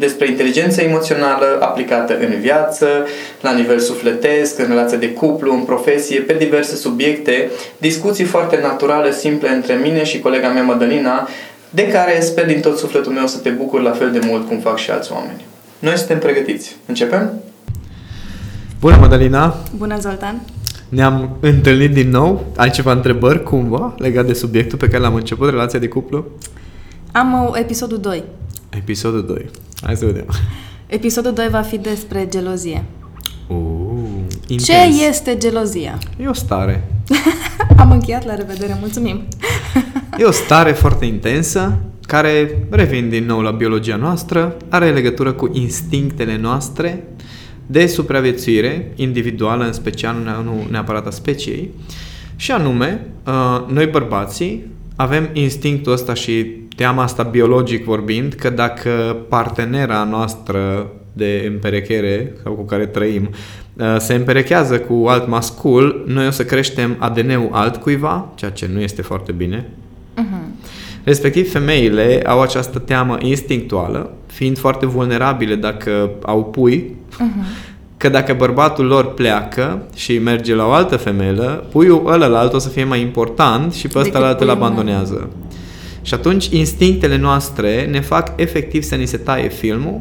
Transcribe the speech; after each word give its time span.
despre 0.00 0.28
inteligența 0.28 0.82
emoțională 0.82 1.46
aplicată 1.60 2.18
în 2.18 2.40
viață, 2.40 2.86
la 3.40 3.52
nivel 3.52 3.78
sufletesc, 3.78 4.58
în 4.58 4.66
relație 4.68 4.98
de 4.98 5.12
cuplu, 5.12 5.52
în 5.52 5.64
profesie, 5.64 6.20
pe 6.20 6.36
diverse 6.38 6.76
subiecte, 6.76 7.50
discuții 7.78 8.24
foarte 8.24 8.58
naturale, 8.62 9.12
simple 9.12 9.48
între 9.48 9.74
mine 9.74 10.04
și 10.04 10.20
colega 10.20 10.48
mea 10.48 10.62
Madalina, 10.62 11.28
de 11.70 11.88
care 11.88 12.20
sper 12.20 12.46
din 12.46 12.60
tot 12.60 12.78
sufletul 12.78 13.12
meu 13.12 13.26
să 13.26 13.38
te 13.38 13.50
bucur 13.50 13.80
la 13.80 13.90
fel 13.90 14.10
de 14.12 14.20
mult 14.26 14.48
cum 14.48 14.58
fac 14.58 14.76
și 14.78 14.90
alți 14.90 15.12
oameni. 15.12 15.44
Noi 15.78 15.96
suntem 15.96 16.18
pregătiți. 16.18 16.76
Începem? 16.86 17.32
Bună, 18.80 18.96
Madalina! 19.00 19.56
Bună, 19.76 19.98
Zoltan! 19.98 20.40
Ne-am 20.88 21.36
întâlnit 21.40 21.92
din 21.92 22.10
nou. 22.10 22.46
Ai 22.56 22.70
ceva 22.70 22.92
întrebări, 22.92 23.42
cumva, 23.42 23.94
legat 23.98 24.26
de 24.26 24.32
subiectul 24.32 24.78
pe 24.78 24.88
care 24.88 25.02
l-am 25.02 25.14
început, 25.14 25.50
relația 25.50 25.78
de 25.78 25.88
cuplu? 25.88 26.24
Am 27.12 27.32
uh, 27.32 27.58
episodul 27.58 27.98
2. 27.98 28.24
Episodul 28.70 29.26
2. 29.26 29.50
Hai 29.82 29.96
să 29.96 30.04
vedem. 30.04 30.26
Episodul 30.86 31.32
2 31.32 31.48
va 31.50 31.60
fi 31.60 31.78
despre 31.78 32.26
gelozie. 32.30 32.84
Uh, 33.46 33.56
intens. 34.46 34.64
Ce 34.64 35.06
este 35.08 35.36
gelozia? 35.36 35.98
E 36.22 36.28
o 36.28 36.32
stare. 36.32 36.90
Am 37.76 37.90
încheiat, 37.90 38.24
la 38.24 38.34
revedere, 38.34 38.76
mulțumim! 38.80 39.22
E 40.18 40.24
o 40.24 40.30
stare 40.30 40.72
foarte 40.72 41.04
intensă 41.04 41.78
care, 42.06 42.66
revin 42.70 43.08
din 43.08 43.24
nou 43.24 43.40
la 43.40 43.50
biologia 43.50 43.96
noastră, 43.96 44.56
are 44.68 44.90
legătură 44.90 45.32
cu 45.32 45.50
instinctele 45.52 46.36
noastre 46.36 47.04
de 47.66 47.86
supraviețuire 47.86 48.92
individuală, 48.96 49.64
în 49.64 49.72
special, 49.72 50.42
nu 50.44 50.66
neapărat 50.70 51.06
a 51.06 51.10
speciei, 51.10 51.70
și 52.36 52.50
anume, 52.50 53.06
uh, 53.26 53.72
noi 53.72 53.86
bărbații 53.86 54.66
avem 54.96 55.28
instinctul 55.32 55.92
ăsta 55.92 56.14
și 56.14 56.46
teama 56.76 57.02
asta 57.02 57.22
biologic 57.22 57.84
vorbind, 57.84 58.32
că 58.32 58.50
dacă 58.50 59.16
partenera 59.28 60.04
noastră 60.04 60.86
de 61.12 61.44
împerechere 61.46 62.32
sau 62.42 62.52
cu 62.52 62.64
care 62.64 62.86
trăim 62.86 63.30
uh, 63.74 63.96
se 63.98 64.14
împerechează 64.14 64.78
cu 64.78 65.06
alt 65.08 65.28
mascul, 65.28 66.04
noi 66.06 66.26
o 66.26 66.30
să 66.30 66.44
creștem 66.44 66.96
ADN-ul 66.98 67.48
altcuiva, 67.52 68.28
ceea 68.34 68.50
ce 68.50 68.70
nu 68.72 68.80
este 68.80 69.02
foarte 69.02 69.32
bine. 69.32 69.66
Uh-huh. 70.16 70.68
Respectiv, 71.04 71.50
femeile 71.50 72.22
au 72.26 72.40
această 72.40 72.78
teamă 72.78 73.16
instinctuală, 73.20 74.10
fiind 74.26 74.58
foarte 74.58 74.86
vulnerabile 74.86 75.54
dacă 75.54 76.10
au 76.22 76.44
pui, 76.44 76.96
uh-huh. 77.12 77.44
că 77.96 78.08
dacă 78.08 78.34
bărbatul 78.34 78.86
lor 78.86 79.14
pleacă 79.14 79.82
și 79.94 80.18
merge 80.18 80.54
la 80.54 80.66
o 80.66 80.70
altă 80.70 80.96
femeie, 80.96 81.32
puiul 81.70 82.02
ălălalt 82.06 82.52
o 82.52 82.58
să 82.58 82.68
fie 82.68 82.84
mai 82.84 83.00
important 83.00 83.72
și 83.72 83.88
pe 83.88 83.98
ăsta 83.98 84.36
îl 84.38 84.50
abandonează. 84.50 85.14
Meu. 85.14 85.28
Și 86.10 86.16
atunci 86.16 86.46
instinctele 86.46 87.16
noastre 87.16 87.86
ne 87.86 88.00
fac 88.00 88.32
efectiv 88.36 88.82
să 88.82 88.94
ni 88.94 89.06
se 89.06 89.16
taie 89.16 89.48
filmul. 89.48 90.00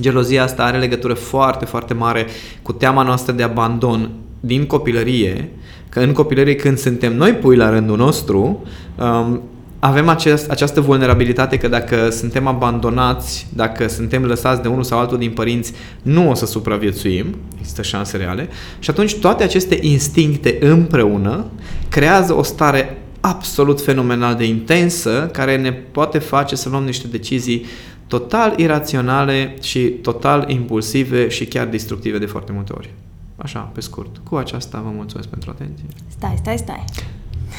Gelozia 0.00 0.42
asta 0.42 0.62
are 0.62 0.78
legătură 0.78 1.14
foarte, 1.14 1.64
foarte 1.64 1.94
mare 1.94 2.26
cu 2.62 2.72
teama 2.72 3.02
noastră 3.02 3.32
de 3.32 3.42
abandon 3.42 4.10
din 4.40 4.66
copilărie, 4.66 5.50
că 5.88 6.00
în 6.00 6.12
copilărie 6.12 6.54
când 6.54 6.78
suntem 6.78 7.16
noi 7.16 7.32
pui 7.32 7.56
la 7.56 7.70
rândul 7.70 7.96
nostru, 7.96 8.62
um, 8.98 9.40
avem 9.78 10.08
acest, 10.08 10.50
această 10.50 10.80
vulnerabilitate 10.80 11.56
că 11.56 11.68
dacă 11.68 12.10
suntem 12.10 12.46
abandonați, 12.46 13.46
dacă 13.54 13.88
suntem 13.88 14.24
lăsați 14.24 14.62
de 14.62 14.68
unul 14.68 14.84
sau 14.84 14.98
altul 14.98 15.18
din 15.18 15.30
părinți, 15.30 15.72
nu 16.02 16.30
o 16.30 16.34
să 16.34 16.46
supraviețuim, 16.46 17.26
există 17.58 17.82
șanse 17.82 18.16
reale, 18.16 18.48
și 18.78 18.90
atunci 18.90 19.16
toate 19.16 19.42
aceste 19.42 19.78
instincte 19.80 20.56
împreună 20.60 21.44
creează 21.88 22.36
o 22.36 22.42
stare 22.42 22.98
absolut 23.20 23.80
fenomenal 23.80 24.34
de 24.34 24.44
intensă 24.44 25.28
care 25.32 25.56
ne 25.56 25.72
poate 25.72 26.18
face 26.18 26.56
să 26.56 26.68
luăm 26.68 26.84
niște 26.84 27.06
decizii 27.06 27.66
total 28.06 28.58
iraționale 28.58 29.56
și 29.60 29.88
total 29.88 30.50
impulsive 30.50 31.28
și 31.28 31.46
chiar 31.46 31.66
destructive 31.66 32.18
de 32.18 32.26
foarte 32.26 32.52
multe 32.52 32.72
ori. 32.72 32.94
Așa, 33.36 33.60
pe 33.60 33.80
scurt. 33.80 34.18
Cu 34.18 34.36
aceasta 34.36 34.80
vă 34.80 34.90
mulțumesc 34.94 35.28
pentru 35.28 35.50
atenție. 35.50 35.84
Stai, 36.08 36.34
stai, 36.38 36.58
stai. 36.58 36.84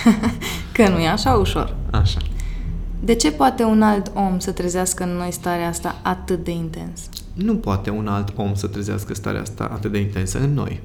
Că 0.73 0.89
nu 0.89 0.99
e 0.99 1.07
așa 1.07 1.33
ușor. 1.33 1.75
Așa. 1.91 2.19
De 2.99 3.15
ce 3.15 3.31
poate 3.31 3.63
un 3.63 3.81
alt 3.81 4.11
om 4.13 4.39
să 4.39 4.51
trezească 4.51 5.03
în 5.03 5.09
noi 5.09 5.31
starea 5.31 5.67
asta 5.67 5.99
atât 6.01 6.43
de 6.43 6.51
intens? 6.51 7.09
Nu 7.33 7.55
poate 7.55 7.89
un 7.89 8.07
alt 8.07 8.33
om 8.35 8.55
să 8.55 8.67
trezească 8.67 9.13
starea 9.13 9.41
asta 9.41 9.69
atât 9.73 9.91
de 9.91 9.99
intensă 9.99 10.39
în 10.39 10.53
noi. 10.53 10.81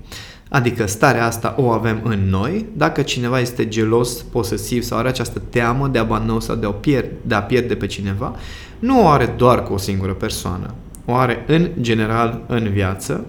Adică 0.49 0.87
starea 0.87 1.27
asta 1.27 1.55
o 1.59 1.69
avem 1.69 2.01
în 2.05 2.29
noi. 2.29 2.67
Dacă 2.77 3.03
cineva 3.03 3.41
este 3.41 3.69
gelos, 3.69 4.23
posesiv 4.23 4.83
sau 4.83 4.99
are 4.99 5.09
această 5.09 5.43
teamă 5.51 5.89
de 5.89 5.99
abandon 5.99 6.41
sau 6.41 6.57
de 6.57 6.67
a, 6.67 6.71
pierde, 6.71 7.13
de 7.23 7.35
a 7.35 7.43
pierde 7.43 7.75
pe 7.75 7.87
cineva, 7.87 8.35
nu 8.79 9.03
o 9.03 9.09
are 9.09 9.35
doar 9.37 9.63
cu 9.63 9.73
o 9.73 9.79
singură 9.79 10.13
persoană. 10.13 10.75
O 11.05 11.15
are 11.15 11.45
în 11.47 11.69
general 11.81 12.43
în 12.47 12.69
viață 12.69 13.25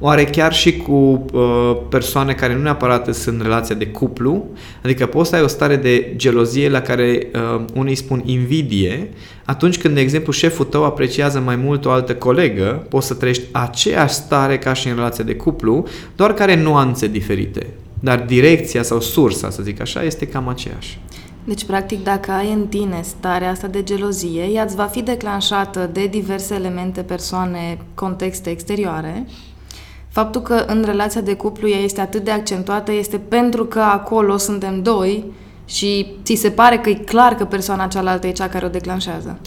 oare 0.00 0.24
chiar 0.24 0.52
și 0.52 0.76
cu 0.76 0.92
uh, 0.92 1.76
persoane 1.88 2.32
care 2.32 2.54
nu 2.54 2.62
neapărat 2.62 3.14
sunt 3.14 3.36
în 3.38 3.42
relația 3.42 3.74
de 3.74 3.86
cuplu, 3.86 4.44
adică 4.82 5.06
poți 5.06 5.28
să 5.28 5.36
ai 5.36 5.42
o 5.42 5.46
stare 5.46 5.76
de 5.76 6.12
gelozie 6.16 6.68
la 6.68 6.80
care 6.80 7.30
uh, 7.34 7.64
unii 7.74 7.94
spun 7.94 8.22
invidie, 8.24 9.08
atunci 9.44 9.78
când, 9.78 9.94
de 9.94 10.00
exemplu, 10.00 10.32
șeful 10.32 10.64
tău 10.64 10.84
apreciază 10.84 11.40
mai 11.40 11.56
mult 11.56 11.84
o 11.84 11.90
altă 11.90 12.14
colegă, 12.14 12.86
poți 12.88 13.06
să 13.06 13.14
trăiești 13.14 13.44
aceeași 13.52 14.14
stare 14.14 14.58
ca 14.58 14.72
și 14.72 14.88
în 14.88 14.94
relația 14.94 15.24
de 15.24 15.34
cuplu, 15.34 15.86
doar 16.16 16.34
care 16.34 16.62
nuanțe 16.62 17.06
diferite. 17.06 17.66
Dar 18.00 18.24
direcția 18.26 18.82
sau 18.82 19.00
sursa, 19.00 19.50
să 19.50 19.62
zic 19.62 19.80
așa, 19.80 20.02
este 20.02 20.26
cam 20.26 20.48
aceeași. 20.48 20.98
Deci, 21.44 21.64
practic, 21.64 22.02
dacă 22.02 22.30
ai 22.30 22.52
în 22.52 22.66
tine 22.66 23.00
starea 23.02 23.50
asta 23.50 23.66
de 23.66 23.82
gelozie, 23.82 24.42
ea 24.42 24.62
îți 24.62 24.76
va 24.76 24.84
fi 24.84 25.02
declanșată 25.02 25.90
de 25.92 26.06
diverse 26.06 26.54
elemente, 26.54 27.00
persoane, 27.00 27.78
contexte 27.94 28.50
exterioare 28.50 29.26
Faptul 30.14 30.40
că 30.40 30.64
în 30.66 30.82
relația 30.86 31.20
de 31.20 31.34
cuplu 31.34 31.68
ea 31.68 31.78
este 31.78 32.00
atât 32.00 32.24
de 32.24 32.30
accentuată 32.30 32.92
este 32.92 33.20
pentru 33.28 33.64
că 33.64 33.80
acolo 33.80 34.36
suntem 34.36 34.82
doi 34.82 35.24
și 35.64 36.06
ți 36.22 36.34
se 36.34 36.50
pare 36.50 36.76
că 36.76 36.88
e 36.88 36.94
clar 36.94 37.34
că 37.34 37.44
persoana 37.44 37.86
cealaltă 37.86 38.26
e 38.26 38.30
cea 38.30 38.48
care 38.48 38.66
o 38.66 38.68
declanșează. 38.68 39.38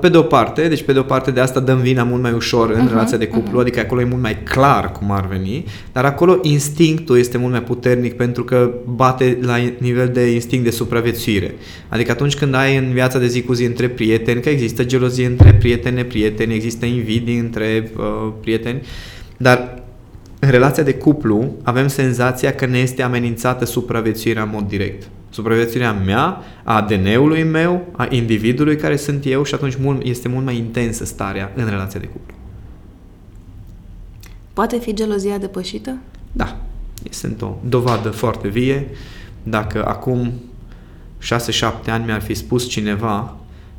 Pe 0.00 0.08
de 0.08 0.16
o 0.16 0.22
parte, 0.22 0.68
deci 0.68 0.82
pe 0.82 0.92
de 0.92 0.98
o 0.98 1.02
parte 1.02 1.30
de 1.30 1.40
asta 1.40 1.60
dăm 1.60 1.78
vina 1.78 2.02
mult 2.02 2.22
mai 2.22 2.32
ușor 2.32 2.70
în 2.70 2.86
uh-huh, 2.86 2.88
relația 2.88 3.16
de 3.16 3.26
cuplu, 3.26 3.58
uh-huh. 3.58 3.60
adică 3.60 3.80
acolo 3.80 4.00
e 4.00 4.04
mult 4.04 4.22
mai 4.22 4.42
clar 4.42 4.92
cum 4.92 5.10
ar 5.10 5.26
veni, 5.26 5.64
dar 5.92 6.04
acolo 6.04 6.38
instinctul 6.42 7.18
este 7.18 7.38
mult 7.38 7.52
mai 7.52 7.62
puternic 7.62 8.16
pentru 8.16 8.44
că 8.44 8.70
bate 8.84 9.38
la 9.42 9.56
nivel 9.78 10.08
de 10.08 10.32
instinct 10.32 10.64
de 10.64 10.70
supraviețuire. 10.70 11.54
Adică 11.88 12.10
atunci 12.10 12.36
când 12.36 12.54
ai 12.54 12.76
în 12.76 12.92
viața 12.92 13.18
de 13.18 13.26
zi 13.26 13.42
cu 13.42 13.52
zi 13.52 13.64
între 13.64 13.88
prieteni, 13.88 14.40
că 14.40 14.48
există 14.48 14.84
gelozie 14.84 15.26
între 15.26 15.54
prietene, 15.54 16.04
prieteni, 16.04 16.54
există 16.54 16.86
invidii 16.86 17.38
între 17.38 17.92
uh, 17.96 18.32
prieteni, 18.40 18.82
dar 19.36 19.82
în 20.40 20.50
relația 20.50 20.82
de 20.82 20.94
cuplu 20.94 21.54
avem 21.62 21.88
senzația 21.88 22.54
că 22.54 22.66
ne 22.66 22.78
este 22.78 23.02
amenințată 23.02 23.64
supraviețuirea 23.64 24.42
în 24.42 24.50
mod 24.52 24.68
direct. 24.68 25.08
Supraviețuirea 25.30 25.92
mea, 25.92 26.42
a 26.64 26.74
ADN-ului 26.74 27.42
meu, 27.42 27.86
a 27.92 28.06
individului 28.10 28.76
care 28.76 28.96
sunt 28.96 29.26
eu 29.26 29.42
și 29.42 29.54
atunci 29.54 29.76
mult, 29.76 30.04
este 30.04 30.28
mult 30.28 30.44
mai 30.44 30.56
intensă 30.56 31.04
starea 31.04 31.52
în 31.54 31.68
relația 31.68 32.00
de 32.00 32.06
cuplu. 32.06 32.34
Poate 34.52 34.78
fi 34.78 34.94
gelozia 34.94 35.38
depășită? 35.38 35.96
Da. 36.32 36.56
Sunt 37.10 37.42
o 37.42 37.56
dovadă 37.68 38.10
foarte 38.10 38.48
vie. 38.48 38.86
Dacă 39.42 39.86
acum 39.86 40.32
6-7 41.22 41.26
ani 41.86 42.04
mi-ar 42.04 42.20
fi 42.20 42.34
spus 42.34 42.68
cineva 42.68 43.36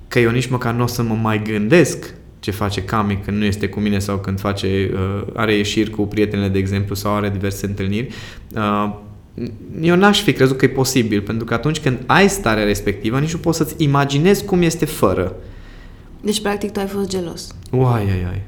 că 0.07 0.19
eu 0.19 0.31
nici 0.31 0.49
măcar 0.49 0.73
nu 0.73 0.83
o 0.83 0.87
să 0.87 1.03
mă 1.03 1.13
mai 1.13 1.41
gândesc 1.43 2.13
ce 2.39 2.51
face 2.51 2.83
Cami 2.83 3.19
când 3.25 3.37
nu 3.37 3.45
este 3.45 3.67
cu 3.67 3.79
mine 3.79 3.99
sau 3.99 4.17
când 4.17 4.39
face, 4.39 4.91
uh, 4.93 5.27
are 5.33 5.55
ieșiri 5.55 5.89
cu 5.89 6.01
prietenele, 6.01 6.47
de 6.47 6.57
exemplu, 6.57 6.95
sau 6.95 7.15
are 7.15 7.29
diverse 7.29 7.65
întâlniri, 7.65 8.13
uh, 8.55 8.93
eu 9.81 9.95
n-aș 9.95 10.21
fi 10.21 10.33
crezut 10.33 10.57
că 10.57 10.65
e 10.65 10.69
posibil, 10.69 11.21
pentru 11.21 11.45
că 11.45 11.53
atunci 11.53 11.79
când 11.79 11.97
ai 12.05 12.29
starea 12.29 12.63
respectivă, 12.63 13.19
nici 13.19 13.33
nu 13.33 13.39
poți 13.39 13.57
să-ți 13.57 13.75
imaginezi 13.77 14.45
cum 14.45 14.61
este 14.61 14.85
fără. 14.85 15.35
Deci, 16.21 16.41
practic, 16.41 16.71
tu 16.71 16.79
ai 16.79 16.87
fost 16.87 17.09
gelos. 17.09 17.55
Uai, 17.71 18.01
ai, 18.01 18.25
ai. 18.31 18.41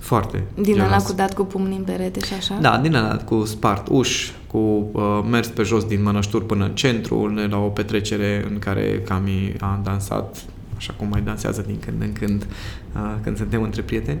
Foarte 0.00 0.42
Din 0.54 0.64
gelos. 0.64 0.86
ăla 0.86 0.96
cu 0.96 1.12
dat 1.12 1.34
cu 1.34 1.44
pumnii 1.44 1.76
în 1.76 1.84
perete 1.84 2.20
și 2.20 2.34
așa? 2.34 2.58
Da, 2.60 2.78
din 2.78 2.94
ăla 2.94 3.16
cu 3.16 3.44
spart 3.44 3.86
uși, 3.90 4.32
cu 4.46 4.58
uh, 4.92 5.02
mers 5.30 5.48
pe 5.48 5.62
jos 5.62 5.84
din 5.84 6.02
mănășturi 6.02 6.46
până 6.46 6.64
în 6.64 6.74
centru, 6.74 7.26
ne 7.26 7.46
la 7.46 7.58
o 7.58 7.68
petrecere 7.68 8.46
în 8.50 8.58
care 8.58 9.02
Cami 9.04 9.54
a 9.60 9.80
dansat 9.84 10.44
așa 10.76 10.92
cum 10.96 11.08
mai 11.08 11.20
dansează 11.20 11.64
din 11.66 11.78
când 11.78 12.02
în 12.02 12.12
când 12.12 12.46
uh, 12.94 13.14
când 13.22 13.36
suntem 13.36 13.62
între 13.62 13.82
prieteni 13.82 14.20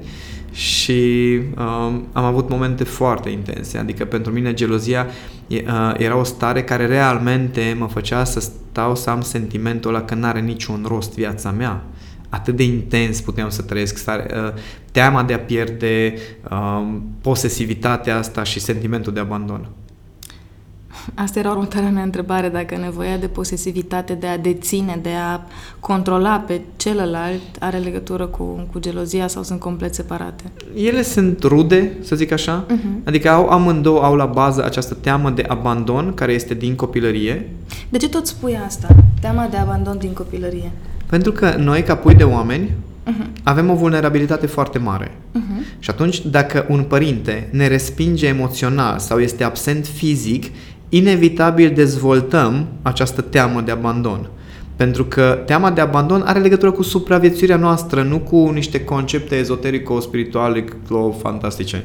și 0.50 1.40
uh, 1.56 1.94
am 2.12 2.24
avut 2.24 2.48
momente 2.48 2.84
foarte 2.84 3.28
intense, 3.28 3.78
adică 3.78 4.04
pentru 4.04 4.32
mine 4.32 4.54
gelozia 4.54 5.06
e, 5.46 5.64
uh, 5.66 5.94
era 5.96 6.16
o 6.16 6.24
stare 6.24 6.62
care 6.62 6.86
realmente 6.86 7.76
mă 7.78 7.86
făcea 7.86 8.24
să 8.24 8.40
stau 8.40 8.96
să 8.96 9.10
am 9.10 9.20
sentimentul 9.20 9.94
ăla 9.94 10.04
că 10.04 10.14
n-are 10.14 10.40
niciun 10.40 10.84
rost 10.88 11.14
viața 11.14 11.50
mea 11.50 11.82
atât 12.28 12.56
de 12.56 12.64
intens 12.64 13.20
puteam 13.20 13.48
să 13.48 13.62
trăiesc 13.62 13.96
stare, 13.96 14.26
uh, 14.34 14.52
teama 14.92 15.22
de 15.22 15.32
a 15.32 15.38
pierde, 15.38 16.14
um, 16.50 17.02
posesivitatea 17.20 18.16
asta 18.16 18.42
și 18.42 18.60
sentimentul 18.60 19.12
de 19.12 19.20
abandon. 19.20 19.68
Asta 21.14 21.38
era 21.38 21.50
următoarea 21.50 21.90
mea 21.90 22.02
întrebare, 22.02 22.48
dacă 22.48 22.76
nevoia 22.76 23.16
de 23.16 23.26
posesivitate, 23.26 24.12
de 24.12 24.26
a 24.26 24.38
deține, 24.38 24.98
de 25.02 25.10
a 25.32 25.40
controla 25.80 26.44
pe 26.46 26.60
celălalt 26.76 27.40
are 27.58 27.76
legătură 27.76 28.26
cu, 28.26 28.68
cu 28.72 28.78
gelozia 28.78 29.26
sau 29.28 29.42
sunt 29.42 29.60
complet 29.60 29.94
separate? 29.94 30.44
Ele 30.74 31.02
sunt 31.02 31.42
rude, 31.42 31.92
să 32.02 32.16
zic 32.16 32.32
așa, 32.32 32.64
Mhm. 32.68 33.00
adică 33.04 33.28
au 33.30 33.48
amândouă 33.48 34.02
au 34.02 34.14
la 34.14 34.24
bază 34.26 34.64
această 34.64 34.94
teamă 34.94 35.30
de 35.30 35.44
abandon 35.48 36.14
care 36.14 36.32
este 36.32 36.54
din 36.54 36.74
copilărie, 36.74 37.48
De 37.88 37.98
ce 37.98 38.08
tot 38.08 38.26
spui 38.26 38.58
asta? 38.66 38.88
Teama 39.20 39.46
de 39.50 39.56
abandon 39.56 39.98
din 39.98 40.12
copilărie. 40.12 40.70
pentru 41.06 41.32
că 41.32 41.54
noi, 41.58 41.82
ca 41.82 41.94
pui 41.96 42.14
de 42.14 42.24
oameni, 42.24 42.70
Mhm. 43.04 43.26
avem 43.42 43.70
o 43.70 43.74
vulnerabilitate 43.74 44.46
foarte 44.46 44.78
mare. 44.78 45.16
Mhm. 45.32 45.64
Și 45.78 45.90
atunci, 45.90 46.26
dacă 46.26 46.66
un 46.68 46.82
părinte 46.82 47.48
ne 47.52 47.66
respinge 47.66 48.26
emoțional 48.26 48.98
sau 48.98 49.18
este 49.18 49.44
absent 49.44 49.86
fizic, 49.86 50.44
inevitabil 50.88 51.72
dezvoltăm 51.74 52.66
această 52.82 53.20
teamă 53.20 53.60
de 53.60 53.70
abandon. 53.70 54.30
Pentru 54.76 55.04
că 55.04 55.42
teama 55.46 55.70
de 55.70 55.80
abandon 55.80 56.22
are 56.24 56.38
legătură 56.38 56.70
cu 56.70 56.82
supraviețuirea 56.82 57.56
noastră, 57.56 58.02
nu 58.02 58.18
cu 58.18 58.50
niște 58.50 58.84
concepte 58.84 59.34
ezoterico-spirituale 59.34 60.64
fantastice. 61.22 61.84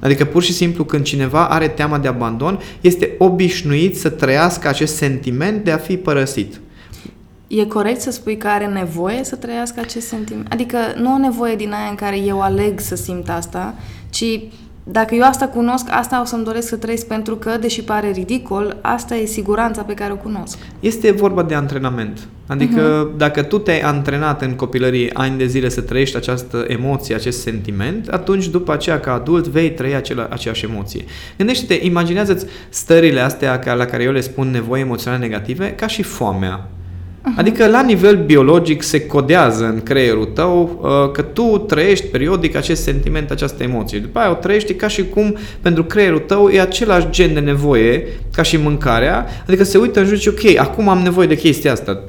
Adică 0.00 0.24
pur 0.24 0.42
și 0.42 0.52
simplu 0.52 0.84
când 0.84 1.04
cineva 1.04 1.48
are 1.48 1.68
teama 1.68 1.98
de 1.98 2.08
abandon, 2.08 2.58
este 2.80 3.14
obișnuit 3.18 3.98
să 3.98 4.08
trăiască 4.08 4.68
acest 4.68 4.96
sentiment 4.96 5.64
de 5.64 5.70
a 5.70 5.76
fi 5.76 5.96
părăsit. 5.96 6.60
E 7.46 7.64
corect 7.64 8.00
să 8.00 8.10
spui 8.10 8.36
că 8.36 8.46
are 8.46 8.66
nevoie 8.66 9.24
să 9.24 9.36
trăiască 9.36 9.80
acest 9.80 10.06
sentiment? 10.06 10.52
Adică 10.52 10.76
nu 10.96 11.14
o 11.14 11.18
nevoie 11.18 11.54
din 11.54 11.72
aia 11.72 11.88
în 11.90 11.94
care 11.94 12.18
eu 12.18 12.40
aleg 12.40 12.80
să 12.80 12.94
simt 12.96 13.28
asta, 13.28 13.74
ci 14.10 14.40
dacă 14.92 15.14
eu 15.14 15.22
asta 15.22 15.46
cunosc, 15.46 15.86
asta 15.90 16.20
o 16.20 16.24
să-mi 16.24 16.44
doresc 16.44 16.68
să 16.68 16.76
trăiesc 16.76 17.06
pentru 17.06 17.36
că, 17.36 17.56
deși 17.60 17.82
pare 17.82 18.10
ridicol, 18.10 18.76
asta 18.80 19.14
e 19.16 19.24
siguranța 19.24 19.82
pe 19.82 19.94
care 19.94 20.12
o 20.12 20.16
cunosc. 20.16 20.58
Este 20.80 21.10
vorba 21.10 21.42
de 21.42 21.54
antrenament. 21.54 22.18
Adică 22.46 23.10
uh-huh. 23.12 23.16
dacă 23.16 23.42
tu 23.42 23.58
te-ai 23.58 23.80
antrenat 23.80 24.42
în 24.42 24.54
copilărie 24.54 25.10
ani 25.14 25.38
de 25.38 25.46
zile 25.46 25.68
să 25.68 25.80
trăiești 25.80 26.16
această 26.16 26.64
emoție, 26.68 27.14
acest 27.14 27.40
sentiment, 27.40 28.08
atunci 28.08 28.48
după 28.48 28.72
aceea 28.72 29.00
ca 29.00 29.12
adult 29.12 29.46
vei 29.46 29.70
trăi 29.70 29.94
acela, 29.94 30.26
aceeași 30.30 30.64
emoție. 30.64 31.04
Gândește-te, 31.36 31.86
imaginează-ți 31.86 32.46
stările 32.68 33.20
astea 33.20 33.58
ca- 33.58 33.74
la 33.74 33.84
care 33.84 34.02
eu 34.02 34.12
le 34.12 34.20
spun 34.20 34.50
nevoi 34.50 34.80
emoționale 34.80 35.26
negative 35.26 35.72
ca 35.74 35.86
și 35.86 36.02
foamea. 36.02 36.68
Adică 37.36 37.66
la 37.66 37.82
nivel 37.82 38.24
biologic 38.24 38.82
se 38.82 39.06
codează 39.06 39.64
în 39.64 39.82
creierul 39.82 40.24
tău 40.24 40.80
uh, 40.82 41.12
că 41.12 41.22
tu 41.22 41.42
trăiești 41.42 42.06
periodic 42.06 42.56
acest 42.56 42.82
sentiment, 42.82 43.30
această 43.30 43.62
emoție. 43.62 43.98
După 43.98 44.18
aia 44.18 44.30
o 44.30 44.34
trăiești 44.34 44.74
ca 44.74 44.88
și 44.88 45.04
cum 45.04 45.36
pentru 45.60 45.84
creierul 45.84 46.18
tău 46.18 46.48
e 46.48 46.60
același 46.60 47.06
gen 47.10 47.34
de 47.34 47.40
nevoie 47.40 48.06
ca 48.34 48.42
și 48.42 48.56
mâncarea. 48.56 49.26
Adică 49.46 49.64
se 49.64 49.78
uită 49.78 50.00
în 50.00 50.06
jur 50.06 50.18
și 50.18 50.28
ok, 50.28 50.58
acum 50.58 50.88
am 50.88 50.98
nevoie 50.98 51.26
de 51.26 51.36
chestia 51.36 51.72
asta. 51.72 52.00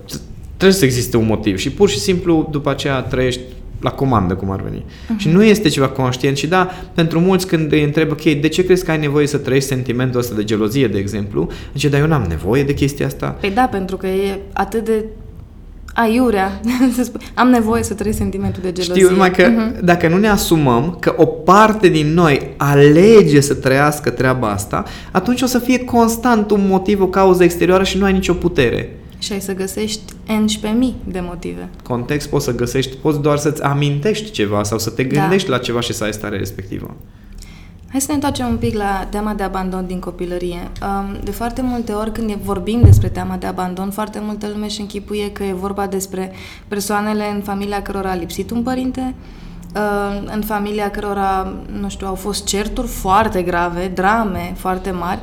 Trebuie 0.57 0.79
să 0.79 0.85
existe 0.85 1.17
un 1.17 1.25
motiv 1.25 1.57
și 1.57 1.71
pur 1.71 1.89
și 1.89 1.99
simplu 1.99 2.47
după 2.51 2.69
aceea 2.69 2.99
trăiești 2.99 3.41
la 3.81 3.89
comandă, 3.89 4.33
cum 4.33 4.51
ar 4.51 4.61
veni. 4.61 4.83
Uh-huh. 4.85 5.17
Și 5.17 5.29
nu 5.29 5.43
este 5.43 5.69
ceva 5.69 5.87
conștient 5.87 6.37
și 6.37 6.47
da, 6.47 6.69
pentru 6.93 7.19
mulți 7.19 7.47
când 7.47 7.71
îi 7.71 7.83
întreb, 7.83 8.11
ok, 8.11 8.21
de 8.23 8.47
ce 8.47 8.65
crezi 8.65 8.85
că 8.85 8.91
ai 8.91 8.99
nevoie 8.99 9.27
să 9.27 9.37
trăiești 9.37 9.69
sentimentul 9.69 10.19
ăsta 10.19 10.35
de 10.35 10.43
gelozie, 10.43 10.87
de 10.87 10.97
exemplu? 10.97 11.47
Zice, 11.73 11.89
dar 11.89 11.99
eu 11.99 12.07
n-am 12.07 12.25
nevoie 12.29 12.63
de 12.63 12.73
chestia 12.73 13.05
asta. 13.05 13.27
Păi 13.39 13.51
da, 13.51 13.67
pentru 13.71 13.97
că 13.97 14.07
e 14.07 14.39
atât 14.53 14.85
de 14.85 15.05
aiurea 15.93 16.59
să 16.95 17.03
spui, 17.03 17.21
am 17.33 17.47
nevoie 17.49 17.83
să 17.83 17.93
trăiesc 17.93 18.17
sentimentul 18.19 18.61
de 18.63 18.71
gelozie. 18.71 18.95
Știu, 18.95 19.09
numai 19.09 19.31
că 19.31 19.47
Mhm. 19.47 19.85
dacă 19.85 20.07
nu 20.07 20.17
ne 20.17 20.27
asumăm 20.27 20.97
că 20.99 21.13
o 21.17 21.25
parte 21.25 21.87
din 21.87 22.13
noi 22.13 22.53
alege 22.57 23.39
să 23.39 23.53
trăiască 23.53 24.09
treaba 24.09 24.49
asta, 24.51 24.83
atunci 25.11 25.41
o 25.41 25.45
să 25.45 25.59
fie 25.59 25.79
constant 25.79 26.51
un 26.51 26.67
motiv, 26.67 27.01
o 27.01 27.07
cauză 27.07 27.43
exterioară 27.43 27.83
și 27.83 27.97
nu 27.97 28.05
ai 28.05 28.13
nicio 28.13 28.33
putere. 28.33 28.95
Și 29.21 29.33
ai 29.33 29.41
să 29.41 29.53
găsești 29.53 30.01
N 30.41 30.45
și 30.45 30.59
pe 30.59 30.67
mii 30.67 30.95
de 31.07 31.19
motive. 31.19 31.69
Context 31.83 32.29
poți 32.29 32.45
să 32.45 32.55
găsești, 32.55 32.95
poți 32.95 33.19
doar 33.21 33.37
să-ți 33.37 33.63
amintești 33.63 34.31
ceva 34.31 34.63
sau 34.63 34.77
să 34.79 34.89
te 34.89 35.03
Da. 35.03 35.19
gândești 35.19 35.49
la 35.49 35.57
ceva 35.57 35.79
și 35.79 35.93
să 35.93 36.03
ai 36.03 36.13
starea 36.13 36.37
respectivă. 36.37 36.95
Hai 37.91 37.99
să 38.01 38.05
ne 38.09 38.13
întoarcem 38.13 38.47
un 38.47 38.57
pic 38.57 38.75
la 38.75 39.07
teama 39.09 39.33
de 39.33 39.43
abandon 39.43 39.85
din 39.87 39.99
copilărie. 39.99 40.69
Um, 40.81 41.17
De 41.23 41.31
foarte 41.31 41.61
multe 41.61 41.91
ori 41.91 42.11
când 42.11 42.29
e- 42.29 42.37
vorbim 42.43 42.81
despre 42.83 43.07
teama 43.09 43.35
de 43.35 43.45
abandon, 43.45 43.89
foarte 43.91 44.19
multă 44.23 44.47
lume 44.53 44.65
își 44.65 44.81
închipuie 44.81 45.31
că 45.31 45.43
e 45.43 45.53
vorba 45.53 45.87
despre 45.87 46.31
persoanele 46.67 47.23
în 47.35 47.41
familia 47.41 47.81
cărora 47.81 48.09
a 48.11 48.15
lipsit 48.15 48.51
un 48.51 48.63
părinte, 48.63 49.13
uh, 49.75 50.31
în 50.33 50.41
familia 50.41 50.91
cărora, 50.91 51.53
nu 51.79 51.89
știu, 51.89 52.07
au 52.07 52.15
fost 52.15 52.45
certuri 52.45 52.87
foarte 52.87 53.41
grave, 53.41 53.91
drame 53.95 54.53
foarte 54.57 54.91
mari, 54.91 55.19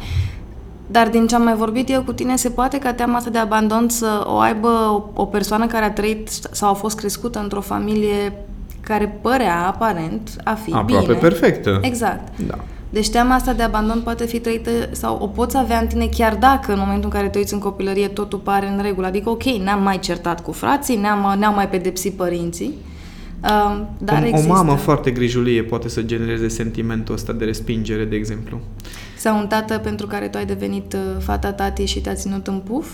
dar 0.90 1.08
din 1.08 1.26
ce 1.26 1.34
am 1.34 1.42
mai 1.42 1.54
vorbit 1.54 1.90
eu 1.90 2.02
cu 2.02 2.12
tine, 2.12 2.36
se 2.36 2.48
poate 2.50 2.78
ca 2.78 2.92
teama 2.92 3.16
asta 3.16 3.30
de 3.30 3.38
abandon 3.38 3.88
să 3.88 4.22
o 4.26 4.38
aibă 4.38 4.68
o, 4.68 5.20
o 5.22 5.24
persoană 5.24 5.66
care 5.66 5.84
a 5.84 5.92
trăit 5.92 6.28
sau 6.50 6.70
a 6.70 6.72
fost 6.74 6.96
crescută 6.96 7.38
într-o 7.38 7.60
familie 7.60 8.32
care 8.80 9.18
părea 9.22 9.66
aparent 9.66 10.30
a 10.44 10.54
fi 10.54 10.72
Aproape 10.72 11.06
bine. 11.06 11.18
perfectă. 11.18 11.78
Exact. 11.82 12.38
Da. 12.46 12.58
Deci 12.90 13.10
teama 13.10 13.34
asta 13.34 13.52
de 13.52 13.62
abandon 13.62 14.00
poate 14.04 14.26
fi 14.26 14.38
trăită 14.40 14.70
sau 14.90 15.18
o 15.20 15.26
poți 15.26 15.56
avea 15.56 15.78
în 15.78 15.86
tine 15.86 16.06
chiar 16.16 16.34
dacă 16.36 16.72
în 16.72 16.78
momentul 16.78 17.04
în 17.04 17.10
care 17.10 17.28
te 17.28 17.38
uiți 17.38 17.52
în 17.52 17.58
copilărie 17.58 18.08
totul 18.08 18.38
pare 18.38 18.68
în 18.68 18.82
regulă. 18.82 19.06
Adică, 19.06 19.30
ok, 19.30 19.42
ne-am 19.42 19.82
mai 19.82 19.98
certat 19.98 20.42
cu 20.42 20.52
frații, 20.52 20.96
ne-am, 20.96 21.38
ne-am 21.38 21.54
mai 21.54 21.68
pedepsit 21.68 22.12
părinții, 22.12 22.74
uh, 23.42 23.80
dar 23.98 24.22
o, 24.22 24.26
există. 24.26 24.52
o 24.52 24.54
mamă 24.54 24.74
foarte 24.74 25.10
grijulie 25.10 25.62
poate 25.62 25.88
să 25.88 26.02
genereze 26.02 26.48
sentimentul 26.48 27.14
ăsta 27.14 27.32
de 27.32 27.44
respingere, 27.44 28.04
de 28.04 28.16
exemplu. 28.16 28.60
Sau 29.18 29.38
un 29.38 29.46
tată 29.46 29.78
pentru 29.78 30.06
care 30.06 30.28
tu 30.28 30.38
ai 30.38 30.46
devenit 30.46 30.92
uh, 30.92 31.00
fata 31.22 31.52
tati 31.52 31.84
și 31.84 32.00
te-a 32.00 32.14
ținut 32.14 32.46
în 32.46 32.58
puf. 32.58 32.86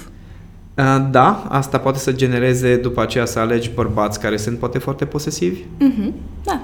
Uh, 0.75 1.07
Da, 1.11 1.47
asta 1.49 1.79
poate 1.79 1.99
să 1.99 2.13
genereze 2.13 2.77
după 2.77 3.03
aceea 3.03 3.25
să 3.25 3.39
alegi 3.39 3.71
bărbați 3.75 4.21
care 4.21 4.37
sunt 4.37 4.59
poate 4.59 4.79
foarte 4.79 5.05
posesivi. 5.05 5.61
Mhm, 5.79 6.13
Da. 6.45 6.63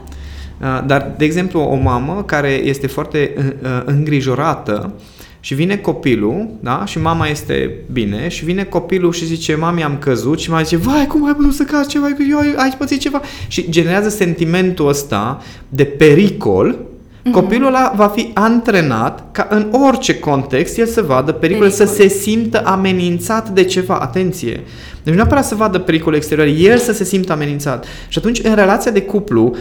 Uh, 0.60 0.86
Dar, 0.86 1.14
de 1.16 1.24
exemplu, 1.24 1.60
o 1.60 1.74
mamă 1.74 2.22
care 2.26 2.48
este 2.48 2.86
foarte 2.86 3.34
uh, 3.36 3.44
uh, 3.62 3.82
îngrijorată 3.84 4.94
și 5.40 5.54
vine 5.54 5.76
copilul, 5.76 6.48
da? 6.60 6.84
Și 6.84 7.00
mama 7.00 7.26
este 7.26 7.74
bine 7.92 8.28
și 8.28 8.44
vine 8.44 8.64
copilul 8.64 9.12
și 9.12 9.24
zice, 9.24 9.54
mami, 9.54 9.84
am 9.84 9.96
căzut 9.98 10.38
și 10.38 10.50
mama 10.50 10.62
zice, 10.62 10.76
vai, 10.76 11.06
cum 11.06 11.26
ai 11.26 11.34
putut 11.34 11.54
să 11.54 11.62
cazi 11.62 11.88
ceva, 11.88 12.06
eu 12.30 12.38
ai, 12.38 12.54
ai 12.56 12.74
pățit 12.78 13.00
ceva 13.00 13.20
și 13.48 13.70
generează 13.70 14.08
sentimentul 14.08 14.88
ăsta 14.88 15.42
de 15.68 15.84
pericol 15.84 16.76
Copilul 17.32 17.66
ăla 17.66 17.92
va 17.96 18.06
fi 18.06 18.30
antrenat 18.34 19.24
ca 19.32 19.46
în 19.50 19.66
orice 19.86 20.18
context 20.18 20.78
el 20.78 20.86
să 20.86 21.02
vadă 21.02 21.32
pericole, 21.32 21.68
Pericol. 21.68 21.86
să 21.86 21.94
se 21.94 22.08
simtă 22.08 22.62
amenințat 22.64 23.48
de 23.48 23.64
ceva. 23.64 23.94
Atenție! 23.94 24.60
Deci 25.02 25.12
nu 25.12 25.14
neapărat 25.14 25.44
să 25.44 25.54
vadă 25.54 25.78
pericole 25.78 26.16
exterioare, 26.16 26.52
el 26.52 26.78
să 26.78 26.92
se 26.92 27.04
simtă 27.04 27.32
amenințat. 27.32 27.84
Și 28.08 28.18
atunci, 28.18 28.40
în 28.42 28.54
relația 28.54 28.90
de 28.90 29.02
cuplu, 29.02 29.56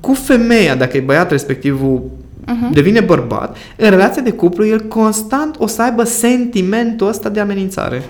cu 0.00 0.12
femeia, 0.14 0.74
dacă 0.74 0.96
e 0.96 1.00
băiat 1.00 1.30
respectivul 1.30 2.02
uh-huh. 2.42 2.72
devine 2.72 3.00
bărbat, 3.00 3.56
în 3.76 3.90
relația 3.90 4.22
de 4.22 4.30
cuplu, 4.30 4.66
el 4.66 4.80
constant 4.80 5.56
o 5.58 5.66
să 5.66 5.82
aibă 5.82 6.04
sentimentul 6.04 7.08
ăsta 7.08 7.28
de 7.28 7.40
amenințare. 7.40 8.02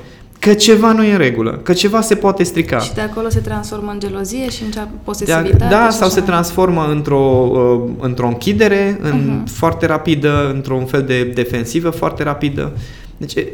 Că 0.45 0.55
ceva 0.55 0.93
nu 0.93 1.05
e 1.05 1.13
în 1.13 1.19
regulă, 1.19 1.61
că 1.63 1.73
ceva 1.73 2.01
se 2.01 2.15
poate 2.15 2.43
strica. 2.43 2.79
Și 2.79 2.95
de 2.95 3.01
acolo 3.01 3.29
se 3.29 3.41
transformă 3.41 3.91
în 3.91 3.99
gelozie 4.01 4.51
și 4.51 4.63
în 4.63 4.71
cea 4.71 4.81
Da, 4.81 4.91
posesivitate. 5.05 5.57
da 5.71 5.89
și 5.91 5.97
sau 5.97 6.07
așa 6.07 6.09
se 6.09 6.19
mai 6.19 6.29
transformă 6.29 6.87
într-o, 6.91 7.51
uh, 7.53 7.91
într-o 8.01 8.27
închidere 8.27 8.99
în, 9.03 9.27
Mhm. 9.27 9.47
foarte 9.47 9.87
rapidă, 9.87 10.51
într-un 10.55 10.85
fel 10.85 11.03
de 11.03 11.25
defensivă 11.25 11.91
foarte 11.91 12.23
rapidă. 12.23 12.73
Deci 13.17 13.35
e, 13.35 13.47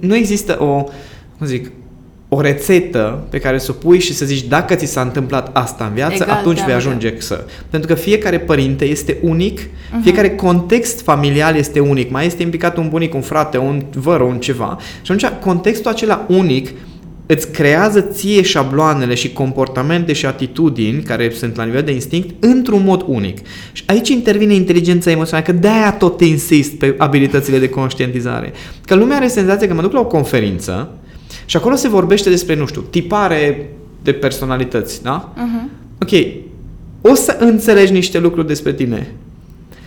nu 0.00 0.14
există 0.14 0.56
o, 0.60 0.84
cum 1.38 1.46
zic, 1.46 1.70
o 2.28 2.40
rețetă 2.40 3.26
pe 3.30 3.38
care 3.38 3.58
să 3.58 3.70
o 3.70 3.74
pui 3.74 3.98
și 3.98 4.14
să 4.14 4.24
zici 4.24 4.42
dacă 4.44 4.74
ți 4.74 4.86
s-a 4.86 5.00
întâmplat 5.00 5.50
asta 5.52 5.84
în 5.84 5.94
viață, 5.94 6.22
Egal, 6.22 6.36
atunci 6.36 6.56
vei 6.56 6.66
teamă, 6.66 6.80
ajunge 6.80 7.14
să. 7.18 7.44
Pentru 7.70 7.88
că 7.88 7.94
fiecare 7.94 8.38
părinte 8.38 8.84
este 8.84 9.18
unic, 9.22 9.60
uh-huh. 9.60 10.02
fiecare 10.02 10.30
context 10.30 11.02
familial 11.02 11.56
este 11.56 11.80
unic. 11.80 12.10
Mai 12.10 12.26
este 12.26 12.42
implicat 12.42 12.76
un 12.76 12.88
bunic, 12.88 13.14
un 13.14 13.20
frate, 13.20 13.58
un 13.58 13.82
văr, 13.94 14.20
un 14.20 14.38
ceva. 14.38 14.78
Și 15.02 15.12
atunci 15.12 15.40
contextul 15.40 15.90
acela 15.90 16.26
unic 16.28 16.68
îți 17.26 17.50
creează 17.50 18.00
ție 18.00 18.42
șabloanele 18.42 19.14
și 19.14 19.32
comportamente 19.32 20.12
și 20.12 20.26
atitudini 20.26 21.02
care 21.02 21.30
sunt 21.30 21.56
la 21.56 21.64
nivel 21.64 21.82
de 21.82 21.92
instinct 21.92 22.44
într-un 22.44 22.82
mod 22.84 23.04
unic. 23.06 23.38
Și 23.72 23.82
aici 23.86 24.08
intervine 24.08 24.54
inteligența 24.54 25.10
emoțională, 25.10 25.46
că 25.46 25.52
de-aia 25.52 25.92
tot 25.92 26.16
te 26.16 26.24
insist 26.24 26.72
pe 26.72 26.94
abilitățile 26.98 27.58
de 27.58 27.68
conștientizare. 27.68 28.52
Că 28.84 28.94
lumea 28.94 29.16
are 29.16 29.28
senzația 29.28 29.66
că 29.66 29.74
mă 29.74 29.82
duc 29.82 29.92
la 29.92 30.00
o 30.00 30.06
conferință 30.06 30.90
și 31.48 31.56
acolo 31.56 31.74
se 31.74 31.88
vorbește 31.88 32.30
despre, 32.30 32.54
nu 32.54 32.66
știu, 32.66 32.80
tipare 32.80 33.70
de 34.02 34.12
personalități, 34.12 35.02
da? 35.02 35.32
Uh-huh. 35.34 35.68
Ok, 36.02 36.10
o 37.00 37.14
să 37.14 37.36
înțelegi 37.40 37.92
niște 37.92 38.18
lucruri 38.18 38.46
despre 38.46 38.72
tine, 38.72 39.12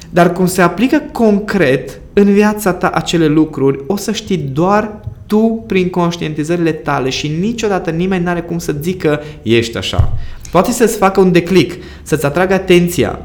dar 0.10 0.34
cum 0.34 0.46
se 0.46 0.62
aplică 0.62 1.04
concret 1.12 2.00
în 2.14 2.34
viața 2.34 2.74
ta 2.74 2.88
acele 2.88 3.28
lucruri, 3.28 3.84
o 3.88 3.96
să 3.96 4.12
știi 4.12 4.38
doar 4.38 5.00
tu 5.26 5.64
prin 5.68 5.90
conștientizările 5.90 6.72
tale 6.72 7.10
și 7.10 7.28
niciodată 7.28 7.90
nimeni 7.90 8.24
nu 8.24 8.30
are 8.30 8.42
cum 8.42 8.58
să 8.58 8.76
zică 8.82 9.22
ești 9.42 9.78
așa. 9.78 10.14
Poate 10.52 10.72
să-ți 10.72 10.98
facă 10.98 11.20
un 11.20 11.32
declic, 11.32 11.74
să-ți 12.04 12.26
atragă 12.26 12.54
atenția, 12.54 13.20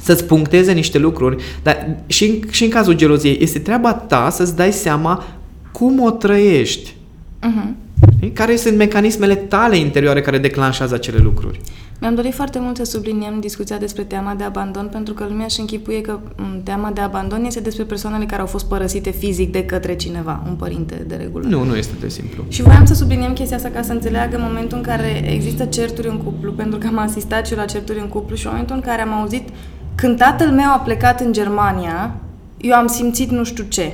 să-ți 0.00 0.24
puncteze 0.24 0.72
niște 0.72 0.98
lucruri, 0.98 1.42
dar 1.62 1.96
și 2.06 2.24
în, 2.24 2.50
și 2.50 2.64
în 2.64 2.70
cazul 2.70 2.94
geloziei 2.94 3.38
este 3.40 3.58
treaba 3.58 3.92
ta 3.94 4.30
să-ți 4.30 4.56
dai 4.56 4.72
seama 4.72 5.24
cum 5.72 6.00
o 6.00 6.10
trăiești. 6.10 6.94
Uh-huh. 7.42 7.92
Care 8.32 8.56
sunt 8.56 8.76
mecanismele 8.76 9.34
tale 9.34 9.76
interioare 9.76 10.20
care 10.20 10.38
declanșează 10.38 10.94
acele 10.94 11.18
lucruri? 11.18 11.60
Mi-am 12.00 12.14
dorit 12.14 12.34
foarte 12.34 12.58
mult 12.58 12.76
să 12.76 12.84
subliniem 12.84 13.40
discuția 13.40 13.78
despre 13.78 14.02
teama 14.02 14.34
de 14.34 14.44
abandon, 14.44 14.88
pentru 14.92 15.14
că 15.14 15.24
lumea 15.28 15.44
își 15.44 15.60
închipuie 15.60 16.00
că 16.00 16.18
m, 16.36 16.62
teama 16.62 16.90
de 16.90 17.00
abandon 17.00 17.44
este 17.44 17.60
despre 17.60 17.84
persoanele 17.84 18.24
care 18.24 18.40
au 18.40 18.46
fost 18.46 18.68
părăsite 18.68 19.10
fizic 19.10 19.52
de 19.52 19.64
către 19.64 19.96
cineva, 19.96 20.42
un 20.48 20.54
părinte 20.54 21.04
de 21.06 21.14
regulă. 21.14 21.48
Nu, 21.48 21.64
nu 21.64 21.76
este 21.76 21.92
de 22.00 22.08
simplu. 22.08 22.44
Și 22.48 22.62
voiam 22.62 22.84
să 22.84 22.94
subliniem 22.94 23.32
chestia 23.32 23.56
asta 23.56 23.68
ca 23.68 23.82
să 23.82 23.92
înțeleagă 23.92 24.38
momentul 24.40 24.76
în 24.76 24.82
care 24.82 25.32
există 25.32 25.64
certuri 25.64 26.08
în 26.08 26.16
cuplu, 26.16 26.52
pentru 26.52 26.78
că 26.78 26.86
am 26.86 26.98
asistat 26.98 27.46
și 27.46 27.52
eu 27.52 27.58
la 27.58 27.64
certuri 27.64 27.98
în 27.98 28.08
cuplu 28.08 28.36
și 28.36 28.44
în 28.44 28.50
momentul 28.50 28.76
în 28.76 28.82
care 28.82 29.02
am 29.02 29.12
auzit 29.12 29.48
când 29.94 30.18
tatăl 30.18 30.50
meu 30.50 30.68
a 30.68 30.82
plecat 30.84 31.20
în 31.20 31.32
Germania, 31.32 32.14
eu 32.60 32.74
am 32.74 32.86
simțit 32.86 33.30
nu 33.30 33.44
știu 33.44 33.64
ce. 33.68 33.92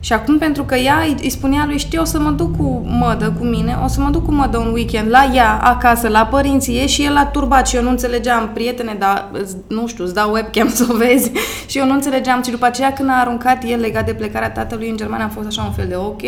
Și 0.00 0.12
acum, 0.12 0.38
pentru 0.38 0.62
că 0.64 0.74
ea 0.74 0.98
îi, 1.06 1.14
îi 1.22 1.30
spunea 1.30 1.64
lui, 1.66 1.78
știi, 1.78 1.98
o 1.98 2.04
să 2.04 2.20
mă 2.20 2.30
duc 2.30 2.56
cu 2.56 2.82
mădă 2.86 3.34
cu 3.38 3.44
mine, 3.44 3.78
o 3.84 3.86
să 3.86 4.00
mă 4.00 4.10
duc 4.10 4.24
cu 4.24 4.32
mădă 4.32 4.58
un 4.58 4.72
weekend 4.72 5.10
la 5.10 5.30
ea, 5.34 5.58
acasă, 5.62 6.08
la 6.08 6.26
părinții 6.26 6.74
ei 6.74 6.86
și 6.86 7.04
el 7.04 7.16
a 7.16 7.24
turbat 7.26 7.66
și 7.68 7.76
eu 7.76 7.82
nu 7.82 7.90
înțelegeam, 7.90 8.50
prietene, 8.54 8.96
dar 8.98 9.28
îți- 9.32 9.56
nu 9.68 9.86
știu, 9.86 10.04
îți 10.04 10.14
dau 10.14 10.32
webcam 10.32 10.68
să 10.78 10.86
o 10.90 10.96
vezi 10.96 11.30
și 11.66 11.78
eu 11.78 11.86
nu 11.86 11.92
înțelegeam 11.92 12.42
și 12.42 12.50
după 12.50 12.66
aceea 12.66 12.92
când 12.92 13.08
a 13.08 13.12
aruncat 13.20 13.64
el 13.66 13.80
legat 13.80 14.06
de 14.06 14.12
plecarea 14.14 14.50
tatălui 14.50 14.88
în 14.90 14.96
Germania 14.96 15.24
am 15.24 15.30
fost 15.30 15.46
așa 15.46 15.62
un 15.62 15.72
fel 15.72 15.86
de 15.88 15.96
ok, 15.96 16.22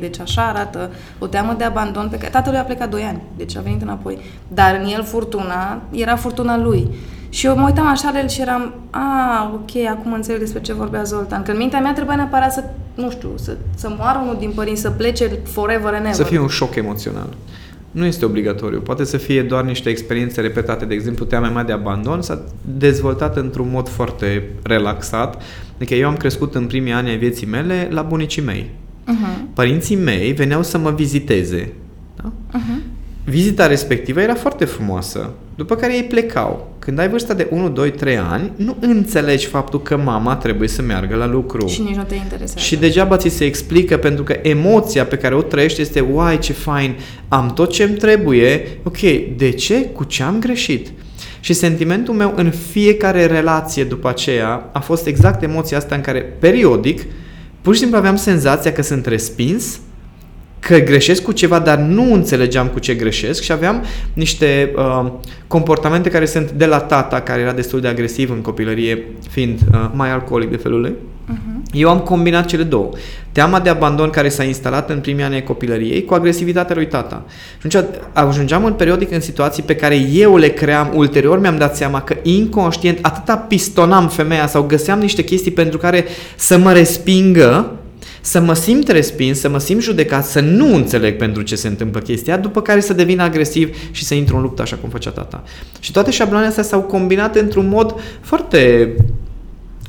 deci 0.00 0.20
așa 0.20 0.42
arată 0.42 0.90
o 1.18 1.26
teamă 1.26 1.54
de 1.58 1.64
abandon 1.64 2.08
pe 2.10 2.16
care 2.16 2.30
tatălui 2.30 2.58
a 2.58 2.62
plecat 2.62 2.90
2 2.90 3.02
ani, 3.02 3.20
deci 3.36 3.56
a 3.56 3.60
venit 3.60 3.82
înapoi, 3.82 4.18
dar 4.48 4.78
în 4.82 4.88
el 4.92 5.02
furtuna 5.04 5.80
era 5.90 6.16
furtuna 6.16 6.58
lui. 6.58 6.90
Și 7.30 7.46
eu 7.46 7.56
mă 7.56 7.66
uitam 7.66 7.86
așa 7.86 8.10
la 8.12 8.20
el 8.20 8.28
și 8.28 8.40
eram, 8.40 8.74
a, 8.90 9.50
ok, 9.54 9.86
acum 9.90 10.12
înțeleg 10.12 10.40
despre 10.40 10.60
ce 10.60 10.72
vorbea 10.72 11.02
Zoltan. 11.02 11.42
Că 11.42 11.50
în 11.50 11.56
mintea 11.56 11.80
mea 11.80 11.92
trebuia 11.92 12.16
neapărat 12.16 12.52
să, 12.52 12.64
nu 12.94 13.10
știu, 13.10 13.28
să, 13.34 13.56
să 13.74 13.94
moară 13.98 14.18
unul 14.22 14.36
din 14.38 14.50
părinți, 14.54 14.80
să 14.80 14.90
plece 14.90 15.30
forever 15.42 15.94
and 15.94 16.04
ever. 16.04 16.12
Să 16.12 16.22
fie 16.22 16.38
un 16.38 16.48
șoc 16.48 16.74
emoțional. 16.74 17.28
Nu 17.90 18.04
este 18.04 18.24
obligatoriu. 18.24 18.80
Poate 18.80 19.04
să 19.04 19.16
fie 19.16 19.42
doar 19.42 19.64
niște 19.64 19.88
experiențe 19.88 20.40
repetate. 20.40 20.84
De 20.84 20.94
exemplu, 20.94 21.24
teama 21.24 21.48
mea 21.48 21.64
de 21.64 21.72
abandon 21.72 22.22
s-a 22.22 22.42
dezvoltat 22.78 23.36
într-un 23.36 23.68
mod 23.70 23.88
foarte 23.88 24.42
relaxat. 24.62 25.42
Adică 25.76 25.94
eu 25.94 26.08
am 26.08 26.16
crescut 26.16 26.54
în 26.54 26.66
primii 26.66 26.92
ani 26.92 27.08
ai 27.08 27.16
vieții 27.16 27.46
mele 27.46 27.88
la 27.90 28.02
bunicii 28.02 28.42
mei. 28.42 28.70
Uh-huh. 28.70 29.54
Părinții 29.54 29.96
mei 29.96 30.32
veneau 30.32 30.62
să 30.62 30.78
mă 30.78 30.90
viziteze. 30.90 31.72
Da? 32.16 32.32
Uh-huh. 32.58 32.89
Vizita 33.24 33.66
respectivă 33.66 34.20
era 34.20 34.34
foarte 34.34 34.64
frumoasă, 34.64 35.30
după 35.54 35.74
care 35.74 35.94
ei 35.94 36.04
plecau. 36.04 36.74
Când 36.78 36.98
ai 36.98 37.08
vârsta 37.08 37.34
de 37.34 37.46
1, 37.50 37.68
2, 37.68 37.90
3 37.90 38.16
ani, 38.16 38.52
nu 38.56 38.76
înțelegi 38.80 39.46
faptul 39.46 39.82
că 39.82 39.96
mama 39.96 40.36
trebuie 40.36 40.68
să 40.68 40.82
meargă 40.82 41.16
la 41.16 41.26
lucru. 41.26 41.66
Și 41.66 41.82
nici 41.82 41.94
nu 41.94 42.02
te 42.02 42.14
interesează. 42.14 42.58
Și 42.58 42.76
degeaba 42.76 43.16
ți 43.16 43.28
se 43.28 43.44
explică 43.44 43.96
pentru 43.96 44.24
că 44.24 44.38
emoția 44.42 45.04
pe 45.04 45.16
care 45.16 45.34
o 45.34 45.42
trăiești 45.42 45.80
este 45.80 46.00
uai 46.00 46.38
ce 46.38 46.52
fain, 46.52 46.96
am 47.28 47.52
tot 47.54 47.72
ce-mi 47.72 47.94
trebuie, 47.94 48.78
ok, 48.82 49.00
de 49.36 49.50
ce? 49.50 49.84
Cu 49.84 50.04
ce 50.04 50.22
am 50.22 50.38
greșit? 50.38 50.92
Și 51.40 51.52
sentimentul 51.52 52.14
meu 52.14 52.32
în 52.36 52.50
fiecare 52.50 53.26
relație 53.26 53.84
după 53.84 54.08
aceea 54.08 54.68
a 54.72 54.80
fost 54.80 55.06
exact 55.06 55.42
emoția 55.42 55.76
asta 55.76 55.94
în 55.94 56.00
care 56.00 56.20
periodic 56.20 57.02
pur 57.60 57.74
și 57.74 57.80
simplu 57.80 57.98
aveam 57.98 58.16
senzația 58.16 58.72
că 58.72 58.82
sunt 58.82 59.06
respins, 59.06 59.80
că 60.60 60.78
greșesc 60.78 61.22
cu 61.22 61.32
ceva, 61.32 61.58
dar 61.58 61.78
nu 61.78 62.12
înțelegeam 62.12 62.66
cu 62.66 62.78
ce 62.78 62.94
greșesc 62.94 63.42
și 63.42 63.52
aveam 63.52 63.84
niște 64.12 64.72
uh, 64.76 65.10
comportamente 65.46 66.10
care 66.10 66.24
sunt 66.24 66.50
de 66.50 66.66
la 66.66 66.78
tata, 66.78 67.20
care 67.20 67.40
era 67.40 67.52
destul 67.52 67.80
de 67.80 67.88
agresiv 67.88 68.30
în 68.30 68.40
copilărie, 68.40 69.04
fiind 69.30 69.58
uh, 69.72 69.90
mai 69.92 70.10
alcoolic 70.10 70.50
de 70.50 70.56
felul 70.56 70.80
lui. 70.80 70.94
Uh-huh. 71.32 71.60
Eu 71.72 71.88
am 71.88 71.98
combinat 71.98 72.46
cele 72.46 72.62
două. 72.62 72.90
Teama 73.32 73.60
de 73.60 73.68
abandon 73.68 74.10
care 74.10 74.28
s-a 74.28 74.42
instalat 74.42 74.90
în 74.90 74.98
primii 74.98 75.24
ani 75.24 75.34
ai 75.34 75.42
copilăriei 75.42 76.04
cu 76.04 76.14
agresivitatea 76.14 76.74
lui 76.74 76.86
tata. 76.86 77.24
Și 77.58 77.76
atunci 77.76 77.94
ajungeam 78.12 78.64
în 78.64 78.72
periodic 78.72 79.12
în 79.12 79.20
situații 79.20 79.62
pe 79.62 79.76
care 79.76 79.96
eu 80.12 80.36
le 80.36 80.48
cream. 80.48 80.90
Ulterior 80.94 81.40
mi-am 81.40 81.58
dat 81.58 81.76
seama 81.76 82.02
că 82.02 82.16
inconștient 82.22 82.98
atâta 83.02 83.36
pistonam 83.36 84.08
femeia 84.08 84.46
sau 84.46 84.62
găseam 84.62 84.98
niște 84.98 85.24
chestii 85.24 85.50
pentru 85.50 85.78
care 85.78 86.04
să 86.36 86.58
mă 86.58 86.72
respingă 86.72 87.79
să 88.20 88.40
mă 88.40 88.54
simt 88.54 88.88
respins, 88.88 89.40
să 89.40 89.48
mă 89.48 89.58
simt 89.58 89.82
judecat, 89.82 90.24
să 90.24 90.40
nu 90.40 90.74
înțeleg 90.74 91.16
pentru 91.16 91.42
ce 91.42 91.56
se 91.56 91.68
întâmplă 91.68 92.00
chestia, 92.00 92.36
după 92.36 92.62
care 92.62 92.80
să 92.80 92.92
devin 92.92 93.20
agresiv 93.20 93.76
și 93.90 94.04
să 94.04 94.14
intru 94.14 94.36
în 94.36 94.42
luptă 94.42 94.62
așa 94.62 94.76
cum 94.76 94.88
făcea 94.90 95.10
tata. 95.10 95.42
Și 95.80 95.92
toate 95.92 96.10
șabloanele 96.10 96.48
astea 96.48 96.64
s-au 96.64 96.80
combinat 96.80 97.36
într-un 97.36 97.68
mod 97.68 97.94
foarte 98.20 98.92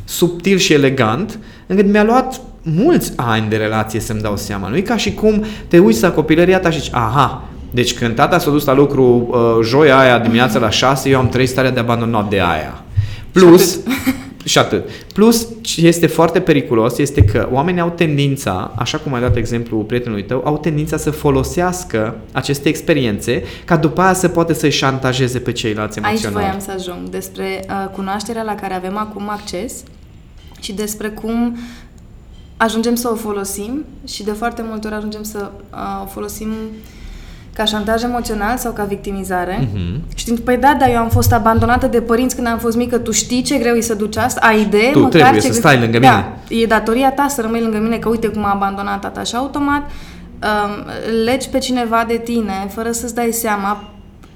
subtil 0.03 0.57
și 0.57 0.73
elegant, 0.73 1.39
încât 1.67 1.85
mi-a 1.85 2.03
luat 2.03 2.41
mulți 2.61 3.13
ani 3.15 3.49
de 3.49 3.55
relație 3.55 3.99
să-mi 3.99 4.21
dau 4.21 4.37
seama. 4.37 4.67
Nu 4.67 4.75
e 4.75 4.81
ca 4.81 4.97
și 4.97 5.13
cum 5.13 5.45
te 5.67 5.79
uiți 5.79 6.01
la 6.01 6.11
copilăria 6.11 6.59
ta 6.59 6.69
și 6.69 6.79
zici, 6.79 6.93
aha, 6.93 7.43
deci 7.71 7.93
când 7.93 8.15
tata 8.15 8.39
s-a 8.39 8.49
dus 8.49 8.65
la 8.65 8.73
lucru 8.73 9.29
uh, 9.31 9.65
joia 9.65 9.99
aia 9.99 10.19
dimineața 10.19 10.59
la 10.59 10.69
6, 10.69 11.09
eu 11.09 11.19
am 11.19 11.29
trei 11.29 11.45
starea 11.45 11.71
de 11.71 11.79
abandonat 11.79 12.29
de 12.29 12.39
aia. 12.39 12.83
Plus, 13.31 13.79
și 14.43 14.57
atât. 14.57 14.89
Plus, 15.13 15.47
ce 15.61 15.87
este 15.87 16.07
foarte 16.07 16.39
periculos 16.39 16.97
este 16.97 17.23
că 17.23 17.49
oamenii 17.51 17.81
au 17.81 17.89
tendința, 17.89 18.71
așa 18.75 18.97
cum 18.97 19.13
ai 19.13 19.21
dat 19.21 19.35
exemplu 19.35 19.77
prietenului 19.77 20.23
tău, 20.25 20.41
au 20.45 20.57
tendința 20.57 20.97
să 20.97 21.11
folosească 21.11 22.15
aceste 22.31 22.69
experiențe 22.69 23.43
ca 23.65 23.77
după 23.77 24.01
aia 24.01 24.13
să 24.13 24.27
poate 24.27 24.53
să-i 24.53 24.71
șantajeze 24.71 25.39
pe 25.39 25.51
ceilalți 25.51 25.99
Aici 25.99 26.07
emoțional. 26.07 26.41
voiam 26.41 26.59
să 26.59 26.71
ajung 26.71 27.09
despre 27.09 27.65
uh, 27.69 27.89
cunoașterea 27.91 28.43
la 28.43 28.55
care 28.55 28.73
avem 28.73 28.97
acum 28.97 29.29
acces 29.29 29.83
și 30.59 30.73
despre 30.73 31.07
cum 31.09 31.57
ajungem 32.57 32.95
să 32.95 33.09
o 33.11 33.15
folosim 33.15 33.85
și 34.07 34.23
de 34.23 34.31
foarte 34.31 34.63
multe 34.69 34.87
ori 34.87 34.95
ajungem 34.95 35.23
să 35.23 35.51
uh, 35.71 36.01
o 36.03 36.05
folosim 36.05 36.47
ca 37.53 37.63
șantaj 37.65 38.03
emoțional 38.03 38.57
sau 38.57 38.71
ca 38.71 38.83
victimizare. 38.83 39.67
Mhm. 39.73 40.01
Știind, 40.15 40.39
păi 40.39 40.57
da, 40.57 40.75
dar 40.79 40.89
eu 40.89 40.97
am 40.97 41.09
fost 41.09 41.33
abandonată 41.33 41.87
de 41.87 42.01
părinți 42.01 42.35
când 42.35 42.47
am 42.47 42.57
fost 42.57 42.77
mică, 42.77 42.97
tu 42.97 43.11
știi 43.11 43.41
ce 43.41 43.57
greu 43.57 43.75
e 43.75 43.81
să 43.81 43.93
duci 43.93 44.17
asta? 44.17 44.39
Ai 44.43 44.61
idee? 44.61 44.91
Tu 44.91 44.99
măcar 44.99 45.21
trebuie 45.21 45.41
ce 45.41 45.51
să 45.51 45.59
greu- 45.59 45.61
stai 45.61 45.79
lângă 45.79 45.99
da, 45.99 46.33
e 46.47 46.65
datoria 46.65 47.11
ta 47.11 47.25
să 47.29 47.41
rămâi 47.41 47.61
lângă 47.61 47.77
mine, 47.77 47.97
că 47.97 48.09
uite 48.09 48.27
cum 48.27 48.45
a 48.45 48.51
abandonat 48.53 48.99
tata 49.01 49.23
și 49.23 49.35
automat 49.35 49.81
um, 49.81 50.85
legi 51.25 51.49
pe 51.49 51.57
cineva 51.57 52.05
de 52.07 52.17
tine 52.23 52.67
fără 52.69 52.91
să-ți 52.91 53.15
dai 53.15 53.31
seama 53.31 53.83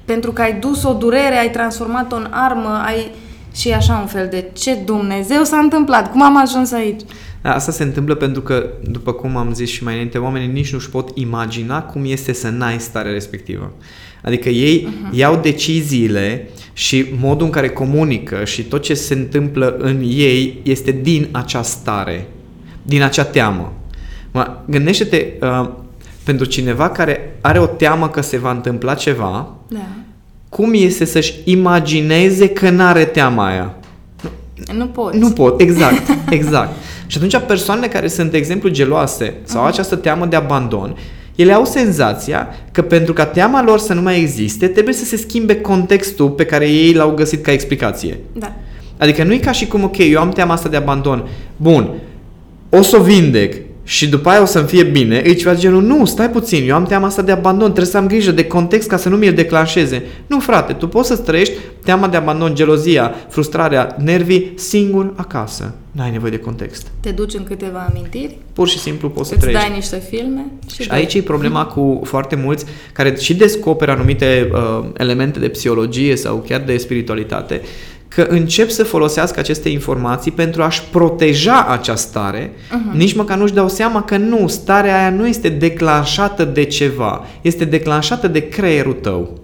pentru 0.05 0.31
că 0.31 0.41
ai 0.41 0.53
dus 0.53 0.84
o 0.84 0.93
durere, 0.93 1.38
ai 1.38 1.50
transformat-o 1.50 2.15
în 2.15 2.27
armă, 2.29 2.81
ai 2.86 3.12
și 3.55 3.69
e 3.69 3.75
așa 3.75 3.97
un 3.97 4.07
fel 4.07 4.27
de 4.31 4.50
ce 4.53 4.75
Dumnezeu 4.75 5.43
s-a 5.43 5.57
întâmplat, 5.57 6.12
cum 6.12 6.21
am 6.21 6.38
ajuns 6.38 6.71
aici? 6.71 7.01
Da, 7.41 7.53
Asta 7.53 7.71
se 7.71 7.83
întâmplă 7.83 8.15
pentru 8.15 8.41
că, 8.41 8.69
după 8.83 9.13
cum 9.13 9.38
am 9.38 9.53
zis 9.53 9.69
și 9.69 9.83
mai 9.83 9.93
înainte, 9.93 10.17
oamenii 10.17 10.47
nici 10.47 10.74
nu-și 10.74 10.89
pot 10.89 11.09
imagina 11.13 11.81
cum 11.81 12.01
este 12.05 12.33
să 12.33 12.50
n-ai 12.50 12.79
starea 12.79 13.12
respectivă. 13.12 13.74
Adică 14.24 14.50
ei 14.50 14.88
uh-huh. 14.88 15.17
iau 15.17 15.35
deciziile 15.35 16.50
și 16.74 17.05
modul 17.19 17.45
în 17.45 17.51
care 17.51 17.69
comunică 17.69 18.43
și 18.43 18.63
tot 18.63 18.81
ce 18.81 18.93
se 18.93 19.13
întâmplă 19.13 19.77
în 19.79 20.01
ei 20.03 20.59
este 20.63 20.91
din 20.91 21.27
acea 21.31 21.62
stare, 21.62 22.27
din 22.81 23.01
acea 23.01 23.24
teamă. 23.24 23.74
Mă, 24.31 24.57
gândește-te, 24.65 25.25
uh, 25.41 25.69
pentru 26.24 26.45
cineva 26.45 26.89
care 26.89 27.38
are 27.41 27.59
o 27.59 27.65
teamă 27.65 28.09
că 28.09 28.21
se 28.21 28.38
va 28.38 28.51
întâmpla 28.51 28.93
ceva, 28.93 29.55
Da. 29.67 29.88
Cum 30.55 30.71
este 30.74 31.05
să-și 31.05 31.33
imagineze 31.43 32.50
că 32.50 32.69
n-are 32.69 33.03
teama 33.05 33.47
aia? 33.47 33.74
Nu 34.77 34.85
poți. 34.85 35.17
Nu 35.17 35.29
pot, 35.31 35.62
exact, 35.62 36.01
exact. 36.29 36.69
Și 37.07 37.17
atunci 37.17 37.38
persoanele 37.47 37.88
care 37.88 38.07
sunt, 38.07 38.31
de 38.31 38.38
exemplu, 38.38 38.69
geloase 38.69 39.33
sau 39.43 39.59
Mhm. 39.62 39.69
această 39.71 39.95
teamă 39.95 40.25
de 40.25 40.35
abandon, 40.35 40.97
Ele 41.35 41.53
au 41.53 41.65
senzația 41.65 42.47
că 42.71 42.81
pentru 42.81 43.13
ca 43.13 43.25
teama 43.25 43.63
lor 43.63 43.79
să 43.79 43.93
nu 43.93 44.01
mai 44.01 44.19
existe, 44.19 44.67
trebuie 44.67 44.93
să 44.93 45.05
se 45.05 45.17
schimbe 45.17 45.62
contextul 45.62 46.29
pe 46.29 46.45
care 46.45 46.69
ei 46.69 46.93
l-au 46.93 47.12
găsit 47.12 47.43
ca 47.43 47.51
explicație. 47.51 48.19
Da. 48.33 48.51
Adică 48.97 49.24
nu 49.24 49.33
e 49.33 49.38
ca 49.38 49.51
și 49.51 49.67
cum, 49.67 49.83
ok, 49.83 49.97
eu 49.97 50.19
am 50.19 50.29
teama 50.29 50.53
asta 50.53 50.69
de 50.69 50.75
abandon. 50.75 51.27
Bun, 51.57 51.89
o 52.69 52.81
să 52.81 52.97
o 53.00 53.03
vindec 53.03 53.55
și 53.87 54.09
după 54.09 54.29
aia 54.29 54.41
o 54.41 54.45
să-mi 54.45 54.67
fie 54.67 54.83
bine. 54.83 55.21
E 55.25 55.33
ceva 55.33 55.53
de 55.53 55.59
genul, 55.59 55.81
nu, 55.83 56.05
stai 56.05 56.29
puțin, 56.29 56.69
eu 56.69 56.75
am 56.75 56.85
teama 56.85 57.05
asta 57.07 57.21
de 57.21 57.31
abandon, 57.31 57.65
trebuie 57.67 57.85
să 57.91 57.97
am 57.97 58.07
grijă 58.07 58.31
de 58.31 58.45
context 58.45 58.87
ca 58.89 58.97
să 58.97 59.09
nu 59.09 59.15
mi-l 59.15 59.33
declanșeze. 59.33 60.03
Nu, 60.27 60.39
frate, 60.39 60.73
tu 60.73 60.87
poți 60.87 61.07
să 61.07 61.15
trăiești 61.17 61.53
teama 61.83 62.07
de 62.07 62.17
abandon, 62.17 62.55
gelozia, 62.55 63.15
frustrarea, 63.29 63.95
nervii 63.99 64.51
singur 64.55 65.13
acasă. 65.15 65.73
N-ai 65.91 66.11
nevoie 66.11 66.31
de 66.31 66.37
context. 66.39 66.87
Te 66.99 67.09
duci 67.09 67.33
în 67.33 67.43
câteva 67.43 67.87
amintiri, 67.89 68.37
Pur 68.53 68.67
și 68.67 68.79
simplu 68.79 69.09
poți 69.09 69.27
să 69.27 69.33
îți 69.33 69.43
trăiești. 69.43 69.67
dai 69.67 69.77
niște 69.77 70.03
filme 70.09 70.45
și, 70.73 70.81
Și 70.81 70.87
dai. 70.87 70.97
aici 70.97 71.13
e 71.13 71.21
problema 71.21 71.65
cu 71.65 72.01
foarte 72.03 72.35
mulți 72.35 72.65
care 72.93 73.15
și 73.19 73.35
descoperă 73.35 73.91
anumite 73.91 74.49
uh, 74.53 74.85
elemente 74.97 75.39
de 75.39 75.47
psihologie 75.47 76.15
sau 76.15 76.43
chiar 76.47 76.61
de 76.61 76.77
spiritualitate, 76.77 77.61
că 78.15 78.25
încep 78.29 78.69
să 78.69 78.84
folosească 78.84 79.39
aceste 79.39 79.69
informații 79.69 80.31
pentru 80.31 80.63
a-și 80.63 80.84
proteja 80.84 81.65
această 81.65 82.07
stare, 82.10 82.48
uh-huh. 82.50 82.95
nici 82.98 83.15
măcar 83.15 83.38
nu-și 83.38 83.53
dau 83.53 83.69
seama 83.69 84.03
că 84.03 84.17
nu, 84.17 84.48
starea 84.48 85.00
aia 85.00 85.10
nu 85.10 85.27
este 85.27 85.50
declanșată 85.50 86.45
de 86.45 86.63
ceva, 86.63 87.25
este 87.41 87.65
declanșată 87.65 88.27
de 88.27 88.48
creierul 88.48 88.93
tău. 88.93 89.39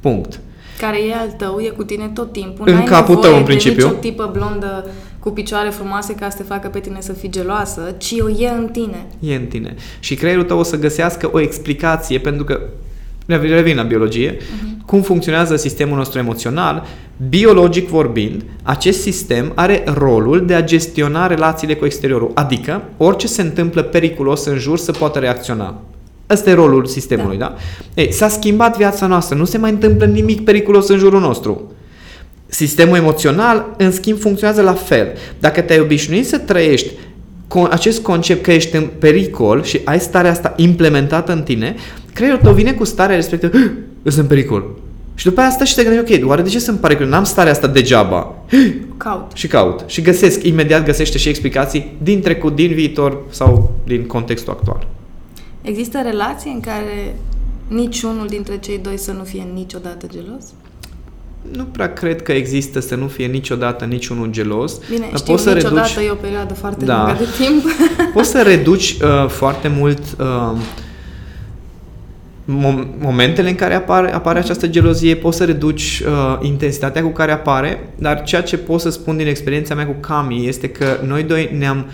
Punct. 0.00 0.40
care 0.80 0.96
e 1.08 1.14
al 1.14 1.30
tău, 1.36 1.58
e 1.60 1.68
cu 1.68 1.84
tine 1.84 2.10
tot 2.14 2.32
timpul. 2.32 2.68
În 2.68 2.74
N-ai 2.74 2.84
capul 2.84 3.14
nevoie 3.14 3.30
tău, 3.30 3.38
în 3.38 3.44
de 3.44 3.50
principiu. 3.50 3.86
nicio 3.86 3.98
tipă 3.98 4.30
blondă 4.32 4.90
cu 5.18 5.30
picioare 5.30 5.68
frumoase 5.68 6.14
ca 6.14 6.30
să 6.30 6.36
te 6.36 6.42
facă 6.42 6.68
pe 6.68 6.78
tine 6.78 6.98
să 7.00 7.12
fii 7.12 7.30
geloasă, 7.30 7.94
ci 7.98 8.14
o 8.20 8.28
e 8.28 8.48
în 8.48 8.68
tine. 8.72 9.06
E 9.20 9.34
în 9.34 9.46
tine. 9.46 9.74
Și 10.00 10.14
creierul 10.14 10.44
tău 10.44 10.58
o 10.58 10.62
să 10.62 10.78
găsească 10.78 11.28
o 11.32 11.40
explicație, 11.40 12.18
pentru 12.18 12.44
că 12.44 12.60
revin 13.26 13.76
la 13.76 13.82
biologie, 13.82 14.36
uh-huh. 14.36 14.73
Cum 14.86 15.02
funcționează 15.02 15.56
sistemul 15.56 15.96
nostru 15.96 16.18
emoțional, 16.18 16.86
biologic 17.28 17.88
vorbind, 17.88 18.44
acest 18.62 19.00
sistem 19.00 19.52
are 19.54 19.84
rolul 19.86 20.46
de 20.46 20.54
a 20.54 20.64
gestiona 20.64 21.26
relațiile 21.26 21.74
cu 21.74 21.84
exteriorul, 21.84 22.30
adică 22.34 22.82
orice 22.96 23.26
se 23.26 23.42
întâmplă 23.42 23.82
periculos 23.82 24.44
în 24.44 24.58
jur 24.58 24.78
să 24.78 24.92
poată 24.92 25.18
reacționa. 25.18 25.80
Ăsta 26.30 26.50
e 26.50 26.54
rolul 26.54 26.86
sistemului, 26.86 27.36
da? 27.36 27.44
da? 27.94 28.02
Ei, 28.02 28.12
s-a 28.12 28.28
schimbat 28.28 28.76
viața 28.76 29.06
noastră, 29.06 29.36
nu 29.36 29.44
se 29.44 29.58
mai 29.58 29.70
întâmplă 29.70 30.06
nimic 30.06 30.44
periculos 30.44 30.88
în 30.88 30.98
jurul 30.98 31.20
nostru. 31.20 31.72
Sistemul 32.46 32.96
emoțional, 32.96 33.74
în 33.76 33.92
schimb, 33.92 34.18
funcționează 34.18 34.62
la 34.62 34.72
fel. 34.72 35.08
Dacă 35.40 35.60
te-ai 35.60 35.80
obișnuit 35.80 36.26
să 36.26 36.38
trăiești 36.38 36.90
con- 37.48 37.70
acest 37.70 38.02
concept 38.02 38.42
că 38.42 38.52
ești 38.52 38.76
în 38.76 38.88
pericol 38.98 39.62
și 39.62 39.80
ai 39.84 40.00
starea 40.00 40.30
asta 40.30 40.52
implementată 40.56 41.32
în 41.32 41.42
tine, 41.42 41.74
creierul 42.12 42.40
tău 42.42 42.52
vine 42.52 42.72
cu 42.72 42.84
starea 42.84 43.16
respectivă, 43.16 43.58
sunt 44.10 44.22
în 44.22 44.36
pericol. 44.36 44.64
Și 45.14 45.24
după 45.24 45.40
aia 45.40 45.50
stă 45.50 45.64
și 45.64 45.74
te 45.74 45.82
gândești, 45.84 46.22
ok, 46.22 46.28
oare 46.28 46.42
de 46.42 46.48
ce 46.48 46.58
sunt 46.58 46.76
în 46.76 46.82
pericol? 46.82 47.06
N-am 47.06 47.24
starea 47.24 47.52
asta 47.52 47.66
degeaba. 47.66 48.34
Caut. 48.96 49.30
Și 49.34 49.46
caut. 49.46 49.82
Și 49.86 50.00
găsesc, 50.00 50.42
imediat 50.44 50.84
găsește 50.84 51.18
și 51.18 51.28
explicații 51.28 51.96
din 52.02 52.20
trecut, 52.20 52.54
din 52.54 52.72
viitor 52.74 53.18
sau 53.30 53.72
din 53.84 54.06
contextul 54.06 54.52
actual. 54.52 54.86
Există 55.62 56.00
relații 56.04 56.50
în 56.54 56.60
care 56.60 57.16
niciunul 57.68 58.26
dintre 58.26 58.58
cei 58.58 58.78
doi 58.82 58.98
să 58.98 59.12
nu 59.12 59.22
fie 59.24 59.46
niciodată 59.54 60.06
gelos? 60.12 60.44
Nu 61.52 61.64
prea 61.64 61.92
cred 61.92 62.22
că 62.22 62.32
există 62.32 62.80
să 62.80 62.94
nu 62.94 63.06
fie 63.06 63.26
niciodată 63.26 63.84
niciunul 63.84 64.30
gelos. 64.30 64.78
Bine, 64.90 65.06
Dar 65.10 65.18
știu, 65.18 65.32
poți 65.32 65.42
să 65.44 65.52
niciodată 65.52 65.88
reduci, 65.94 66.06
e 66.06 66.10
o 66.10 66.14
perioadă 66.14 66.54
foarte 66.54 66.84
Da. 66.84 66.96
lungă 67.06 67.18
de 67.18 67.44
timp. 67.44 67.64
poți 68.14 68.28
să 68.30 68.42
reduci 68.42 68.96
uh, 69.02 69.28
foarte 69.28 69.68
mult 69.68 70.00
uh, 70.18 70.58
mom- 72.44 72.86
momentele 72.98 73.48
în 73.48 73.54
care 73.54 73.74
apare, 73.74 74.14
apare 74.14 74.38
această 74.38 74.66
gelozie, 74.66 75.14
poți 75.14 75.36
să 75.36 75.44
reduci 75.44 76.02
uh, 76.06 76.38
intensitatea 76.46 77.02
cu 77.02 77.08
care 77.08 77.32
apare, 77.32 77.88
dar 77.96 78.22
ceea 78.22 78.42
ce 78.42 78.56
pot 78.56 78.80
să 78.80 78.90
spun 78.90 79.16
din 79.16 79.26
experiența 79.26 79.74
mea 79.74 79.86
cu 79.86 79.96
Cami 80.00 80.46
este 80.46 80.68
că 80.68 80.86
noi 81.06 81.22
doi 81.22 81.50
ne-am 81.58 81.86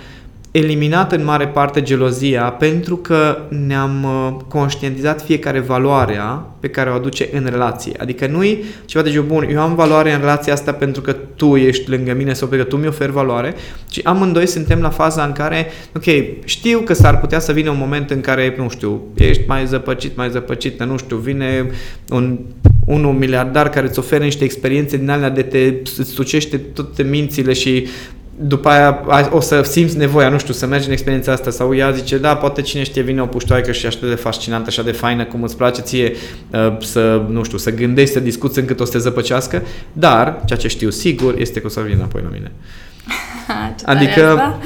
eliminat 0.51 1.13
în 1.13 1.25
mare 1.25 1.49
parte 1.49 1.83
gelozia 1.83 2.43
pentru 2.43 2.97
că 2.97 3.39
ne-am 3.67 4.05
uh, 4.05 4.37
conștientizat 4.49 5.23
fiecare 5.23 5.61
valoarea 5.61 6.47
pe 6.61 6.69
care 6.69 6.91
o 6.91 6.95
aduce 6.95 7.29
în 7.33 7.47
relație. 7.51 7.93
Adică 7.99 8.27
nu-i 8.27 8.65
ceva 8.85 9.05
de 9.05 9.11
genul, 9.11 9.27
bun, 9.27 9.49
eu 9.51 9.61
am 9.61 9.75
valoare 9.75 10.13
în 10.13 10.21
relația 10.21 10.53
asta 10.53 10.73
pentru 10.73 11.03
că 11.03 11.13
tu 11.13 11.57
ești 11.57 11.91
lângă 11.91 12.15
mine 12.15 12.33
sau 12.33 12.49
pentru 12.49 12.67
că 12.67 12.75
tu 12.75 12.81
mi 12.81 12.89
oferi 12.89 13.13
valoare, 13.13 13.55
ci 13.89 14.01
amândoi 14.03 14.47
suntem 14.47 14.81
la 14.81 14.91
faza 14.91 15.25
în 15.25 15.33
care, 15.33 15.67
ok, 15.97 16.05
știu 16.45 16.79
că 16.79 16.93
s-ar 16.93 17.21
putea 17.21 17.39
să 17.39 17.53
vină 17.53 17.71
un 17.71 17.79
moment 17.79 18.11
în 18.11 18.21
care, 18.21 18.55
nu 18.59 18.69
știu, 18.69 19.03
ești 19.15 19.43
mai 19.47 19.67
zăpăcit, 19.67 20.17
mai 20.17 20.31
zăpăcită, 20.31 20.85
nu 20.85 20.97
știu, 20.97 21.17
vine 21.17 21.71
un 22.09 22.39
unul 22.91 23.13
miliardar 23.13 23.69
care 23.69 23.87
îți 23.87 23.99
oferă 23.99 24.25
niște 24.25 24.45
experiențe 24.45 24.97
din 24.97 25.11
alea 25.11 25.31
de 25.31 25.43
te 25.43 25.75
îți 25.99 26.11
sucește 26.11 26.57
toate 26.57 27.03
mințile 27.03 27.53
și 27.53 27.87
după 28.43 28.69
aia 28.69 29.01
ai- 29.09 29.29
o 29.33 29.41
să 29.41 29.63
simți 29.63 29.97
nevoia, 29.97 30.29
nu 30.29 30.39
știu, 30.39 30.55
să 30.55 30.67
mergi 30.67 30.87
în 30.87 30.93
experiența 30.93 31.33
asta 31.33 31.51
sau 31.51 31.75
ea 31.75 31.91
zice, 31.91 32.19
da, 32.19 32.37
poate 32.37 32.63
cine 32.63 32.83
știe 32.83 33.03
vine 33.03 33.21
o 33.23 33.27
puștoaică 33.27 33.73
și 33.73 33.87
așa 33.87 33.99
de 34.01 34.15
fascinantă, 34.15 34.65
așa 34.69 34.83
de 34.83 34.93
faină, 34.93 35.25
cum 35.25 35.43
îți 35.43 35.57
place 35.57 35.81
ție 35.81 36.13
uh, 36.51 36.77
să, 36.81 37.23
nu 37.29 37.43
știu, 37.43 37.59
să 37.59 37.71
gândești, 37.75 38.13
să 38.13 38.21
discuți 38.21 38.59
încât 38.59 38.81
o 38.81 38.85
să 38.85 38.91
te 38.91 38.99
zăpăcească, 38.99 39.63
dar, 39.93 40.41
ceea 40.47 40.59
ce 40.59 40.69
știu 40.69 40.91
sigur, 40.91 41.35
este 41.39 41.61
că 41.61 41.67
o 41.67 41.71
să 41.71 41.81
vină 41.81 41.97
înapoi 41.97 42.21
la 42.25 42.29
mine. 42.33 42.51
Ce 43.79 43.85
tare 43.85 43.99
Adică 43.99 44.29
asta. 44.29 44.59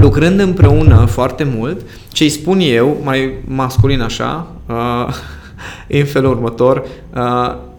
lucrând 0.00 0.40
împreună 0.40 1.04
foarte 1.10 1.44
mult, 1.56 1.80
ce 2.12 2.22
îi 2.22 2.30
spun 2.30 2.58
eu, 2.60 3.00
mai 3.04 3.32
masculin 3.44 4.00
așa, 4.00 4.46
uh, 4.68 5.14
e 5.86 5.98
în 6.04 6.06
felul 6.06 6.30
următor, 6.30 6.86
uh, 7.14 7.54
i- 7.54 7.71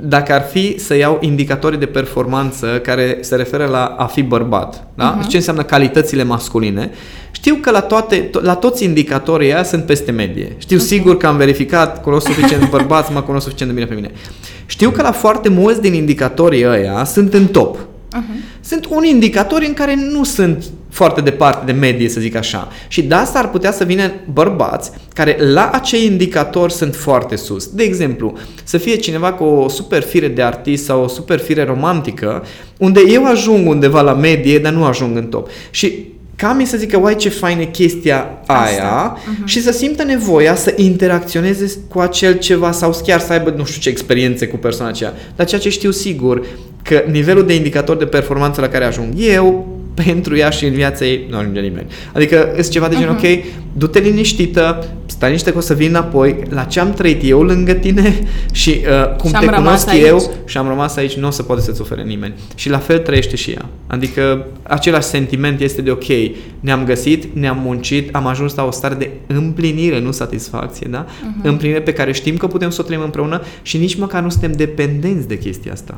dacă 0.00 0.32
ar 0.32 0.42
fi 0.42 0.78
să 0.78 0.96
iau 0.96 1.18
indicatorii 1.20 1.78
de 1.78 1.86
performanță 1.86 2.66
care 2.82 3.18
se 3.20 3.36
referă 3.36 3.66
la 3.66 3.84
a 3.84 4.06
fi 4.06 4.22
bărbat, 4.22 4.86
da? 4.94 5.18
Uh-huh. 5.18 5.28
ce 5.28 5.36
înseamnă 5.36 5.62
calitățile 5.62 6.22
masculine, 6.22 6.90
știu 7.30 7.54
că 7.54 7.70
la, 7.70 7.80
toate, 7.80 8.28
to- 8.28 8.42
la 8.42 8.54
toți 8.54 8.84
indicatorii 8.84 9.48
ăia 9.48 9.62
sunt 9.62 9.84
peste 9.84 10.10
medie. 10.10 10.54
Știu 10.58 10.76
okay. 10.76 10.88
sigur 10.88 11.16
că 11.16 11.26
am 11.26 11.36
verificat, 11.36 12.02
cunosc 12.02 12.26
suficient 12.26 12.70
bărbați, 12.70 13.12
mă 13.12 13.22
cunosc 13.22 13.44
suficient 13.44 13.72
de 13.72 13.80
bine 13.80 13.90
pe 13.94 14.00
mine. 14.00 14.10
Știu 14.66 14.90
că 14.90 15.02
la 15.02 15.12
foarte 15.12 15.48
mulți 15.48 15.80
din 15.80 15.94
indicatorii 15.94 16.66
ăia 16.66 17.04
sunt 17.04 17.34
în 17.34 17.46
top. 17.46 17.78
Uh-huh. 18.14 18.60
Sunt 18.60 18.86
unii 18.90 19.10
indicatori 19.10 19.66
în 19.66 19.74
care 19.74 19.94
nu 19.94 20.24
sunt 20.24 20.64
foarte 20.90 21.20
departe 21.20 21.64
de 21.64 21.78
medie, 21.78 22.08
să 22.08 22.20
zic 22.20 22.34
așa. 22.34 22.68
Și 22.88 23.02
de 23.02 23.14
asta 23.14 23.38
ar 23.38 23.50
putea 23.50 23.72
să 23.72 23.84
vină 23.84 24.12
bărbați 24.32 24.90
care 25.14 25.36
la 25.52 25.70
acei 25.70 26.04
indicatori 26.04 26.72
sunt 26.72 26.94
foarte 26.94 27.36
sus. 27.36 27.66
De 27.66 27.82
exemplu, 27.82 28.36
să 28.64 28.78
fie 28.78 28.96
cineva 28.96 29.32
cu 29.32 29.44
o 29.44 29.68
super 29.68 30.02
fire 30.02 30.28
de 30.28 30.42
artist 30.42 30.84
sau 30.84 31.02
o 31.02 31.08
super 31.08 31.38
fire 31.38 31.64
romantică, 31.64 32.44
unde 32.78 33.00
eu 33.08 33.26
ajung 33.26 33.68
undeva 33.68 34.00
la 34.00 34.14
medie, 34.14 34.58
dar 34.58 34.72
nu 34.72 34.84
ajung 34.84 35.16
în 35.16 35.26
top. 35.26 35.48
Și 35.70 36.12
Cami 36.36 36.64
să 36.64 36.76
zică, 36.76 36.96
uai 36.96 37.16
ce 37.16 37.28
faină 37.28 37.64
chestia 37.64 38.28
aia 38.46 39.16
uh-huh. 39.16 39.44
și 39.44 39.62
să 39.62 39.72
simtă 39.72 40.02
nevoia 40.02 40.54
să 40.54 40.72
interacționeze 40.76 41.72
cu 41.88 41.98
acel 41.98 42.38
ceva 42.38 42.72
sau 42.72 43.00
chiar 43.06 43.20
să 43.20 43.32
aibă 43.32 43.54
nu 43.56 43.64
știu 43.64 43.80
ce 43.80 43.88
experiențe 43.88 44.46
cu 44.46 44.56
persoana 44.56 44.90
aceea. 44.90 45.12
Dar 45.36 45.46
ceea 45.46 45.60
ce 45.60 45.68
știu 45.68 45.90
sigur, 45.90 46.46
că 46.82 47.04
nivelul 47.10 47.46
de 47.46 47.54
indicator 47.54 47.96
de 47.96 48.06
performanță 48.06 48.60
la 48.60 48.68
care 48.68 48.84
ajung 48.84 49.12
eu, 49.16 49.73
pentru 49.94 50.36
ea 50.36 50.50
și 50.50 50.64
în 50.64 50.72
viața 50.72 51.04
ei, 51.04 51.26
nu 51.30 51.36
ajunge 51.36 51.60
nimeni. 51.60 51.86
Adică 52.12 52.52
este 52.56 52.72
ceva 52.72 52.88
de 52.88 52.96
genul, 52.98 53.16
uh-huh. 53.16 53.38
ok, 53.38 53.44
du-te 53.76 53.98
liniștită, 53.98 54.88
stai 55.06 55.30
niște 55.30 55.52
că 55.52 55.58
o 55.58 55.60
să 55.60 55.74
vin 55.74 55.88
înapoi, 55.88 56.36
la 56.48 56.62
ce 56.62 56.80
am 56.80 56.92
trăit 56.92 57.20
eu 57.24 57.42
lângă 57.42 57.72
tine 57.72 58.18
și 58.52 58.70
uh, 58.70 59.16
cum 59.16 59.30
Și 59.30 59.36
am 59.36 59.44
te 59.44 59.50
rămas 59.50 59.84
cunosc 59.84 59.88
aici. 59.88 60.06
eu 60.06 60.32
și 60.44 60.56
am 60.56 60.68
rămas 60.68 60.96
aici, 60.96 61.14
nu 61.14 61.26
o 61.26 61.30
să 61.30 61.42
poate 61.42 61.62
să-ți 61.62 61.80
ofere 61.80 62.02
nimeni. 62.02 62.34
Și 62.54 62.68
la 62.68 62.78
fel 62.78 62.98
trăiește 62.98 63.36
și 63.36 63.50
ea. 63.50 63.68
Adică 63.86 64.46
același 64.62 65.06
sentiment 65.06 65.60
este 65.60 65.82
de 65.82 65.90
ok, 65.90 66.04
ne-am 66.60 66.84
găsit, 66.84 67.24
ne-am 67.34 67.58
muncit, 67.64 68.14
am 68.14 68.26
ajuns 68.26 68.54
la 68.54 68.64
o 68.64 68.70
stare 68.70 68.94
de 68.94 69.10
împlinire, 69.26 70.00
nu 70.00 70.10
satisfacție, 70.10 70.86
da? 70.90 71.04
Uh-huh. 71.06 71.42
Împlinire 71.42 71.80
pe 71.80 71.92
care 71.92 72.12
știm 72.12 72.36
că 72.36 72.46
putem 72.46 72.70
să 72.70 72.80
o 72.80 72.84
trăim 72.84 73.02
împreună 73.02 73.42
și 73.62 73.76
nici 73.76 73.94
măcar 73.94 74.22
nu 74.22 74.28
suntem 74.28 74.52
dependenți 74.52 75.28
de 75.28 75.38
chestia 75.38 75.72
asta. 75.72 75.94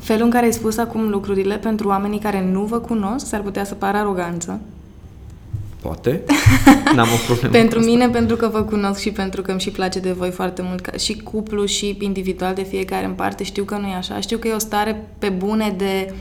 Felul 0.00 0.24
în 0.24 0.30
care 0.30 0.44
ai 0.44 0.52
spus 0.52 0.76
acum 0.76 1.08
lucrurile 1.08 1.56
pentru 1.56 1.88
oamenii 1.88 2.18
care 2.18 2.44
nu 2.50 2.64
vă 2.64 2.78
cunosc 2.78 3.26
s-ar 3.26 3.40
putea 3.40 3.64
să 3.64 3.74
pară 3.74 3.96
aroganță. 3.96 4.60
Poate. 5.82 6.22
N-am 6.94 7.08
o 7.08 7.24
problemă 7.26 7.52
pentru 7.52 7.78
cu 7.78 7.84
asta. 7.84 7.90
mine, 7.90 8.08
pentru 8.08 8.36
că 8.36 8.48
vă 8.48 8.62
cunosc 8.62 9.00
și 9.00 9.10
pentru 9.10 9.42
că 9.42 9.50
îmi 9.50 9.60
și 9.60 9.70
place 9.70 9.98
de 9.98 10.12
voi 10.12 10.30
foarte 10.30 10.62
mult, 10.62 10.80
ca 10.80 10.92
și 10.96 11.16
cuplu 11.16 11.64
și 11.64 11.96
individual 12.00 12.54
de 12.54 12.62
fiecare 12.62 13.06
în 13.06 13.12
parte, 13.12 13.44
știu 13.44 13.64
că 13.64 13.76
nu 13.76 13.86
e 13.86 13.94
așa. 13.94 14.20
Știu 14.20 14.38
că 14.38 14.48
e 14.48 14.52
o 14.52 14.58
stare 14.58 15.06
pe 15.18 15.28
bune 15.28 15.74
de 15.76 16.14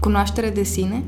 cunoaștere 0.00 0.50
de 0.50 0.62
sine, 0.62 1.02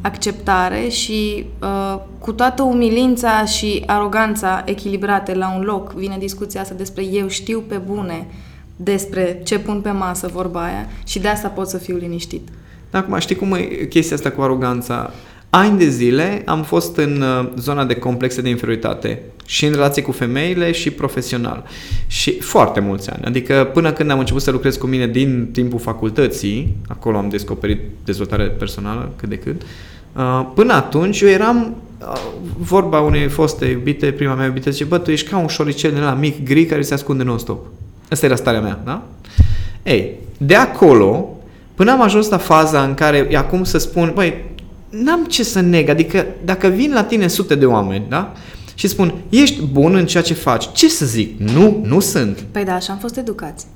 acceptare 0.00 0.88
și 0.88 1.46
uh, 1.62 2.00
cu 2.18 2.32
toată 2.32 2.62
umilința 2.62 3.44
și 3.44 3.82
aroganța 3.86 4.62
echilibrate 4.66 5.34
la 5.34 5.54
un 5.56 5.62
loc, 5.62 5.92
vine 5.92 6.16
discuția 6.18 6.60
asta 6.60 6.74
despre 6.74 7.04
eu 7.04 7.28
știu 7.28 7.62
pe 7.68 7.76
bune 7.76 8.26
despre 8.82 9.40
ce 9.44 9.58
pun 9.58 9.80
pe 9.80 9.90
masă 9.90 10.30
vorba 10.32 10.64
aia 10.64 10.88
și 11.06 11.18
de 11.18 11.28
asta 11.28 11.48
pot 11.48 11.68
să 11.68 11.78
fiu 11.78 11.96
liniștit. 11.96 12.48
Acum, 12.90 13.18
știi 13.18 13.36
cum 13.36 13.52
e 13.52 13.64
chestia 13.64 14.16
asta 14.16 14.30
cu 14.30 14.40
aroganța? 14.40 15.10
Ani 15.50 15.78
de 15.78 15.88
zile 15.88 16.42
am 16.46 16.62
fost 16.62 16.96
în 16.96 17.22
uh, 17.22 17.48
zona 17.56 17.84
de 17.84 17.94
complexe 17.94 18.40
de 18.40 18.48
inferioritate 18.48 19.22
și 19.46 19.66
în 19.66 19.72
relație 19.72 20.02
cu 20.02 20.12
femeile 20.12 20.72
și 20.72 20.90
profesional. 20.90 21.64
Și 22.06 22.40
foarte 22.40 22.80
mulți 22.80 23.10
ani. 23.10 23.24
Adică 23.24 23.70
până 23.72 23.92
când 23.92 24.10
am 24.10 24.18
început 24.18 24.42
să 24.42 24.50
lucrez 24.50 24.76
cu 24.76 24.86
mine 24.86 25.06
din 25.06 25.48
timpul 25.52 25.78
facultății, 25.78 26.76
acolo 26.88 27.16
am 27.16 27.28
descoperit 27.28 27.80
dezvoltare 28.04 28.44
personală 28.44 29.12
cât 29.16 29.28
de 29.28 29.38
cât, 29.38 29.62
uh, 30.16 30.46
până 30.54 30.72
atunci 30.72 31.20
eu 31.20 31.28
eram 31.28 31.76
uh, 32.00 32.20
vorba 32.58 33.00
unei 33.00 33.28
foste 33.28 33.66
iubite, 33.66 34.12
prima 34.12 34.34
mea 34.34 34.46
iubită, 34.46 34.70
zice, 34.70 34.84
bă, 34.84 34.98
tu 34.98 35.10
ești 35.10 35.28
ca 35.28 35.38
un 35.38 35.46
șoricel 35.46 35.92
de 35.92 36.00
la 36.00 36.14
mic 36.14 36.44
gri 36.44 36.64
care 36.64 36.82
se 36.82 36.94
ascunde 36.94 37.22
non-stop. 37.22 37.66
Asta 38.10 38.26
era 38.26 38.36
starea 38.36 38.60
mea, 38.60 38.78
da? 38.84 39.02
Ei, 39.82 40.14
de 40.38 40.54
acolo, 40.54 41.36
până 41.74 41.90
am 41.90 42.02
ajuns 42.02 42.28
la 42.28 42.38
faza 42.38 42.82
în 42.82 42.94
care 42.94 43.28
e 43.30 43.36
acum 43.36 43.64
să 43.64 43.78
spun, 43.78 44.12
băi, 44.14 44.44
n-am 44.88 45.24
ce 45.24 45.44
să 45.44 45.60
neg, 45.60 45.88
adică 45.88 46.26
dacă 46.44 46.68
vin 46.68 46.92
la 46.92 47.04
tine 47.04 47.26
sute 47.26 47.54
de 47.54 47.66
oameni, 47.66 48.04
da? 48.08 48.32
Și 48.74 48.86
spun, 48.86 49.14
ești 49.28 49.62
bun 49.72 49.94
în 49.94 50.06
ceea 50.06 50.22
ce 50.22 50.34
faci, 50.34 50.72
ce 50.72 50.88
să 50.88 51.06
zic? 51.06 51.38
Nu, 51.38 51.80
nu 51.84 52.00
sunt. 52.00 52.38
Păi 52.50 52.64
da, 52.64 52.74
așa 52.74 52.92
am 52.92 52.98
fost 52.98 53.16
educați. 53.16 53.66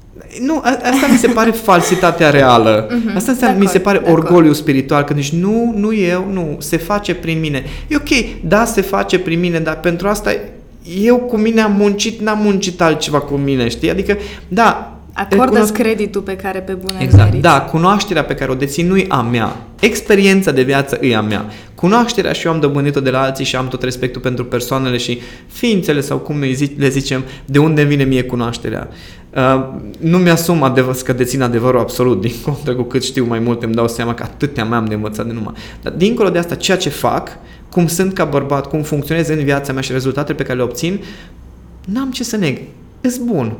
Nu, 0.40 0.60
a, 0.62 0.78
asta 0.92 1.06
mi 1.10 1.18
se 1.18 1.26
pare 1.26 1.50
falsitatea 1.68 2.30
reală. 2.30 2.86
Mm-hmm, 2.86 3.16
asta 3.16 3.30
înseamnă, 3.30 3.58
mi 3.58 3.66
se 3.66 3.78
pare 3.78 4.02
orgoliu 4.10 4.52
spiritual, 4.52 5.04
că 5.04 5.12
nici 5.12 5.32
nu, 5.32 5.74
nu 5.76 5.94
eu, 5.94 6.28
nu, 6.32 6.56
se 6.58 6.76
face 6.76 7.14
prin 7.14 7.40
mine. 7.40 7.64
E 7.88 7.96
ok, 7.96 8.40
da, 8.44 8.64
se 8.64 8.80
face 8.80 9.18
prin 9.18 9.40
mine, 9.40 9.58
dar 9.58 9.80
pentru 9.80 10.08
asta 10.08 10.30
eu 11.04 11.16
cu 11.16 11.36
mine 11.36 11.60
am 11.60 11.72
muncit, 11.72 12.20
n-am 12.20 12.38
muncit 12.42 12.80
altceva 12.80 13.20
cu 13.20 13.34
mine, 13.34 13.68
știi? 13.68 13.90
Adică, 13.90 14.16
da, 14.48 14.94
Acordă 15.16 15.44
recunosc... 15.44 15.72
creditul 15.72 16.20
pe 16.20 16.36
care 16.36 16.58
pe 16.58 16.72
bune 16.72 16.96
Exact, 17.00 17.24
meriți. 17.24 17.42
da, 17.42 17.60
cunoașterea 17.60 18.24
pe 18.24 18.34
care 18.34 18.50
o 18.50 18.54
dețin 18.54 18.86
nu 18.86 18.96
e 18.96 19.04
a 19.08 19.20
mea. 19.20 19.56
Experiența 19.80 20.50
de 20.50 20.62
viață 20.62 20.98
e 21.00 21.16
a 21.16 21.20
mea. 21.20 21.44
Cunoașterea 21.74 22.32
și 22.32 22.46
eu 22.46 22.52
am 22.52 22.60
dobândit-o 22.60 23.00
de 23.00 23.10
la 23.10 23.20
alții 23.20 23.44
și 23.44 23.56
am 23.56 23.68
tot 23.68 23.82
respectul 23.82 24.20
pentru 24.20 24.44
persoanele 24.44 24.96
și 24.96 25.20
ființele 25.46 26.00
sau 26.00 26.18
cum 26.18 26.40
le 26.76 26.88
zicem, 26.88 27.24
de 27.44 27.58
unde 27.58 27.82
vine 27.82 28.04
mie 28.04 28.22
cunoașterea. 28.22 28.88
Uh, 29.36 29.68
nu 29.98 30.18
mi-asum 30.18 30.62
adevăr, 30.62 30.96
că 31.04 31.12
dețin 31.12 31.42
adevărul 31.42 31.80
absolut, 31.80 32.20
din 32.26 32.34
contră 32.44 32.74
cu 32.74 32.82
cât 32.82 33.04
știu 33.04 33.24
mai 33.28 33.38
mult 33.38 33.62
îmi 33.62 33.74
dau 33.74 33.88
seama 33.88 34.14
că 34.14 34.22
atâtea 34.22 34.64
mai 34.64 34.78
am 34.78 34.84
de 34.84 34.94
învățat 34.94 35.26
de 35.26 35.32
numai. 35.32 35.54
Dar 35.82 35.92
dincolo 35.92 36.28
de 36.28 36.38
asta, 36.38 36.54
ceea 36.54 36.76
ce 36.76 36.88
fac, 36.88 37.28
cum 37.74 37.86
sunt 37.86 38.14
ca 38.14 38.24
bărbat, 38.24 38.66
cum 38.66 38.82
funcționez 38.82 39.28
în 39.28 39.44
viața 39.44 39.72
mea 39.72 39.82
și 39.82 39.92
rezultatele 39.92 40.36
pe 40.36 40.42
care 40.42 40.56
le 40.56 40.64
obțin, 40.64 41.00
n-am 41.84 42.10
ce 42.10 42.24
să 42.24 42.36
neg. 42.36 42.58
Îs 43.00 43.16
bun. 43.16 43.56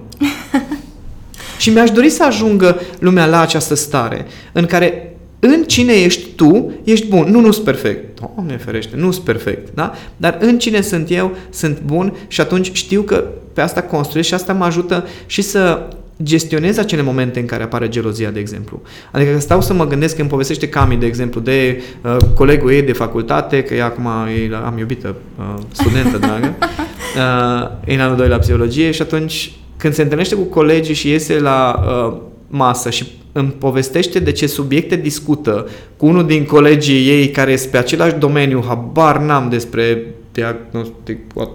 Și 1.59 1.71
mi-aș 1.71 1.91
dori 1.91 2.11
să 2.11 2.25
ajungă 2.25 2.81
lumea 2.99 3.27
la 3.27 3.41
această 3.41 3.75
stare 3.75 4.27
în 4.53 4.67
care 4.67 5.17
în 5.39 5.65
cine 5.65 5.93
ești 5.93 6.29
tu, 6.37 6.73
ești 6.85 7.07
bun. 7.07 7.31
Nu, 7.31 7.41
nu 7.41 7.51
sunt 7.51 7.65
perfect. 7.65 8.21
Doamne 8.21 8.57
ferește, 8.57 8.97
nu 8.97 9.11
sunt 9.11 9.25
perfect. 9.25 9.75
Da? 9.75 9.95
Dar 10.17 10.39
în 10.41 10.59
cine 10.59 10.81
sunt 10.81 11.11
eu, 11.11 11.37
sunt 11.51 11.81
bun 11.81 12.17
și 12.29 12.41
atunci 12.41 12.73
știu 12.73 13.03
că 13.03 13.25
pe 13.53 13.61
asta 13.61 13.83
construiesc 13.83 14.29
și 14.29 14.35
asta 14.35 14.53
mă 14.53 14.65
ajută 14.65 15.07
și 15.27 15.43
să 15.43 15.89
gestionez 16.23 16.79
acele 16.79 17.03
momente 17.03 17.41
în 17.41 17.47
care 17.47 17.63
apare 17.63 17.89
gelozia, 17.89 18.31
de 18.31 18.41
exemplu. 18.41 18.83
Adică 19.11 19.33
că 19.33 19.39
stau 19.41 19.61
să 19.61 19.73
mă 19.73 19.87
gândesc, 19.87 20.19
îmi 20.19 20.29
povestește 20.29 20.69
Cami, 20.69 20.97
de 20.97 21.07
exemplu, 21.07 21.41
de 21.41 21.83
uh, 22.03 22.17
colegul 22.35 22.71
ei 22.71 22.83
de 22.83 22.93
facultate, 22.93 23.63
că 23.63 23.75
ea 23.75 23.85
acum 23.85 24.07
e, 24.07 24.55
am 24.65 24.79
iubită 24.79 25.15
uh, 25.39 25.63
studentă 25.73 26.19
dragă, 26.27 26.55
uh, 26.59 27.91
e 27.91 27.95
în 27.95 28.01
anul 28.01 28.17
2 28.17 28.29
la 28.29 28.39
psihologie 28.39 28.91
și 28.91 29.03
atunci 29.03 29.53
când 29.77 29.95
se 29.95 30.03
întâlnește 30.03 30.35
cu 30.35 30.43
colegii 30.43 30.95
și 30.95 31.09
iese 31.09 31.39
la 31.39 31.85
uh, 32.07 32.17
masă 32.49 32.91
și 32.91 33.07
îmi 33.33 33.55
povestește 33.59 34.19
de 34.19 34.33
ce 34.33 34.47
subiecte 34.47 34.97
discută 34.97 35.69
cu 35.97 36.07
unul 36.07 36.27
din 36.27 36.45
colegii 36.45 37.09
ei 37.09 37.31
care 37.31 37.53
este 37.53 37.69
pe 37.69 37.77
același 37.77 38.15
domeniu, 38.15 38.65
habar 38.67 39.19
n-am 39.19 39.49
despre 39.49 40.05
diagnostic, 40.33 41.19
what, 41.35 41.49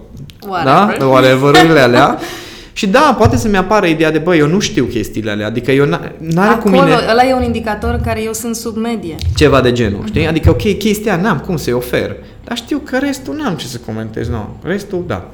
whatever. 0.48 0.98
da? 0.98 1.06
whatever 1.06 1.78
alea. 1.78 2.18
Și 2.80 2.88
da, 2.88 3.16
poate 3.18 3.38
să-mi 3.38 3.58
apară 3.58 3.86
ideea 3.86 4.12
de, 4.12 4.18
bă, 4.18 4.36
eu 4.36 4.48
nu 4.48 4.60
știu 4.60 4.86
chestiile 4.86 5.32
alea, 5.32 5.48
adică 5.48 5.72
eu 5.72 5.86
n-are 6.18 6.60
cu 6.62 6.70
mine... 6.70 6.92
ăla 7.10 7.28
e 7.30 7.34
un 7.34 7.44
indicator 7.44 7.96
care 8.04 8.24
eu 8.24 8.34
sunt 8.34 8.56
sub 8.56 8.76
medie. 8.76 9.16
Ceva 9.36 9.62
de 9.62 9.72
genul, 9.72 10.06
știi? 10.06 10.24
Uh-huh. 10.24 10.28
Adică, 10.28 10.50
ok, 10.50 10.78
chestia 10.78 11.16
n-am 11.16 11.40
cum 11.40 11.58
să-i 11.58 11.74
ofer, 11.74 12.16
dar 12.44 12.58
știu 12.58 12.78
că 12.78 12.98
restul 12.98 13.36
n-am 13.36 13.56
ce 13.56 13.66
să 13.66 13.78
comentez, 13.86 14.28
nu. 14.28 14.50
Restul, 14.64 15.04
da. 15.08 15.30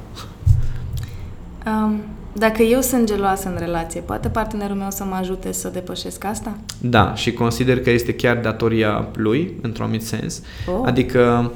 Um, 1.66 2.02
dacă 2.34 2.62
eu 2.62 2.82
sunt 2.82 3.08
geloasă 3.08 3.48
în 3.48 3.56
relație, 3.60 4.02
poate 4.02 4.28
partenerul 4.28 4.76
meu 4.76 4.92
să 4.92 5.04
mă 5.04 5.16
ajute 5.20 5.52
să 5.52 5.70
depășesc 5.74 6.24
asta? 6.24 6.58
Da, 6.82 7.14
și 7.16 7.34
consider 7.34 7.80
că 7.80 7.90
este 7.90 8.14
chiar 8.14 8.38
datoria 8.38 9.08
lui, 9.16 9.54
într-un 9.62 9.86
anumit 9.86 10.06
sens. 10.06 10.42
Oh. 10.68 10.82
Adică 10.86 11.52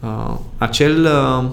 uh, 0.00 0.34
acel 0.58 1.04
uh, 1.04 1.44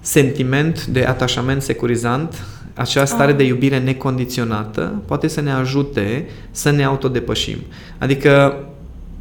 sentiment 0.00 0.86
de 0.86 1.04
atașament 1.04 1.62
securizant, 1.62 2.34
acea 2.74 3.04
stare 3.04 3.30
ah. 3.30 3.36
de 3.36 3.44
iubire 3.44 3.78
necondiționată, 3.78 5.02
poate 5.06 5.28
să 5.28 5.40
ne 5.40 5.52
ajute 5.52 6.26
să 6.50 6.70
ne 6.70 6.84
autodepășim. 6.84 7.58
Adică 7.98 8.56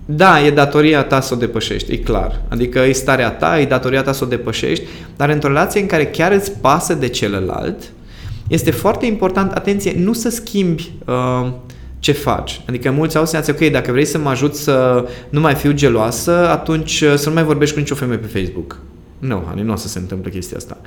da, 0.06 0.46
e 0.46 0.52
datoria 0.52 1.04
ta 1.04 1.22
să 1.22 1.34
o 1.34 1.38
depășești, 1.38 1.94
e 1.94 1.98
clar. 1.98 2.42
Adică 2.48 2.80
e 2.80 2.92
starea 2.92 3.32
ta, 3.32 3.60
e 3.60 3.66
datoria 3.66 4.02
ta 4.02 4.12
să 4.12 4.24
o 4.24 4.28
depășești, 4.28 4.86
dar 5.16 5.30
într-o 5.30 5.48
relație 5.48 5.82
în 5.82 5.88
care 5.88 6.06
chiar 6.06 6.32
îți 6.32 6.52
pasă 6.52 6.94
de 6.94 7.08
celălalt, 7.08 7.78
este 8.48 8.72
foarte 8.72 9.06
important, 9.06 9.52
atenție, 9.52 9.94
nu 9.98 10.14
să 10.14 10.30
schimbi 10.30 10.92
uh, 11.06 11.52
ce 12.00 12.12
faci. 12.12 12.62
Adică 12.68 12.92
mulți 12.92 13.18
au 13.18 13.26
senzația, 13.26 13.56
ok, 13.60 13.72
dacă 13.72 13.92
vrei 13.92 14.06
să 14.06 14.18
mă 14.18 14.30
ajut 14.30 14.56
să 14.56 15.06
nu 15.30 15.40
mai 15.40 15.56
fiu 15.56 15.72
geloasă, 15.72 16.50
atunci 16.50 17.02
uh, 17.02 17.14
să 17.16 17.28
nu 17.28 17.34
mai 17.34 17.44
vorbești 17.44 17.74
cu 17.74 17.80
nicio 17.80 17.96
femeie 17.96 18.20
pe 18.20 18.40
Facebook. 18.40 18.78
Nu, 19.22 19.44
Hani, 19.48 19.62
nu 19.62 19.74
o 19.74 19.76
să 19.76 19.88
se 19.88 20.00
întâmple 20.00 20.30
chestia 20.30 20.58
asta. 20.58 20.78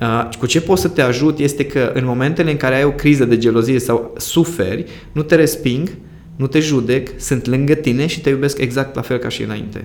Uh, 0.00 0.36
cu 0.38 0.46
ce 0.46 0.60
pot 0.60 0.78
să 0.78 0.88
te 0.88 1.02
ajut 1.02 1.38
este 1.38 1.64
că 1.64 1.90
în 1.94 2.04
momentele 2.04 2.50
în 2.50 2.56
care 2.56 2.74
ai 2.74 2.84
o 2.84 2.90
criză 2.90 3.24
de 3.24 3.38
gelozie 3.38 3.78
sau 3.78 4.14
suferi, 4.16 4.84
nu 5.12 5.22
te 5.22 5.34
resping, 5.34 5.88
nu 6.36 6.46
te 6.46 6.60
judec, 6.60 7.20
sunt 7.20 7.46
lângă 7.46 7.74
tine 7.74 8.06
și 8.06 8.20
te 8.20 8.28
iubesc 8.28 8.58
exact 8.58 8.94
la 8.94 9.00
fel 9.00 9.18
ca 9.18 9.28
și 9.28 9.42
înainte. 9.42 9.84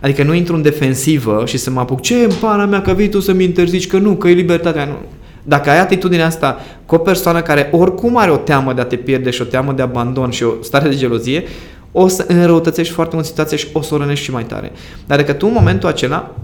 Adică 0.00 0.22
nu 0.22 0.34
intru 0.34 0.54
în 0.54 0.62
defensivă 0.62 1.42
și 1.46 1.58
să 1.58 1.70
mă 1.70 1.80
apuc, 1.80 2.00
ce 2.00 2.14
în 2.14 2.30
pana 2.40 2.64
mea 2.64 2.82
că 2.82 2.92
vii 2.92 3.08
tu 3.08 3.20
să-mi 3.20 3.44
interzici, 3.44 3.86
că 3.86 3.98
nu, 3.98 4.14
că 4.14 4.28
e 4.28 4.32
libertatea. 4.32 4.84
Nu. 4.84 4.96
Dacă 5.42 5.70
ai 5.70 5.80
atitudinea 5.80 6.26
asta 6.26 6.60
cu 6.86 6.94
o 6.94 6.98
persoană 6.98 7.42
care 7.42 7.68
oricum 7.72 8.16
are 8.16 8.30
o 8.30 8.36
teamă 8.36 8.72
de 8.72 8.80
a 8.80 8.84
te 8.84 8.96
pierde 8.96 9.30
și 9.30 9.42
o 9.42 9.44
teamă 9.44 9.72
de 9.72 9.82
abandon 9.82 10.30
și 10.30 10.42
o 10.42 10.52
stare 10.62 10.88
de 10.88 10.96
gelozie, 10.96 11.44
o 11.92 12.08
să 12.08 12.24
înrăutățești 12.28 12.92
foarte 12.92 13.14
mult 13.14 13.26
situația 13.26 13.56
și 13.56 13.66
o 13.72 13.82
să 13.82 13.94
o 13.94 13.96
rănești 13.96 14.24
și 14.24 14.30
mai 14.30 14.44
tare. 14.44 14.72
Dar 15.06 15.18
dacă 15.18 15.32
tu 15.32 15.46
în 15.46 15.52
momentul 15.52 15.88
acela 15.88 16.34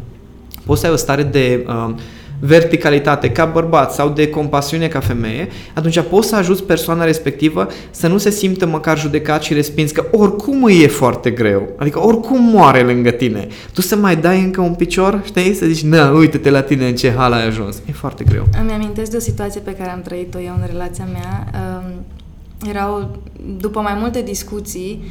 poți 0.68 0.81
să 0.81 0.87
ai 0.87 0.92
o 0.92 0.96
stare 0.96 1.22
de 1.22 1.64
uh, 1.66 1.94
verticalitate 2.40 3.31
ca 3.31 3.44
bărbat 3.44 3.92
sau 3.92 4.09
de 4.09 4.28
compasiune 4.28 4.88
ca 4.88 5.00
femeie, 5.00 5.48
atunci 5.74 6.00
poți 6.00 6.28
să 6.28 6.37
ajuți 6.37 6.62
persoana 6.62 7.04
respectivă 7.04 7.66
să 7.90 8.07
nu 8.07 8.18
se 8.18 8.31
simtă 8.31 8.66
măcar 8.66 8.98
judecat 8.98 9.42
și 9.42 9.54
respins, 9.54 9.90
că 9.90 10.04
oricum 10.12 10.64
îi 10.64 10.83
e 10.83 10.87
foarte 10.87 11.31
greu, 11.31 11.68
adică 11.76 12.07
oricum 12.07 12.42
moare 12.42 12.83
lângă 12.83 13.11
tine. 13.11 13.46
Tu 13.72 13.81
să 13.81 13.96
mai 13.96 14.16
dai 14.16 14.40
încă 14.40 14.61
un 14.61 14.74
picior, 14.74 15.22
știi, 15.24 15.54
să 15.54 15.66
zici, 15.66 15.85
na, 15.85 16.11
uite-te 16.11 16.50
la 16.50 16.62
tine 16.62 16.88
în 16.88 16.94
ce 16.94 17.12
hal 17.16 17.33
ai 17.33 17.46
ajuns. 17.46 17.83
E 17.88 17.92
foarte 17.92 18.24
greu. 18.24 18.44
Îmi 18.61 18.72
amintesc 18.72 19.11
de 19.11 19.16
o 19.16 19.20
situație 19.20 19.61
pe 19.61 19.74
care 19.74 19.90
am 19.90 20.02
trăit-o 20.02 20.38
eu 20.38 20.54
în 20.61 20.66
relația 20.70 21.09
mea. 21.12 21.50
Um, 21.54 22.68
erau, 22.68 23.16
după 23.59 23.81
mai 23.81 23.96
multe 24.00 24.22
discuții, 24.22 25.04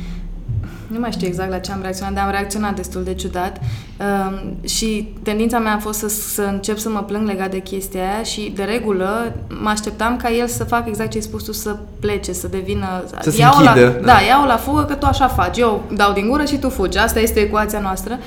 nu 0.88 1.00
mai 1.00 1.12
știu 1.12 1.28
exact 1.28 1.50
la 1.50 1.58
ce 1.58 1.72
am 1.72 1.82
reacționat, 1.82 2.14
dar 2.14 2.24
am 2.24 2.32
reacționat 2.32 2.76
destul 2.76 3.04
de 3.04 3.14
ciudat 3.14 3.60
um, 4.00 4.56
și 4.68 5.08
tendința 5.24 5.60
mea 5.60 5.74
a 5.74 5.80
fost 5.80 6.00
să, 6.00 6.08
să 6.08 6.42
încep 6.42 6.78
să 6.78 6.90
mă 6.90 7.00
plâng 7.00 7.28
legat 7.28 7.52
de 7.52 7.60
chestia 7.60 8.02
aia 8.02 8.24
și 8.24 8.52
de 8.56 8.64
regulă 8.64 9.36
mă 9.62 9.70
așteptam 9.70 10.18
ca 10.18 10.32
el 10.32 10.48
să 10.48 10.64
facă 10.64 10.86
exact 10.88 11.10
ce 11.10 11.18
ai 11.18 11.24
spus 11.24 11.44
tu, 11.44 11.52
să 11.52 11.76
plece, 12.00 12.34
să 12.34 12.48
devină... 12.48 13.04
Să 13.22 13.30
se 13.30 13.44
închidă. 13.44 13.64
La, 13.64 13.74
da, 13.74 14.06
da 14.06 14.20
iau 14.22 14.46
la 14.46 14.58
fugă 14.58 14.82
că 14.82 14.94
tu 14.94 15.06
așa 15.06 15.28
faci. 15.28 15.58
Eu 15.58 15.84
dau 15.94 16.14
din 16.14 16.30
gură 16.30 16.46
și 16.46 16.58
tu 16.58 16.70
fugi. 16.70 16.98
Asta 16.98 17.20
este 17.20 17.40
ecuația 17.40 17.80
noastră. 17.80 18.20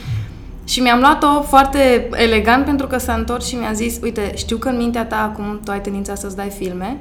Și 0.65 0.81
mi-am 0.81 1.01
luat-o 1.01 1.43
foarte 1.43 2.09
elegant 2.13 2.65
pentru 2.65 2.87
că 2.87 2.99
s-a 2.99 3.13
întors 3.13 3.47
și 3.47 3.55
mi-a 3.55 3.73
zis, 3.73 3.99
uite, 4.03 4.33
știu 4.37 4.57
că 4.57 4.69
în 4.69 4.77
mintea 4.77 5.05
ta 5.05 5.23
acum 5.33 5.61
tu 5.65 5.71
ai 5.71 5.81
tendința 5.81 6.15
să-ți 6.15 6.37
dai 6.37 6.53
filme, 6.59 6.97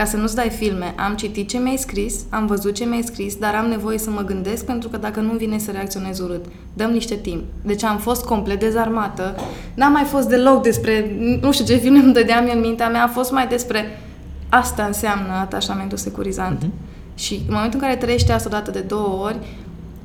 ca 0.00 0.06
să 0.06 0.16
nu-ți 0.16 0.34
dai 0.34 0.48
filme, 0.48 0.94
am 0.96 1.14
citit 1.14 1.48
ce 1.48 1.58
mi-ai 1.58 1.76
scris, 1.76 2.14
am 2.28 2.46
văzut 2.46 2.74
ce 2.74 2.84
mi-ai 2.84 3.02
scris, 3.02 3.34
dar 3.36 3.54
am 3.54 3.66
nevoie 3.66 3.98
să 3.98 4.10
mă 4.10 4.20
gândesc 4.20 4.64
pentru 4.64 4.88
că 4.88 4.96
dacă 4.96 5.20
nu 5.20 5.32
vine 5.32 5.58
să 5.58 5.70
reacționez 5.70 6.18
urât, 6.18 6.44
dăm 6.74 6.90
niște 6.90 7.14
timp. 7.14 7.42
Deci 7.62 7.84
am 7.84 7.98
fost 7.98 8.24
complet 8.24 8.60
dezarmată, 8.60 9.34
n-am 9.74 9.92
mai 9.92 10.04
fost 10.04 10.28
deloc 10.28 10.62
despre, 10.62 11.16
nu 11.40 11.52
știu 11.52 11.64
ce 11.64 11.76
filme 11.76 11.98
îmi 11.98 12.12
dădeam 12.12 12.50
în 12.54 12.60
mintea 12.60 12.88
mea, 12.88 13.02
a 13.02 13.08
fost 13.08 13.30
mai 13.32 13.46
despre 13.46 14.00
asta 14.48 14.84
înseamnă 14.84 15.32
atașamentul 15.32 15.98
securizant. 15.98 16.64
Uh-huh. 16.64 17.14
Și 17.14 17.34
în 17.34 17.54
momentul 17.54 17.80
în 17.80 17.86
care 17.86 17.98
trăiești 17.98 18.32
asta 18.32 18.48
odată 18.48 18.70
de 18.70 18.80
două 18.80 19.24
ori, 19.24 19.38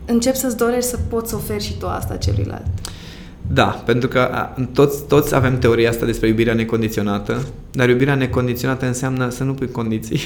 încep 0.06 0.36
să-ți 0.36 0.58
dorești 0.58 0.90
să 0.90 0.98
poți 1.10 1.34
oferi 1.34 1.64
și 1.64 1.78
tu 1.78 1.88
asta 1.88 2.16
celuilalt. 2.16 2.66
Da, 3.54 3.66
pentru 3.86 4.08
că 4.08 4.30
toți, 4.74 5.04
toți 5.08 5.36
avem 5.36 5.60
teoria 5.60 5.90
asta 5.90 6.06
despre 6.06 6.28
iubirea 6.28 6.54
necondiționată, 6.54 7.46
dar 7.72 7.90
iubirea 7.90 8.16
necondiționată 8.16 8.86
înseamnă 8.86 9.30
să 9.30 9.44
nu 9.44 9.54
pui 9.54 9.72
condiții. 9.72 10.20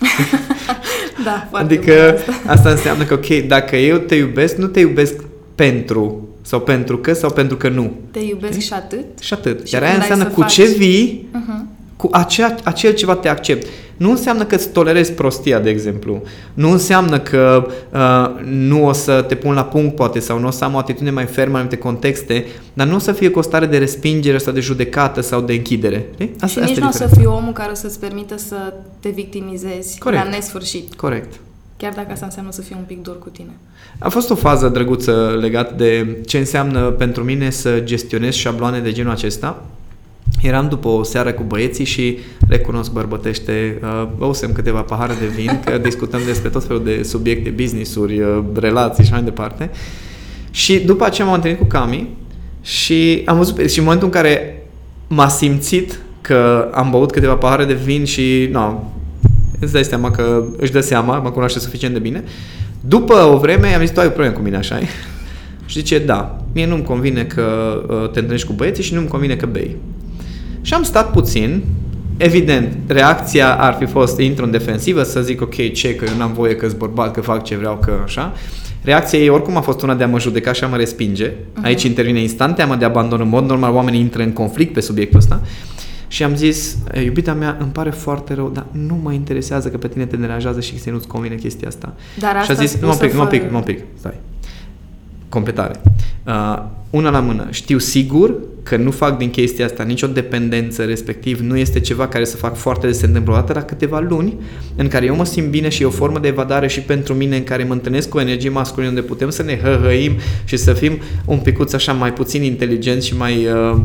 da, 1.24 1.48
Adică 1.52 1.92
asta. 2.18 2.32
asta 2.52 2.70
înseamnă 2.70 3.04
că, 3.04 3.14
ok, 3.14 3.26
dacă 3.46 3.76
eu 3.76 3.96
te 3.98 4.14
iubesc, 4.14 4.56
nu 4.56 4.66
te 4.66 4.80
iubesc 4.80 5.14
pentru 5.54 6.28
sau 6.42 6.60
pentru 6.60 6.98
că 6.98 7.12
sau 7.12 7.30
pentru 7.30 7.56
că 7.56 7.68
nu. 7.68 7.92
Te 8.10 8.18
iubesc 8.18 8.58
și 8.58 8.72
atât? 8.72 9.04
Și 9.20 9.32
atât. 9.32 9.66
Și 9.66 9.74
Iar 9.74 9.82
când 9.82 9.92
aia 9.94 10.02
ai 10.02 10.10
înseamnă 10.10 10.24
să 10.24 10.30
cu 10.30 10.40
faci- 10.42 10.52
ce 10.52 10.64
vii, 10.78 11.28
Uh-huh. 11.34 11.64
cu 11.96 12.08
acea, 12.12 12.54
acel 12.64 12.92
ceva 12.94 13.14
te 13.14 13.28
accept. 13.28 13.66
Nu 14.00 14.10
înseamnă 14.10 14.44
că 14.44 14.54
îți 14.54 14.68
tolerezi 14.68 15.12
prostia, 15.12 15.58
de 15.58 15.70
exemplu. 15.70 16.22
Nu 16.54 16.70
înseamnă 16.70 17.18
că 17.18 17.66
uh, 17.92 18.44
nu 18.44 18.86
o 18.86 18.92
să 18.92 19.24
te 19.28 19.34
pun 19.34 19.54
la 19.54 19.64
punct, 19.64 19.94
poate, 19.94 20.18
sau 20.18 20.38
nu 20.38 20.46
o 20.46 20.50
să 20.50 20.64
am 20.64 20.74
o 20.74 20.78
atitudine 20.78 21.10
mai 21.10 21.26
fermă 21.26 21.50
în 21.50 21.54
anumite 21.54 21.76
contexte, 21.76 22.46
dar 22.72 22.86
nu 22.86 22.94
o 22.94 22.98
să 22.98 23.12
fie 23.12 23.30
cu 23.30 23.38
o 23.38 23.42
stare 23.42 23.66
de 23.66 23.78
respingere 23.78 24.38
sau 24.38 24.52
de 24.52 24.60
judecată 24.60 25.20
sau 25.20 25.40
de 25.40 25.52
închidere. 25.52 26.06
Știi? 26.12 26.30
și 26.46 26.58
nici 26.58 26.76
e 26.76 26.80
nu 26.80 26.88
o 26.88 26.90
să 26.90 27.04
diferența. 27.04 27.16
fii 27.16 27.26
omul 27.26 27.52
care 27.52 27.70
o 27.70 27.74
să-ți 27.74 28.00
permită 28.00 28.38
să 28.38 28.72
te 29.00 29.08
victimizezi 29.08 29.98
Corect. 29.98 30.24
la 30.24 30.30
nesfârșit. 30.30 30.94
Corect. 30.94 31.40
Chiar 31.76 31.92
dacă 31.94 32.12
asta 32.12 32.24
înseamnă 32.24 32.52
să 32.52 32.60
fii 32.60 32.76
un 32.78 32.84
pic 32.86 33.02
dur 33.02 33.18
cu 33.18 33.28
tine. 33.28 33.50
A 33.98 34.08
fost 34.08 34.30
o 34.30 34.34
fază 34.34 34.68
drăguță 34.68 35.36
legată 35.40 35.74
de 35.76 36.16
ce 36.26 36.38
înseamnă 36.38 36.90
pentru 36.90 37.24
mine 37.24 37.50
să 37.50 37.80
gestionez 37.84 38.34
șabloane 38.34 38.78
de 38.78 38.92
genul 38.92 39.12
acesta. 39.12 39.62
Eram 40.42 40.68
după 40.68 40.88
o 40.88 41.02
seară 41.02 41.32
cu 41.32 41.42
băieții 41.42 41.84
și 41.84 42.18
recunosc 42.48 42.92
bărbătește, 42.92 43.78
uh, 43.82 44.08
băusem 44.16 44.52
câteva 44.52 44.80
pahare 44.80 45.12
de 45.20 45.26
vin, 45.26 45.60
că 45.64 45.78
discutăm 45.88 46.20
despre 46.26 46.48
tot 46.48 46.64
felul 46.64 46.84
de 46.84 47.02
subiecte, 47.02 47.50
business-uri, 47.50 48.20
uh, 48.20 48.42
relații 48.54 49.04
și 49.04 49.12
mai 49.12 49.22
departe. 49.22 49.70
Și 50.50 50.78
după 50.78 51.04
aceea 51.04 51.26
m-am 51.26 51.36
întâlnit 51.36 51.60
cu 51.60 51.66
Cami 51.66 52.08
și 52.62 53.22
am 53.24 53.36
văzut, 53.36 53.54
pe- 53.54 53.66
și 53.66 53.78
în 53.78 53.84
momentul 53.84 54.06
în 54.06 54.12
care 54.12 54.62
m-a 55.08 55.28
simțit 55.28 56.00
că 56.20 56.68
am 56.72 56.90
băut 56.90 57.10
câteva 57.12 57.34
pahare 57.34 57.64
de 57.64 57.74
vin 57.74 58.04
și, 58.04 58.48
nu, 58.52 58.92
îți 59.60 59.72
dai 59.72 59.84
seama 59.84 60.10
că 60.10 60.44
își 60.58 60.72
dă 60.72 60.80
seama, 60.80 61.18
mă 61.18 61.30
cunoaște 61.30 61.58
suficient 61.58 61.94
de 61.94 62.00
bine. 62.00 62.24
După 62.80 63.14
o 63.14 63.38
vreme 63.38 63.74
am 63.74 63.80
zis, 63.80 63.90
tu 63.90 64.00
ai 64.00 64.06
o 64.06 64.10
problemă 64.10 64.34
cu 64.34 64.42
mine, 64.42 64.56
așa 64.56 64.78
Și 65.66 65.78
zice, 65.78 65.98
da, 65.98 66.42
mie 66.54 66.66
nu-mi 66.66 66.82
convine 66.82 67.24
că 67.24 67.42
uh, 67.88 68.10
te 68.10 68.18
întâlnești 68.18 68.46
cu 68.46 68.52
băieții 68.52 68.82
și 68.82 68.94
nu-mi 68.94 69.08
convine 69.08 69.36
că 69.36 69.46
bei. 69.46 69.76
Și 70.62 70.74
am 70.74 70.82
stat 70.82 71.10
puțin, 71.10 71.62
evident, 72.16 72.72
reacția 72.86 73.54
ar 73.54 73.74
fi 73.78 73.86
fost 73.86 74.18
intru 74.18 74.44
în 74.44 74.50
defensivă, 74.50 75.02
să 75.02 75.20
zic, 75.22 75.40
ok, 75.42 75.72
ce, 75.72 75.94
că 75.94 76.04
eu 76.08 76.16
n-am 76.16 76.32
voie 76.32 76.56
că-s 76.56 76.72
bărbat, 76.72 77.10
că 77.12 77.20
fac 77.20 77.44
ce 77.44 77.56
vreau, 77.56 77.76
că 77.76 77.92
așa. 78.04 78.32
Reacția 78.82 79.18
ei 79.18 79.28
oricum 79.28 79.56
a 79.56 79.60
fost 79.60 79.82
una 79.82 79.94
de 79.94 80.04
a 80.04 80.06
mă 80.06 80.20
judeca 80.20 80.52
și 80.52 80.64
a 80.64 80.66
mă 80.66 80.76
respinge. 80.76 81.30
Aici 81.62 81.82
intervine 81.82 82.20
instant 82.20 82.54
teama 82.54 82.76
de 82.76 82.84
abandon. 82.84 83.20
În 83.20 83.28
mod 83.28 83.44
normal, 83.48 83.74
oamenii 83.74 84.00
intră 84.00 84.22
în 84.22 84.32
conflict 84.32 84.72
pe 84.72 84.80
subiectul 84.80 85.18
ăsta. 85.18 85.40
Și 86.08 86.22
am 86.22 86.34
zis, 86.34 86.76
"E, 86.92 87.00
iubita 87.02 87.32
mea, 87.32 87.56
îmi 87.60 87.70
pare 87.72 87.90
foarte 87.90 88.34
rău, 88.34 88.50
dar 88.54 88.66
nu 88.72 88.98
mă 89.02 89.12
interesează 89.12 89.68
că 89.68 89.76
pe 89.76 89.88
tine 89.88 90.04
te 90.06 90.16
deranjează 90.16 90.60
și 90.60 90.74
că 90.84 90.90
nu-ți 90.90 91.06
convine 91.06 91.34
chestia 91.34 91.68
asta. 91.68 91.94
Dar 92.18 92.30
și 92.30 92.36
a 92.36 92.40
asta 92.40 92.54
zis, 92.54 92.76
nu 92.80 92.86
mă 92.86 92.92
spusă 92.92 93.06
pic, 93.08 93.16
nu 93.16 93.22
mă 93.22 93.28
pic, 93.28 93.38
fără- 93.40 93.50
nu 93.52 93.58
mă 93.58 93.64
pic, 93.64 93.78
stai. 93.98 94.14
Completare. 95.30 95.80
Uh, 96.26 96.62
una 96.90 97.10
la 97.10 97.20
mână. 97.20 97.46
Știu 97.50 97.78
sigur 97.78 98.34
că 98.62 98.76
nu 98.76 98.90
fac 98.90 99.18
din 99.18 99.30
chestia 99.30 99.64
asta 99.64 99.82
nicio 99.82 100.06
dependență, 100.06 100.82
respectiv 100.84 101.40
nu 101.40 101.56
este 101.56 101.80
ceva 101.80 102.08
care 102.08 102.24
să 102.24 102.36
fac 102.36 102.56
foarte 102.56 102.86
des, 102.86 102.98
se 102.98 103.06
întâmplă 103.06 103.32
o 103.32 103.36
dată 103.36 103.52
la 103.52 103.62
câteva 103.62 103.98
luni, 103.98 104.34
în 104.76 104.88
care 104.88 105.04
eu 105.06 105.16
mă 105.16 105.24
simt 105.24 105.48
bine 105.48 105.68
și 105.68 105.82
e 105.82 105.86
o 105.86 105.90
formă 105.90 106.18
de 106.18 106.28
evadare 106.28 106.68
și 106.68 106.80
pentru 106.80 107.14
mine, 107.14 107.36
în 107.36 107.44
care 107.44 107.64
mă 107.64 107.72
întâlnesc 107.72 108.08
cu 108.08 108.16
o 108.16 108.20
energie 108.20 108.50
masculină, 108.50 108.88
unde 108.88 109.02
putem 109.02 109.30
să 109.30 109.42
ne 109.42 109.58
hăhăim 109.62 110.12
și 110.44 110.56
să 110.56 110.72
fim 110.72 110.98
un 111.24 111.38
picuț 111.38 111.72
așa 111.72 111.92
mai 111.92 112.12
puțin 112.12 112.42
inteligenți 112.42 113.06
și 113.06 113.16
mai, 113.16 113.46
uh, 113.46 113.78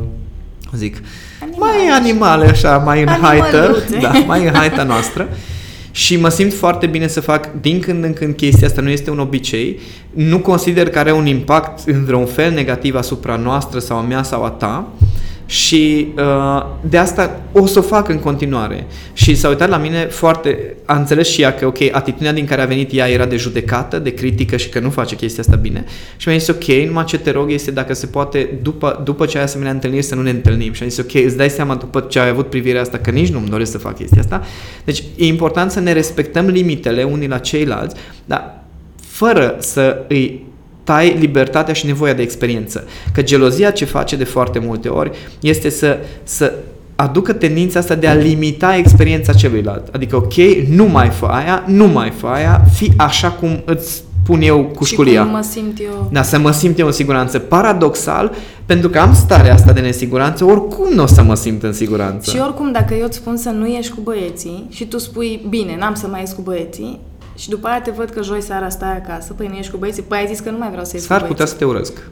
zic, 0.76 0.98
Animale. 1.42 1.74
mai 1.76 1.98
animale, 2.00 2.46
așa, 2.46 2.78
mai 2.78 3.02
în 3.02 3.08
haită, 3.08 3.58
Animăluțe. 3.58 3.98
da, 4.02 4.12
mai 4.12 4.46
în 4.46 4.54
haita 4.54 4.84
noastră. 4.84 5.30
Și 5.96 6.18
mă 6.18 6.30
simt 6.30 6.54
foarte 6.54 6.86
bine 6.86 7.08
să 7.08 7.22
fac 7.22 7.50
din 7.62 7.80
când 7.80 8.04
în 8.04 8.14
când 8.14 8.36
chestia 8.36 8.68
asta, 8.68 8.82
nu 8.82 8.90
este 8.90 9.12
un 9.12 9.20
obicei. 9.20 9.80
Nu 10.14 10.40
consider 10.40 10.90
că 10.90 11.00
are 11.00 11.12
un 11.12 11.26
impact 11.26 11.88
în 11.88 12.06
vreun 12.06 12.26
fel 12.26 12.52
negativ 12.52 12.96
asupra 12.96 13.36
noastră 13.36 13.80
sau 13.80 13.98
a 13.98 14.02
mea 14.02 14.24
sau 14.24 14.44
a 14.44 14.50
ta. 14.50 14.88
Și 15.46 16.08
uh, 16.18 16.66
de 16.90 16.98
asta 16.98 17.42
o 17.52 17.66
să 17.66 17.80
o 17.80 17.82
fac 17.82 18.10
în 18.10 18.20
continuare. 18.20 18.88
Și 19.14 19.36
s-a 19.36 19.48
uitat 19.48 19.70
la 19.70 19.78
mine 19.78 20.06
foarte, 20.06 20.76
a 20.86 20.96
înțeles 20.96 21.28
și 21.30 21.42
ea 21.42 21.54
că, 21.54 21.66
ok, 21.66 21.78
atitudinea 21.92 22.34
din 22.34 22.46
care 22.46 22.62
a 22.62 22.66
venit 22.66 22.94
ea 22.94 23.10
era 23.10 23.26
de 23.26 23.36
judecată, 23.38 24.00
de 24.00 24.14
critică 24.14 24.58
și 24.58 24.70
că 24.70 24.80
nu 24.80 24.90
face 24.90 25.16
chestia 25.16 25.44
asta 25.46 25.56
bine. 25.56 25.84
Și 26.18 26.28
mi-a 26.28 26.38
zis, 26.38 26.48
ok, 26.48 26.64
numai 26.64 27.04
ce 27.04 27.18
te 27.18 27.32
rog 27.32 27.52
este 27.52 27.72
dacă 27.72 27.94
se 27.94 28.06
poate, 28.06 28.50
după, 28.62 29.02
după 29.04 29.26
ce 29.26 29.38
ai 29.38 29.44
asemenea 29.44 29.72
întâlniri, 29.72 30.04
să 30.04 30.16
nu 30.16 30.22
ne 30.22 30.30
întâlnim. 30.30 30.74
Și 30.74 30.84
am 30.84 30.90
zis, 30.90 31.00
ok, 31.00 31.14
îți 31.14 31.38
dai 31.38 31.50
seama 31.50 31.76
după 31.76 32.00
ce 32.10 32.20
ai 32.20 32.30
avut 32.30 32.50
privirea 32.50 32.82
asta 32.82 32.98
că 32.98 33.10
nici 33.10 33.30
nu-mi 33.30 33.50
doresc 33.50 33.72
să 33.72 33.78
fac 33.78 33.96
chestia 33.96 34.22
asta. 34.22 34.42
Deci 34.84 35.04
e 35.16 35.26
important 35.26 35.72
să 35.72 35.80
ne 35.80 35.92
respectăm 35.92 36.46
limitele 36.46 37.04
unii 37.04 37.28
la 37.28 37.38
ceilalți, 37.38 37.96
dar 38.26 38.64
fără 39.02 39.56
să 39.60 40.06
îi 40.08 40.46
tai 40.86 41.16
libertatea 41.20 41.74
și 41.74 41.86
nevoia 41.86 42.14
de 42.14 42.22
experiență. 42.22 42.88
Că 43.14 43.22
gelozia 43.22 43.72
ce 43.72 43.86
face 43.86 44.16
de 44.16 44.24
foarte 44.24 44.60
multe 44.60 44.88
ori 44.88 45.12
este 45.40 45.70
să, 45.70 45.98
să 46.24 46.54
aducă 46.96 47.34
tendința 47.34 47.80
asta 47.80 47.96
de 47.96 48.08
a 48.08 48.14
limita 48.14 48.76
experiența 48.76 49.34
celuilalt. 49.34 49.96
Adică, 49.96 50.16
ok, 50.16 50.34
nu 50.70 50.86
mai 50.86 51.10
fă 51.10 51.26
aia, 51.26 51.64
nu 51.68 51.88
mai 51.88 52.14
fă 52.18 52.28
aia, 52.28 52.66
fi 52.74 52.92
așa 52.98 53.32
cum 53.32 53.62
îți 53.66 54.04
pun 54.26 54.42
eu 54.42 54.64
cu 54.76 54.84
și 54.84 54.94
șculia. 54.94 55.22
cum 55.22 55.32
mă 55.32 55.42
simt 55.52 55.80
eu. 55.80 56.10
Da, 56.12 56.24
să 56.24 56.40
mă 56.40 56.52
simt 56.52 56.80
eu 56.80 56.86
în 56.86 56.92
siguranță. 56.92 57.40
Paradoxal, 57.40 58.32
pentru 58.66 58.90
că 58.90 59.00
am 59.00 59.14
starea 59.14 59.54
asta 59.54 59.72
de 59.72 59.80
nesiguranță, 59.80 60.46
oricum 60.46 60.94
nu 60.94 61.04
o 61.04 61.06
să 61.06 61.24
mă 61.24 61.36
simt 61.36 61.64
în 61.64 61.74
siguranță. 61.74 62.32
Și 62.32 62.38
oricum, 62.38 62.72
dacă 62.72 62.94
eu 62.94 63.06
îți 63.06 63.18
spun 63.18 63.38
să 63.38 63.50
nu 63.50 63.68
ieși 63.68 63.90
cu 63.90 64.02
băieții 64.04 64.68
și 64.70 64.86
tu 64.86 64.98
spui, 64.98 65.46
bine, 65.50 65.76
n-am 65.80 65.94
să 65.94 66.08
mai 66.08 66.20
ies 66.20 66.32
cu 66.32 66.42
băieții, 66.42 67.00
și 67.36 67.50
după 67.50 67.68
aia 67.68 67.82
te 67.82 67.92
văd 67.92 68.10
că 68.10 68.22
joi 68.22 68.42
seara 68.42 68.70
stai 68.70 68.96
acasă, 68.96 69.34
păi 69.34 69.48
nu 69.48 69.56
ieși 69.56 69.72
cu 69.72 69.78
băieții, 69.78 70.04
păi 70.04 70.18
ai 70.18 70.28
zis 70.28 70.40
că 70.40 70.50
nu 70.50 70.58
mai 70.58 70.70
vreau 70.70 70.86
să 70.86 70.92
ies 70.96 71.06
S-ar 71.06 71.22
cu 71.22 71.28
putea 71.28 71.46
băieții. 71.46 71.58
să 71.60 71.66
te 71.66 71.66
urăsc. 71.66 72.10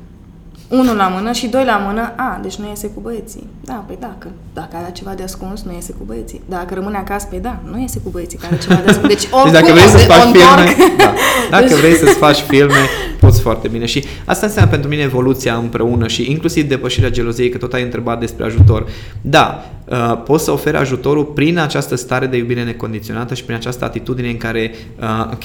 Unul 0.80 0.96
la 0.96 1.08
mână 1.08 1.32
și 1.32 1.48
doi 1.48 1.66
la 1.66 1.78
mână, 1.88 2.14
a, 2.16 2.40
deci 2.42 2.56
nu 2.56 2.68
iese 2.70 2.88
cu 2.88 3.00
băieții. 3.00 3.48
Da, 3.64 3.84
păi 3.88 3.98
dacă, 4.00 4.28
dacă 4.54 4.70
are 4.76 4.92
ceva 4.94 5.14
de 5.16 5.24
ascuns, 5.24 5.62
nu 5.64 5.74
iese 5.74 5.92
cu 5.92 6.04
băieții. 6.06 6.42
Dacă 6.50 6.74
rămâne 6.74 6.98
acasă, 6.98 7.28
păi 7.30 7.40
da, 7.40 7.60
nu 7.72 7.80
iese 7.80 8.00
cu 8.04 8.10
băieții, 8.10 8.38
că 8.38 8.46
are 8.46 8.58
ceva 8.58 8.76
de 8.86 8.90
ascuns. 8.90 9.08
Deci 9.08 9.28
oricum 9.32 9.52
Deci 9.52 9.62
dacă 9.62 9.72
vrei 9.74 9.86
o 9.86 9.90
să-ți 9.90 10.04
o 10.10 10.14
faci 10.14 10.26
întorc. 10.26 10.68
filme, 10.68 10.94
da. 10.98 11.14
dacă 11.56 11.66
Deci- 11.68 11.78
vrei 11.78 11.94
să-ți 11.96 12.14
faci 12.18 12.40
filme, 12.52 12.82
poți 13.20 13.42
foarte 13.42 13.68
bine. 13.68 13.86
Și 13.86 14.04
asta 14.26 14.46
înseamnă 14.46 14.72
pentru 14.72 14.90
mine 14.90 15.02
evoluția 15.02 15.56
împreună 15.56 16.08
și 16.08 16.32
inclusiv 16.32 16.68
depășirea 16.68 17.10
geloziei, 17.10 17.50
că 17.50 17.58
tot 17.58 17.74
ai 17.74 17.82
întrebat 17.84 18.20
despre 18.20 18.46
ajutor. 18.46 18.86
Da, 19.22 19.66
uh, 19.86 20.22
poți 20.26 20.44
să 20.44 20.52
oferi 20.52 20.78
ajutorul 20.78 21.24
prin 21.26 21.58
această 21.60 21.96
stare 21.96 22.26
de 22.26 22.38
iubire 22.38 22.64
necondiționată 22.64 23.34
și 23.34 23.44
prin 23.44 23.56
această 23.56 23.86
atitudine 23.86 24.30
în 24.30 24.38
care, 24.38 24.72
uh, 25.00 25.26
ok, 25.34 25.44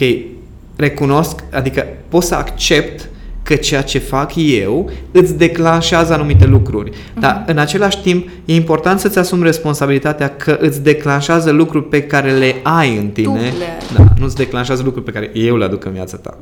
recunosc, 0.76 1.44
adică 1.52 1.86
pot 2.08 2.22
să 2.22 2.34
accept 2.34 3.08
că 3.48 3.56
ceea 3.56 3.82
ce 3.82 3.98
fac 3.98 4.32
eu 4.34 4.90
îți 5.10 5.36
declanșează 5.36 6.12
anumite 6.12 6.46
lucruri. 6.46 6.90
Dar 7.20 7.44
în 7.46 7.58
același 7.58 8.00
timp 8.00 8.28
e 8.44 8.54
important 8.54 9.00
să-ți 9.00 9.18
asumi 9.18 9.42
responsabilitatea 9.42 10.36
că 10.36 10.56
îți 10.60 10.82
declanșează 10.82 11.50
lucruri 11.50 11.84
pe 11.84 12.02
care 12.02 12.32
le 12.32 12.54
ai 12.62 12.96
în 12.96 13.08
tine. 13.08 13.40
le 13.40 13.40
ai. 13.40 13.96
Da, 13.96 14.04
nu-ți 14.18 14.34
declanșează 14.34 14.82
lucruri 14.82 15.04
pe 15.04 15.12
care 15.12 15.30
eu 15.34 15.56
le 15.56 15.64
aduc 15.64 15.84
în 15.84 15.92
viața 15.92 16.16
ta. 16.16 16.38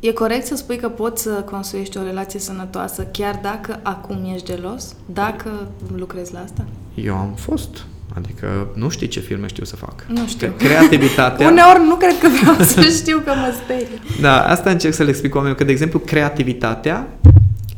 E 0.00 0.12
corect 0.12 0.46
să 0.46 0.56
spui 0.56 0.76
că 0.76 0.88
poți 0.88 1.22
să 1.22 1.30
construiești 1.30 1.98
o 1.98 2.02
relație 2.02 2.40
sănătoasă 2.40 3.06
chiar 3.12 3.38
dacă 3.42 3.80
acum 3.82 4.30
ești 4.34 4.46
gelos? 4.46 4.94
Dacă 5.12 5.50
lucrezi 5.96 6.32
la 6.32 6.40
asta? 6.44 6.64
Eu 6.94 7.14
am 7.14 7.32
fost. 7.36 7.86
Adică 8.16 8.68
nu 8.74 8.88
știi 8.88 9.08
ce 9.08 9.20
filme 9.20 9.46
știu 9.46 9.64
să 9.64 9.76
fac. 9.76 10.06
Nu 10.08 10.26
știu. 10.26 10.46
Că 10.46 10.64
creativitatea... 10.64 11.48
Uneori 11.50 11.80
nu 11.86 11.94
cred 11.94 12.18
că 12.20 12.28
vreau 12.40 12.56
să 12.58 12.80
știu 13.00 13.22
că 13.24 13.32
mă 13.36 13.54
sperie. 13.64 14.00
Da, 14.20 14.42
asta 14.42 14.70
încerc 14.70 14.94
să 14.94 15.02
le 15.02 15.08
explic 15.08 15.34
oamenilor, 15.34 15.60
că, 15.60 15.66
de 15.66 15.72
exemplu, 15.72 15.98
creativitatea 15.98 17.08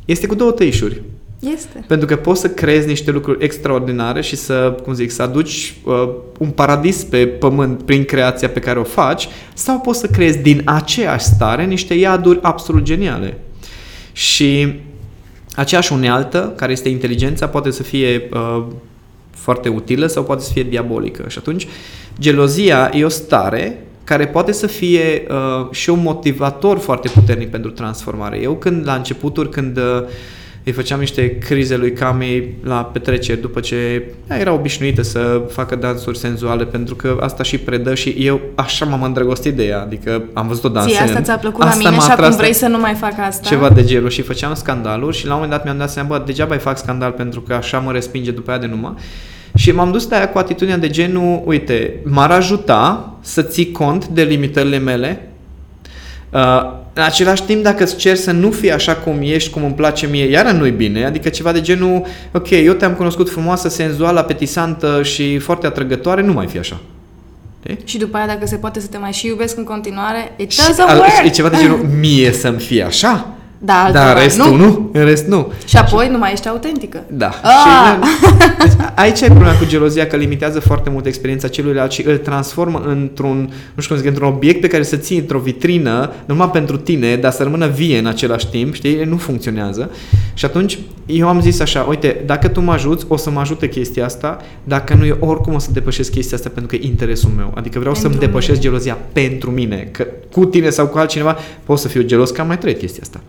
este 0.05 0.27
cu 0.27 0.35
două 0.35 0.51
tăișuri. 0.51 1.03
Este. 1.40 1.85
Pentru 1.87 2.07
că 2.07 2.16
poți 2.16 2.40
să 2.40 2.48
creezi 2.48 2.87
niște 2.87 3.11
lucruri 3.11 3.44
extraordinare 3.44 4.20
și 4.20 4.37
să, 4.37 4.77
cum 4.83 4.92
zic, 4.92 5.11
să 5.11 5.22
aduci 5.22 5.74
uh, 5.85 6.09
un 6.38 6.51
paradis 6.51 7.05
pe 7.05 7.27
pământ 7.27 7.83
prin 7.83 8.05
creația 8.05 8.48
pe 8.48 8.61
care 8.61 8.79
o 8.79 8.85
faci, 8.85 9.29
sau 9.55 9.81
poți 9.81 9.98
să 9.98 10.07
creezi 10.07 10.38
din 10.38 10.62
aceeași 10.64 11.24
stare 11.24 11.64
niște 11.64 11.94
iaduri 11.94 12.38
absolut 12.42 12.83
geniale. 12.83 13.38
Și 14.12 14.81
aceeași 15.55 15.92
unealtă, 15.92 16.53
care 16.57 16.72
este 16.72 16.88
inteligența, 16.88 17.48
poate 17.48 17.70
să 17.70 17.83
fie 17.83 18.29
uh, 18.33 18.64
foarte 19.49 19.69
utilă 19.69 20.07
sau 20.07 20.23
poate 20.23 20.43
să 20.43 20.53
fie 20.53 20.63
diabolică. 20.63 21.25
Și 21.29 21.39
atunci, 21.39 21.67
gelozia 22.21 22.91
e 22.95 23.05
o 23.05 23.09
stare 23.09 23.85
care 24.05 24.27
poate 24.27 24.53
să 24.53 24.67
fie 24.67 25.27
uh, 25.29 25.71
și 25.71 25.91
un 25.91 26.03
motivator 26.03 26.79
foarte 26.79 27.09
puternic 27.09 27.51
pentru 27.51 27.71
transformare. 27.71 28.41
Eu 28.41 28.55
când, 28.55 28.87
la 28.87 28.95
începuturi, 28.95 29.49
când 29.49 29.77
uh, 29.77 30.03
îi 30.65 30.73
făceam 30.73 30.99
niște 30.99 31.39
crize 31.39 31.77
lui 31.77 31.93
Cami 31.93 32.55
la 32.63 32.85
petreceri 32.85 33.41
după 33.41 33.61
ce 33.61 34.03
ea 34.31 34.39
era 34.39 34.53
obișnuită 34.53 35.03
să 35.03 35.43
facă 35.51 35.77
dansuri 35.77 36.19
senzuale 36.19 36.65
pentru 36.65 36.95
că 36.95 37.19
asta 37.21 37.43
și 37.43 37.59
predă 37.59 37.95
și 37.95 38.15
eu 38.19 38.41
așa 38.55 38.85
m-am 38.85 39.03
îndrăgostit 39.03 39.55
de 39.55 39.65
ea, 39.65 39.81
adică 39.81 40.23
am 40.33 40.49
văzut-o 40.49 40.69
dansând. 40.69 40.97
Ție 40.97 41.05
asta 41.05 41.21
ți-a 41.21 41.37
plăcut 41.37 41.63
la 41.63 41.67
Asta 41.67 41.79
mine 41.79 41.91
m-a 41.91 42.03
și 42.03 42.11
acum 42.11 42.25
atras 42.25 42.37
vrei 42.37 42.53
să 42.53 42.67
nu 42.67 42.79
mai 42.79 42.95
fac 42.95 43.13
asta? 43.19 43.49
ceva 43.49 43.69
de 43.69 43.85
genul 43.85 44.11
și 44.11 44.23
făceam 44.23 44.55
scandaluri 44.55 45.17
și 45.17 45.27
la 45.27 45.35
un 45.35 45.41
moment 45.41 45.57
dat 45.57 45.65
mi-am 45.65 45.79
dat 45.79 45.91
seama, 45.91 46.09
bă, 46.09 46.23
degeaba 46.27 46.55
îi 46.55 46.61
fac 46.61 46.79
scandal 46.79 47.11
pentru 47.11 47.41
că 47.41 47.55
așa 47.55 47.79
mă 47.79 47.93
respinge 47.93 48.31
după 48.31 48.51
aia 48.51 48.61
de 48.61 48.67
numai. 48.67 48.95
Și 49.59 49.73
m-am 49.73 49.90
dus 49.92 50.07
de 50.07 50.14
aia 50.14 50.29
cu 50.29 50.38
atitudinea 50.38 50.79
de 50.79 50.88
genul, 50.88 51.42
uite, 51.44 51.94
m-ar 52.05 52.31
ajuta 52.31 53.12
să 53.21 53.42
ții 53.42 53.71
cont 53.71 54.07
de 54.07 54.23
limitările 54.23 54.79
mele, 54.79 55.29
uh, 56.31 56.77
În 56.92 57.05
același 57.05 57.42
timp, 57.42 57.62
dacă 57.62 57.83
îți 57.83 57.97
cer 57.97 58.16
să 58.16 58.31
nu 58.31 58.51
fii 58.51 58.73
așa 58.73 58.97
cum 58.97 59.18
ești, 59.21 59.51
cum 59.51 59.64
îmi 59.64 59.75
place 59.75 60.07
mie, 60.07 60.25
iară 60.25 60.51
nu-i 60.51 60.71
bine. 60.71 61.05
Adică 61.05 61.29
ceva 61.29 61.53
de 61.53 61.61
genul, 61.61 62.07
ok, 62.33 62.51
eu 62.51 62.73
te-am 62.73 62.92
cunoscut 62.92 63.31
frumoasă, 63.31 63.68
senzuală, 63.68 64.18
apetisantă 64.18 65.03
și 65.03 65.38
foarte 65.38 65.66
atrăgătoare, 65.66 66.23
nu 66.23 66.33
mai 66.33 66.47
fi 66.47 66.59
așa. 66.59 66.81
Okay? 67.62 67.79
Și 67.85 67.99
după 67.99 68.16
aia, 68.16 68.27
dacă 68.27 68.47
se 68.47 68.57
poate 68.57 68.81
să 68.81 68.87
te 68.87 68.99
mai 68.99 69.12
și 69.12 69.27
iubesc 69.27 69.57
în 69.57 69.64
continuare, 69.64 70.33
it 70.37 70.51
și, 70.51 70.61
doesn't 70.61 70.97
work! 70.97 71.25
E 71.25 71.29
ceva 71.29 71.49
de 71.49 71.57
genul, 71.61 71.87
mie 72.01 72.33
să-mi 72.33 72.59
fie 72.59 72.83
așa? 72.83 73.38
Da, 73.59 73.90
Dar 73.92 74.23
restul 74.23 74.57
nu. 74.57 74.64
nu. 74.64 74.90
În 74.92 75.05
rest 75.05 75.27
nu. 75.27 75.53
Și 75.66 75.77
apoi 75.77 76.09
nu 76.09 76.18
mai 76.18 76.33
ești 76.33 76.49
autentică. 76.49 77.05
Da. 77.11 77.31
Ah! 77.42 77.53
Și, 77.53 77.99
deci, 78.62 78.87
aici 78.94 79.21
e 79.21 79.27
problema 79.27 79.53
cu 79.53 79.64
gelozia, 79.66 80.07
că 80.07 80.16
limitează 80.16 80.61
foarte 80.61 80.90
mult 80.90 81.07
experiența 81.07 81.49
celuilalt 81.49 81.90
și 81.92 82.07
îl 82.07 82.16
transformă 82.16 82.83
într-un, 82.87 83.53
nu 83.75 83.83
știu 83.83 83.94
cum 83.94 83.97
zic, 83.97 84.07
într-un 84.12 84.29
obiect 84.29 84.61
pe 84.61 84.66
care 84.66 84.83
să 84.83 84.97
ții 84.97 85.18
într-o 85.18 85.38
vitrină, 85.38 86.12
numai 86.25 86.51
pentru 86.51 86.77
tine, 86.77 87.16
dar 87.16 87.33
să 87.33 87.42
rămână 87.42 87.66
vie 87.66 87.99
în 87.99 88.07
același 88.07 88.49
timp, 88.49 88.75
știi? 88.75 89.05
Nu 89.05 89.16
funcționează. 89.16 89.90
Și 90.35 90.44
atunci 90.44 90.79
eu 91.07 91.29
am 91.29 91.40
zis 91.40 91.61
așa, 91.61 91.83
uite, 91.83 92.23
dacă 92.27 92.49
tu 92.49 92.61
mă 92.61 92.73
ajuți, 92.73 93.05
o 93.09 93.16
să 93.16 93.31
mă 93.31 93.40
ajute 93.40 93.68
chestia 93.68 94.05
asta, 94.05 94.38
dacă 94.64 94.94
nu, 94.94 95.07
eu 95.07 95.16
oricum 95.21 95.55
o 95.55 95.59
să 95.59 95.71
depășesc 95.73 96.11
chestia 96.11 96.37
asta 96.37 96.49
pentru 96.49 96.77
că 96.77 96.85
e 96.85 96.87
interesul 96.88 97.31
meu. 97.37 97.53
Adică 97.55 97.79
vreau 97.79 97.94
pentru 97.94 98.11
să-mi 98.11 98.27
depășesc 98.27 98.61
gelozia 98.61 98.99
pentru 99.12 99.51
mine, 99.51 99.88
că 99.92 100.07
cu 100.33 100.44
tine 100.44 100.71
sau 100.71 100.87
cu 100.87 100.99
altcineva 100.99 101.37
pot 101.64 101.79
să 101.79 101.88
fiu 101.88 102.03
gelos 102.03 102.31
că 102.31 102.40
am 102.40 102.47
mai 102.47 102.59
trăit 102.59 102.79
chestia 102.79 103.03
asta. 103.03 103.21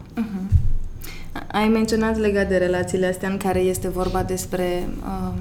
Uh-huh. 1.50 1.62
Ai 1.62 1.68
menționat 1.68 2.18
legat 2.18 2.48
de 2.48 2.58
relațiile 2.58 3.08
astea 3.08 3.30
în 3.30 3.38
care 3.38 3.60
este 3.60 3.90
vorba 3.90 4.24
despre 4.24 4.88
uh, 5.06 5.34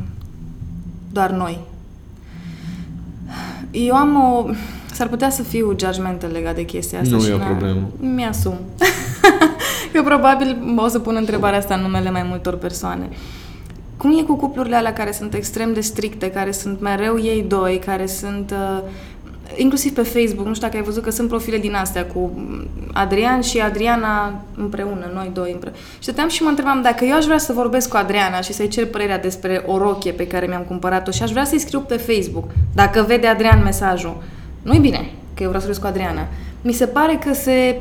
doar 1.13 1.31
noi. 1.31 1.59
Eu 3.71 3.95
am 3.95 4.17
o... 4.17 4.47
S-ar 4.93 5.09
putea 5.09 5.31
să 5.31 5.43
fiu 5.43 5.77
judgmental 5.79 6.31
legat 6.31 6.55
de 6.55 6.65
chestia 6.65 7.01
asta. 7.01 7.15
Nu 7.15 7.23
și 7.23 7.31
e 7.31 7.35
o 7.35 7.39
problemă. 7.39 7.89
Mi-asum. 7.97 8.55
Eu 9.95 10.03
probabil 10.03 10.75
o 10.77 10.89
să 10.89 10.99
pun 10.99 11.17
întrebarea 11.17 11.59
asta 11.59 11.75
în 11.75 11.81
numele 11.81 12.11
mai 12.11 12.27
multor 12.29 12.57
persoane. 12.57 13.09
Cum 13.97 14.19
e 14.19 14.23
cu 14.23 14.37
cuplurile 14.37 14.77
alea 14.77 14.93
care 14.93 15.13
sunt 15.13 15.35
extrem 15.35 15.73
de 15.73 15.81
stricte, 15.81 16.31
care 16.31 16.53
sunt 16.53 16.81
mereu 16.81 17.21
ei 17.21 17.45
doi, 17.49 17.81
care 17.85 18.07
sunt 18.07 18.51
uh, 18.51 18.83
inclusiv 19.57 19.95
pe 19.95 20.03
Facebook, 20.03 20.47
nu 20.47 20.55
știu 20.55 20.67
dacă 20.67 20.77
ai 20.77 20.83
văzut 20.83 21.03
că 21.03 21.11
sunt 21.11 21.29
profile 21.29 21.59
din 21.59 21.75
astea 21.75 22.07
cu 22.07 22.31
Adrian 22.93 23.41
și 23.41 23.61
Adriana 23.61 24.35
împreună, 24.57 25.11
noi 25.15 25.31
doi 25.35 25.53
împreună. 25.53 25.79
Și 25.93 26.03
stăteam 26.03 26.29
și 26.29 26.43
mă 26.43 26.49
întrebam 26.49 26.83
dacă 26.83 27.05
eu 27.05 27.17
aș 27.17 27.25
vrea 27.25 27.39
să 27.39 27.53
vorbesc 27.53 27.89
cu 27.89 27.97
Adriana 27.97 28.41
și 28.41 28.53
să-i 28.53 28.69
cer 28.69 28.87
părerea 28.87 29.19
despre 29.19 29.63
o 29.67 29.79
rochie 29.79 30.13
pe 30.13 30.27
care 30.27 30.47
mi-am 30.47 30.63
cumpărat-o 30.63 31.11
și 31.11 31.23
aș 31.23 31.31
vrea 31.31 31.45
să-i 31.45 31.59
scriu 31.59 31.81
pe 31.81 31.97
Facebook, 31.97 32.45
dacă 32.75 33.05
vede 33.07 33.27
Adrian 33.27 33.63
mesajul, 33.63 34.23
nu-i 34.63 34.79
bine 34.79 35.11
că 35.35 35.43
eu 35.43 35.49
vreau 35.49 35.63
să 35.63 35.67
vorbesc 35.67 35.81
cu 35.81 35.87
Adriana. 35.87 36.29
Mi 36.63 36.73
se 36.73 36.87
pare 36.87 37.19
că 37.25 37.35
se 37.35 37.77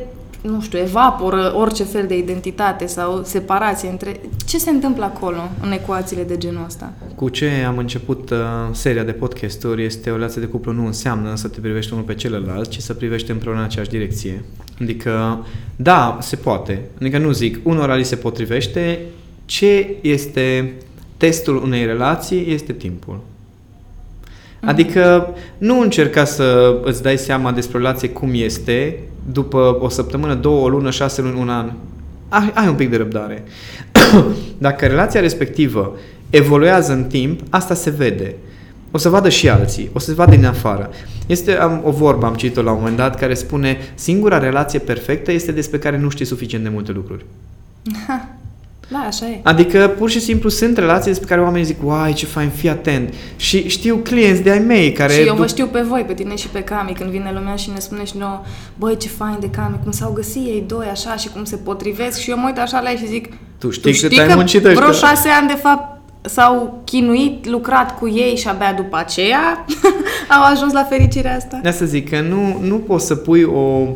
nu 0.52 0.62
știu, 0.62 0.80
evaporă 0.80 1.54
orice 1.56 1.84
fel 1.84 2.08
de 2.08 2.18
identitate 2.18 2.86
sau 2.86 3.22
separație 3.24 3.90
între... 3.90 4.20
Ce 4.46 4.58
se 4.58 4.70
întâmplă 4.70 5.04
acolo, 5.04 5.50
în 5.62 5.72
ecuațiile 5.72 6.24
de 6.24 6.38
genul 6.38 6.64
ăsta? 6.66 6.94
Cu 7.16 7.30
ce 7.30 7.50
am 7.68 7.78
început 7.78 8.30
uh, 8.30 8.38
seria 8.72 9.04
de 9.04 9.12
podcasturi 9.12 9.84
este 9.84 10.10
o 10.10 10.16
relație 10.16 10.42
de 10.42 10.48
cuplu 10.48 10.72
nu 10.72 10.86
înseamnă 10.86 11.36
să 11.36 11.48
te 11.48 11.60
privești 11.60 11.94
unul 11.94 12.04
pe 12.04 12.16
celălalt, 12.16 12.70
ci 12.70 12.80
să 12.80 12.94
privești 12.94 13.32
împreună 13.32 13.60
în 13.60 13.66
aceeași 13.66 13.90
direcție. 13.90 14.44
Adică, 14.82 15.46
da, 15.76 16.18
se 16.22 16.36
poate. 16.36 16.82
Adică 17.02 17.18
nu 17.18 17.32
zic, 17.32 17.60
unora 17.64 17.96
li 17.96 18.04
se 18.04 18.16
potrivește. 18.16 19.00
Ce 19.46 19.96
este 20.02 20.74
testul 21.18 21.64
unei 21.64 21.86
relații 21.86 22.54
este 22.54 22.74
timpul. 22.74 23.20
Mhm. 24.60 24.70
Adică 24.70 25.34
nu 25.58 25.80
încerca 25.80 26.26
să 26.26 26.78
îți 26.84 27.02
dai 27.02 27.18
seama 27.18 27.52
despre 27.52 27.78
o 27.78 27.82
relație 27.82 28.10
cum 28.10 28.30
este 28.34 29.00
după 29.32 29.78
o 29.80 29.90
săptămână, 29.90 30.34
două, 30.34 30.62
o 30.62 30.70
lună, 30.70 30.90
șase 30.90 31.22
luni, 31.22 31.40
un 31.40 31.50
an. 31.50 31.72
Ai, 32.30 32.52
ai 32.56 32.68
un 32.68 32.76
pic 32.76 32.90
de 32.90 32.98
răbdare. 32.98 33.44
Dacă 34.58 34.86
relația 34.86 35.20
respectivă 35.20 35.96
evoluează 36.30 36.94
în 36.94 37.04
timp, 37.04 37.42
asta 37.50 37.74
se 37.74 37.90
vede. 37.90 38.36
O 38.92 38.98
să 38.98 39.10
vadă 39.10 39.30
și 39.30 39.50
alții, 39.50 39.90
o 39.94 40.00
să 40.00 40.06
se 40.06 40.14
vadă 40.14 40.36
din 40.36 40.46
afară. 40.46 40.90
Este 41.26 41.56
am, 41.56 41.82
o 41.84 41.92
vorbă, 41.92 42.26
am 42.26 42.36
citit-o 42.36 42.62
la 42.62 42.72
un 42.72 42.78
moment 42.78 42.98
dat, 42.98 43.16
care 43.16 43.34
spune 43.34 43.78
singura 43.96 44.38
relație 44.38 44.80
perfectă 44.80 45.32
este 45.32 45.52
despre 45.52 45.80
care 45.80 45.98
nu 45.98 46.10
știi 46.10 46.26
suficient 46.26 46.64
de 46.64 46.70
multe 46.70 46.92
lucruri. 46.92 47.26
Da, 48.88 48.98
așa 48.98 49.26
e. 49.26 49.40
Adică, 49.44 49.94
pur 49.98 50.10
și 50.10 50.20
simplu, 50.20 50.50
sunt 50.50 50.78
relații 50.78 51.12
despre 51.12 51.28
care 51.28 51.42
oamenii 51.42 51.66
zic, 51.66 51.78
uai, 51.84 52.14
ce 52.14 52.26
fain, 52.26 52.50
fii 52.50 52.70
atent. 52.70 53.14
Și 53.36 53.70
știu 53.70 53.96
clienți 53.96 54.42
de-ai 54.42 54.60
mei 54.60 54.92
care... 54.92 55.14
Și 55.14 55.28
eu 55.28 55.36
vă 55.36 55.48
știu 55.48 55.66
pe 55.66 55.82
voi, 55.82 56.04
pe 56.08 56.14
tine 56.14 56.36
și 56.36 56.48
pe 56.48 56.60
Cami, 56.60 56.94
când 56.94 57.10
vine 57.10 57.32
lumea 57.34 57.56
și 57.56 57.70
ne 57.74 57.80
spune 57.80 58.06
și 58.06 58.18
nouă, 58.18 58.42
băi, 58.76 58.98
ce 58.98 59.08
fain 59.08 59.38
de 59.40 59.50
Cami, 59.50 59.80
cum 59.84 59.92
s-au 59.92 60.12
găsit 60.12 60.46
ei 60.46 60.64
doi 60.68 60.86
așa 60.92 61.16
și 61.16 61.30
cum 61.30 61.44
se 61.44 61.56
potrivesc. 61.56 62.20
Și 62.20 62.30
eu 62.30 62.38
mă 62.38 62.44
uit 62.46 62.58
așa 62.58 62.82
la 62.82 62.90
ei 62.90 62.98
și 62.98 63.08
zic, 63.08 63.34
tu 63.58 63.70
știi, 63.70 63.92
tu 63.92 63.98
știi 63.98 64.18
că, 64.18 64.24
că 64.24 64.36
muncit 64.36 64.62
vreo 64.62 64.92
șase 64.92 65.30
ani, 65.30 65.48
de 65.48 65.58
fapt, 65.62 65.98
s-au 66.22 66.82
chinuit, 66.84 67.48
lucrat 67.48 68.00
cu 68.00 68.08
ei 68.08 68.36
și 68.36 68.48
abia 68.48 68.74
după 68.74 68.98
aceea 68.98 69.66
au 70.38 70.52
ajuns 70.54 70.74
la 70.74 70.84
fericirea 70.84 71.36
asta. 71.36 71.60
De 71.64 71.72
să 71.72 71.86
zic 71.86 72.10
că 72.10 72.22
nu, 72.22 72.60
nu 72.62 72.76
poți 72.76 73.06
să 73.06 73.16
pui 73.16 73.44
o 73.44 73.88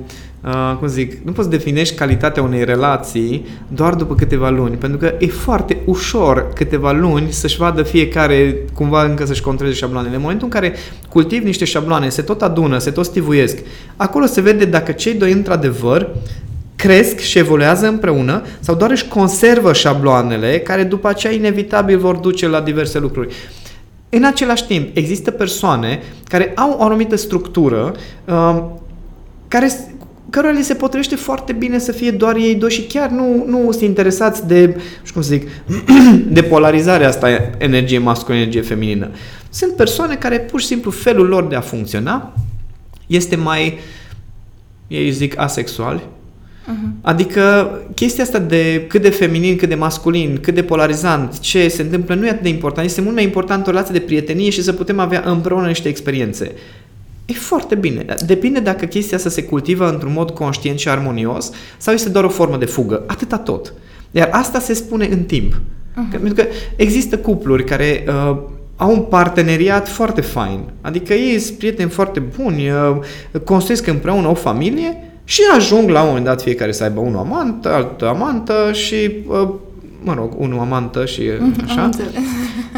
uh, 0.43 0.75
cum 0.79 0.87
zic, 0.87 1.23
nu 1.23 1.31
poți 1.31 1.49
definești 1.49 1.95
calitatea 1.95 2.43
unei 2.43 2.63
relații 2.63 3.45
doar 3.67 3.93
după 3.93 4.15
câteva 4.15 4.49
luni, 4.49 4.75
pentru 4.75 4.97
că 4.97 5.13
e 5.19 5.27
foarte 5.27 5.77
ușor 5.85 6.51
câteva 6.55 6.91
luni 6.91 7.31
să-și 7.31 7.57
vadă 7.57 7.83
fiecare 7.83 8.55
cumva 8.73 9.03
încă 9.03 9.25
să-și 9.25 9.41
controleze 9.41 9.77
șabloanele. 9.77 10.15
În 10.15 10.21
momentul 10.21 10.45
în 10.45 10.59
care 10.59 10.73
cultivi 11.09 11.45
niște 11.45 11.65
șabloane, 11.65 12.09
se 12.09 12.21
tot 12.21 12.41
adună, 12.41 12.77
se 12.77 12.91
tot 12.91 13.05
stivuiesc, 13.05 13.57
acolo 13.95 14.25
se 14.25 14.41
vede 14.41 14.65
dacă 14.65 14.91
cei 14.91 15.13
doi 15.13 15.31
într-adevăr 15.31 16.09
cresc 16.75 17.19
și 17.19 17.37
evoluează 17.37 17.87
împreună 17.87 18.41
sau 18.59 18.75
doar 18.75 18.91
își 18.91 19.07
conservă 19.07 19.73
șabloanele 19.73 20.59
care 20.59 20.83
după 20.83 21.07
aceea 21.07 21.33
inevitabil 21.33 21.97
vor 21.97 22.15
duce 22.15 22.47
la 22.47 22.61
diverse 22.61 22.99
lucruri. 22.99 23.33
În 24.09 24.23
același 24.23 24.65
timp, 24.65 24.97
există 24.97 25.31
persoane 25.31 25.99
care 26.27 26.51
au 26.55 26.75
o 26.79 26.83
anumită 26.83 27.15
structură 27.15 27.93
uh, 28.25 28.63
care 29.47 29.69
cărora 30.31 30.53
li 30.53 30.63
se 30.63 30.73
potrivește 30.73 31.15
foarte 31.15 31.53
bine 31.53 31.79
să 31.79 31.91
fie 31.91 32.11
doar 32.11 32.35
ei 32.35 32.55
doi 32.55 32.69
și 32.71 32.81
chiar 32.81 33.09
nu, 33.09 33.45
nu 33.47 33.71
sunt 33.71 33.83
interesați 33.83 34.47
de, 34.47 34.65
nu 34.65 34.81
știu 35.05 35.13
cum 35.13 35.21
să 35.21 35.29
zic, 35.29 35.47
de 36.37 36.41
polarizarea 36.41 37.07
asta 37.07 37.27
energie 37.57 37.97
masculină, 37.97 38.41
energie 38.41 38.61
feminină. 38.61 39.09
Sunt 39.49 39.75
persoane 39.75 40.15
care 40.15 40.39
pur 40.39 40.59
și 40.59 40.65
simplu 40.65 40.91
felul 40.91 41.27
lor 41.27 41.47
de 41.47 41.55
a 41.55 41.61
funcționa 41.61 42.33
este 43.07 43.35
mai, 43.35 43.79
ei 44.87 45.11
zic, 45.11 45.39
asexuali, 45.39 46.01
Uh-huh. 46.61 47.01
Adică 47.01 47.71
chestia 47.95 48.23
asta 48.23 48.39
de 48.39 48.85
cât 48.87 49.01
de 49.01 49.09
feminin, 49.09 49.57
cât 49.57 49.69
de 49.69 49.75
masculin, 49.75 50.37
cât 50.41 50.53
de 50.53 50.63
polarizant, 50.63 51.39
ce 51.39 51.67
se 51.67 51.81
întâmplă, 51.81 52.15
nu 52.15 52.25
e 52.25 52.29
atât 52.29 52.41
de 52.41 52.49
important. 52.49 52.87
Este 52.87 53.01
mult 53.01 53.15
mai 53.15 53.23
important 53.23 53.67
o 53.67 53.69
relație 53.69 53.93
de 53.93 54.05
prietenie 54.05 54.49
și 54.49 54.63
să 54.63 54.73
putem 54.73 54.99
avea 54.99 55.23
împreună 55.25 55.67
niște 55.67 55.87
experiențe. 55.87 56.51
E 57.31 57.33
foarte 57.33 57.75
bine. 57.75 58.05
Depinde 58.25 58.59
dacă 58.59 58.85
chestia 58.85 59.17
asta 59.17 59.29
se 59.29 59.43
cultivă 59.43 59.89
într-un 59.89 60.11
mod 60.13 60.31
conștient 60.31 60.79
și 60.79 60.89
armonios 60.89 61.51
sau 61.77 61.93
este 61.93 62.09
doar 62.09 62.23
o 62.23 62.29
formă 62.29 62.57
de 62.57 62.65
fugă. 62.65 63.03
Atâta 63.07 63.37
tot. 63.37 63.73
Iar 64.11 64.29
asta 64.31 64.59
se 64.59 64.73
spune 64.73 65.05
în 65.05 65.23
timp. 65.23 65.53
Uh-huh. 65.53 66.11
Pentru 66.11 66.33
că 66.33 66.45
există 66.75 67.17
cupluri 67.17 67.63
care 67.63 68.03
uh, 68.07 68.37
au 68.75 68.91
un 68.91 68.99
parteneriat 68.99 69.89
foarte 69.89 70.21
fain. 70.21 70.59
Adică 70.81 71.13
ei 71.13 71.39
sunt 71.39 71.57
prieteni 71.57 71.89
foarte 71.89 72.19
buni, 72.19 72.69
uh, 72.69 72.97
construiesc 73.43 73.87
împreună 73.87 74.27
o 74.27 74.33
familie 74.33 74.97
și 75.23 75.41
ajung 75.55 75.89
la 75.89 76.01
un 76.01 76.07
moment 76.07 76.25
dat 76.25 76.41
fiecare 76.41 76.71
să 76.71 76.83
aibă 76.83 76.99
unul 76.99 77.19
amant, 77.19 77.65
altă 77.65 78.07
amantă 78.07 78.53
și, 78.73 79.11
uh, 79.27 79.49
mă 80.03 80.13
rog, 80.13 80.33
unul 80.37 80.59
amantă 80.59 81.05
și 81.05 81.21
uh, 81.21 81.51
așa. 81.65 81.89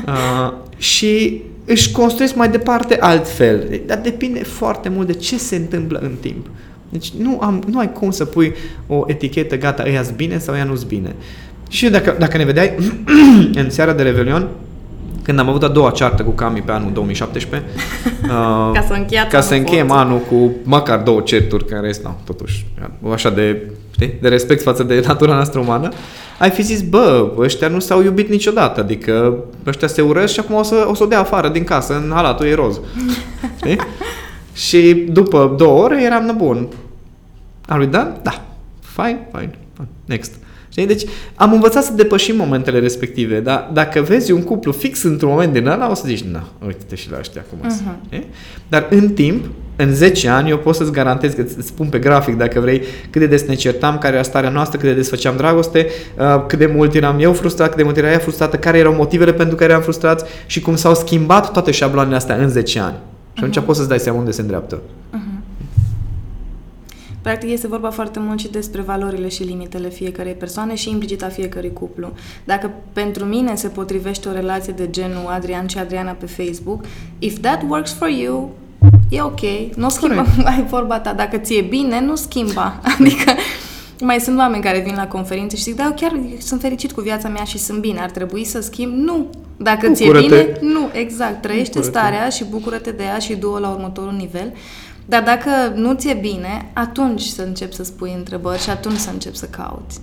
Uh, 0.07 0.53
și 0.77 1.41
își 1.65 1.91
construiesc 1.91 2.35
mai 2.35 2.49
departe 2.49 2.97
altfel. 2.99 3.81
Dar 3.85 3.97
depinde 3.97 4.43
foarte 4.43 4.89
mult 4.89 5.07
de 5.07 5.13
ce 5.13 5.37
se 5.37 5.55
întâmplă 5.55 5.99
în 5.99 6.11
timp. 6.19 6.45
Deci 6.89 7.11
nu, 7.11 7.39
am, 7.41 7.63
nu 7.67 7.79
ai 7.79 7.91
cum 7.91 8.11
să 8.11 8.25
pui 8.25 8.53
o 8.87 9.03
etichetă, 9.07 9.57
gata, 9.57 9.83
ăia 9.87 10.03
bine 10.15 10.37
sau 10.37 10.53
ăia 10.53 10.63
nu 10.63 10.73
bine. 10.87 11.15
Și 11.69 11.89
dacă, 11.89 12.15
dacă 12.19 12.37
ne 12.37 12.45
vedeai 12.45 12.75
în 13.61 13.69
seara 13.69 13.93
de 13.93 14.03
Revelion, 14.03 14.47
când 15.21 15.39
am 15.39 15.49
avut 15.49 15.63
a 15.63 15.67
doua 15.67 15.91
ceartă 15.91 16.23
cu 16.23 16.31
Cami 16.31 16.61
pe 16.61 16.71
anul 16.71 16.91
2017, 16.93 17.69
uh, 18.23 18.29
ca 18.73 18.85
să, 18.87 19.05
ca 19.29 19.41
să 19.41 19.53
încheiem 19.53 19.91
anul 19.91 20.19
cu 20.19 20.51
măcar 20.63 20.99
două 20.99 21.21
certuri 21.21 21.65
care 21.65 21.91
sunt, 21.91 22.05
no, 22.05 22.11
totuși, 22.23 22.65
așa 23.11 23.29
de, 23.29 23.69
știi, 23.93 24.13
de 24.21 24.27
respect 24.27 24.61
față 24.61 24.83
de 24.83 25.03
natura 25.07 25.33
noastră 25.33 25.59
umană, 25.59 25.89
ai 26.39 26.49
fi 26.49 26.61
zis, 26.61 26.81
bă, 26.81 27.31
ăștia 27.37 27.67
nu 27.67 27.79
s-au 27.79 28.03
iubit 28.03 28.29
niciodată, 28.29 28.79
adică 28.79 29.43
ăștia 29.67 29.87
se 29.87 30.01
urăsc 30.01 30.33
și 30.33 30.39
acum 30.39 30.55
o 30.55 30.63
să 30.63 30.85
o, 30.89 30.93
să 30.93 31.03
o 31.03 31.05
dea 31.05 31.19
afară 31.19 31.49
din 31.49 31.63
casă, 31.63 31.95
în 31.95 32.11
halatul 32.13 32.45
e 32.45 32.53
roz. 32.53 32.79
Știi? 33.57 33.77
și 34.53 34.93
după 34.93 35.55
două 35.57 35.83
ore 35.83 36.03
eram 36.03 36.33
bun. 36.37 36.67
Am 37.67 37.77
lui 37.77 37.87
Dan? 37.87 38.19
Da. 38.23 38.45
Fine, 38.79 39.27
fine. 39.31 39.57
Next. 40.05 40.33
Știi? 40.69 40.85
Deci 40.85 41.03
am 41.35 41.53
învățat 41.53 41.83
să 41.83 41.93
depășim 41.93 42.35
momentele 42.35 42.79
respective, 42.79 43.39
dar 43.39 43.69
dacă 43.73 44.01
vezi 44.01 44.31
un 44.31 44.43
cuplu 44.43 44.71
fix 44.71 45.03
într-un 45.03 45.29
moment 45.29 45.53
din 45.53 45.67
ăla, 45.67 45.89
o 45.89 45.93
să 45.93 46.03
zici, 46.05 46.23
na, 46.23 46.47
uite-te 46.65 46.95
și 46.95 47.11
la 47.11 47.17
ăștia 47.19 47.45
cum 47.49 47.69
uh-huh. 47.69 48.23
Dar 48.67 48.87
în 48.89 49.09
timp, 49.09 49.45
în 49.75 49.93
10 49.93 50.29
ani 50.29 50.49
eu 50.49 50.57
pot 50.57 50.75
să-ți 50.75 50.91
garantez 50.91 51.33
că 51.33 51.41
îți 51.41 51.67
spun 51.67 51.87
pe 51.87 51.99
grafic 51.99 52.37
dacă 52.37 52.59
vrei 52.59 52.81
cât 53.09 53.21
de 53.21 53.27
des 53.27 53.43
ne 53.43 53.53
certam, 53.53 53.97
care 53.97 54.13
era 54.13 54.23
starea 54.23 54.49
noastră, 54.49 54.77
cât 54.77 54.87
de 54.87 54.95
des 54.95 55.09
făceam 55.09 55.35
dragoste, 55.37 55.87
uh, 56.17 56.45
cât 56.47 56.59
de 56.59 56.65
mult 56.65 56.93
eram 56.93 57.19
eu 57.19 57.33
frustrat, 57.33 57.67
cât 57.67 57.77
de 57.77 57.83
mult 57.83 57.97
era 57.97 58.11
ea 58.11 58.17
frustrată, 58.17 58.57
care 58.57 58.77
erau 58.77 58.93
motivele 58.93 59.33
pentru 59.33 59.55
care 59.55 59.71
eram 59.71 59.83
frustrați 59.83 60.25
și 60.45 60.61
cum 60.61 60.75
s-au 60.75 60.95
schimbat 60.95 61.51
toate 61.51 61.71
șabloanele 61.71 62.15
astea 62.15 62.35
în 62.35 62.49
10 62.49 62.79
ani. 62.79 62.95
Și 63.33 63.43
atunci 63.43 63.59
uh-huh. 63.59 63.65
poți 63.65 63.77
să-ți 63.77 63.89
dai 63.89 63.99
seama 63.99 64.19
unde 64.19 64.31
se 64.31 64.41
îndreaptă. 64.41 64.81
Uh-huh. 65.15 65.33
Practic 67.21 67.49
este 67.49 67.67
vorba 67.67 67.89
foarte 67.89 68.19
mult 68.19 68.39
și 68.39 68.51
despre 68.51 68.81
valorile 68.81 69.27
și 69.27 69.43
limitele 69.43 69.89
fiecarei 69.89 70.33
persoane 70.33 70.75
și 70.75 70.89
implicit 70.89 71.23
a 71.23 71.27
fiecărui 71.27 71.73
cuplu. 71.73 72.13
Dacă 72.43 72.71
pentru 72.93 73.25
mine 73.25 73.55
se 73.55 73.67
potrivește 73.67 74.29
o 74.29 74.31
relație 74.31 74.73
de 74.73 74.89
genul 74.89 75.25
Adrian 75.27 75.67
și 75.67 75.77
Adriana 75.77 76.11
pe 76.11 76.25
Facebook, 76.25 76.83
if 77.19 77.39
that 77.39 77.61
works 77.67 77.93
for 77.93 78.07
you, 78.07 78.51
e 79.09 79.21
ok, 79.21 79.39
nu 79.75 79.89
schimba, 79.89 80.25
ai 80.51 80.65
vorba 80.69 80.99
ta, 80.99 81.13
dacă 81.13 81.37
ți-e 81.37 81.61
bine, 81.61 82.01
nu 82.01 82.15
schimba. 82.15 82.79
Adică 82.99 83.33
mai 84.01 84.19
sunt 84.19 84.37
oameni 84.37 84.63
care 84.63 84.79
vin 84.79 84.95
la 84.95 85.07
conferințe 85.07 85.55
și 85.55 85.63
zic, 85.63 85.75
da, 85.75 85.83
eu 85.83 85.93
chiar 85.95 86.19
sunt 86.39 86.61
fericit 86.61 86.91
cu 86.91 87.01
viața 87.01 87.27
mea 87.27 87.43
și 87.43 87.57
sunt 87.57 87.79
bine, 87.79 87.99
ar 87.99 88.09
trebui 88.09 88.43
să 88.43 88.61
schimb? 88.61 88.93
Nu. 88.93 89.29
Dacă 89.57 89.87
bucură-te. 89.87 90.27
ți-e 90.27 90.27
bine, 90.27 90.73
nu, 90.73 90.89
exact. 90.91 91.41
Trăiește 91.41 91.79
bucură-te. 91.79 91.97
starea 91.97 92.29
și 92.29 92.43
bucură-te 92.43 92.91
de 92.91 93.03
ea 93.03 93.17
și 93.17 93.35
du-o 93.35 93.59
la 93.59 93.69
următorul 93.69 94.13
nivel. 94.13 94.53
Dar 95.05 95.23
dacă 95.23 95.49
nu 95.75 95.93
ți-e 95.93 96.13
bine, 96.13 96.69
atunci 96.73 97.21
să 97.21 97.41
începi 97.41 97.75
să 97.75 97.83
spui 97.83 98.13
întrebări 98.17 98.61
și 98.61 98.69
atunci 98.69 98.97
să 98.97 99.09
începi 99.09 99.37
să 99.37 99.45
cauți. 99.45 99.99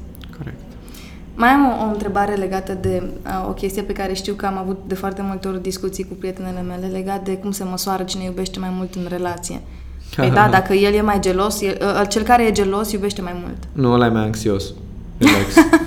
Corect. 1.40 1.56
Mai 1.58 1.70
am 1.70 1.80
o, 1.80 1.84
o 1.84 1.92
întrebare 1.92 2.34
legată 2.34 2.78
de 2.80 3.02
uh, 3.24 3.48
o 3.48 3.52
chestie 3.52 3.82
pe 3.82 3.92
care 3.92 4.12
știu 4.12 4.34
că 4.34 4.46
am 4.46 4.58
avut 4.58 4.78
de 4.86 4.94
foarte 4.94 5.22
multe 5.22 5.48
ori 5.48 5.62
discuții 5.62 6.04
cu 6.04 6.14
prietenele 6.14 6.60
mele 6.60 6.86
legat 6.86 7.24
de 7.24 7.36
cum 7.36 7.50
se 7.50 7.64
măsoară 7.64 8.02
cine 8.02 8.24
iubește 8.24 8.58
mai 8.58 8.70
mult 8.76 8.94
în 8.94 9.06
relație. 9.08 9.60
Păi 10.16 10.30
da, 10.30 10.48
dacă 10.48 10.72
el 10.72 10.94
e 10.94 11.00
mai 11.00 11.20
gelos, 11.20 11.60
el, 11.60 11.78
uh, 11.80 12.08
cel 12.08 12.22
care 12.22 12.46
e 12.46 12.52
gelos 12.52 12.92
iubește 12.92 13.22
mai 13.22 13.36
mult. 13.42 13.56
Nu, 13.72 13.92
ăla 13.92 14.06
e 14.06 14.08
mai 14.08 14.22
anxios. 14.22 14.64
Relax. 15.18 15.54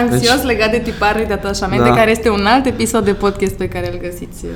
Anxios 0.00 0.36
deci... 0.36 0.46
legat 0.46 0.70
de 0.70 0.78
tiparul 0.78 1.24
de 1.26 1.32
atașamente, 1.32 1.88
da. 1.88 1.94
care 1.94 2.10
este 2.10 2.30
un 2.30 2.44
alt 2.46 2.66
episod 2.66 3.04
de 3.04 3.12
podcast 3.12 3.54
pe 3.54 3.68
care 3.68 3.92
îl 3.92 3.98
găsiți 4.02 4.44
uh, 4.44 4.50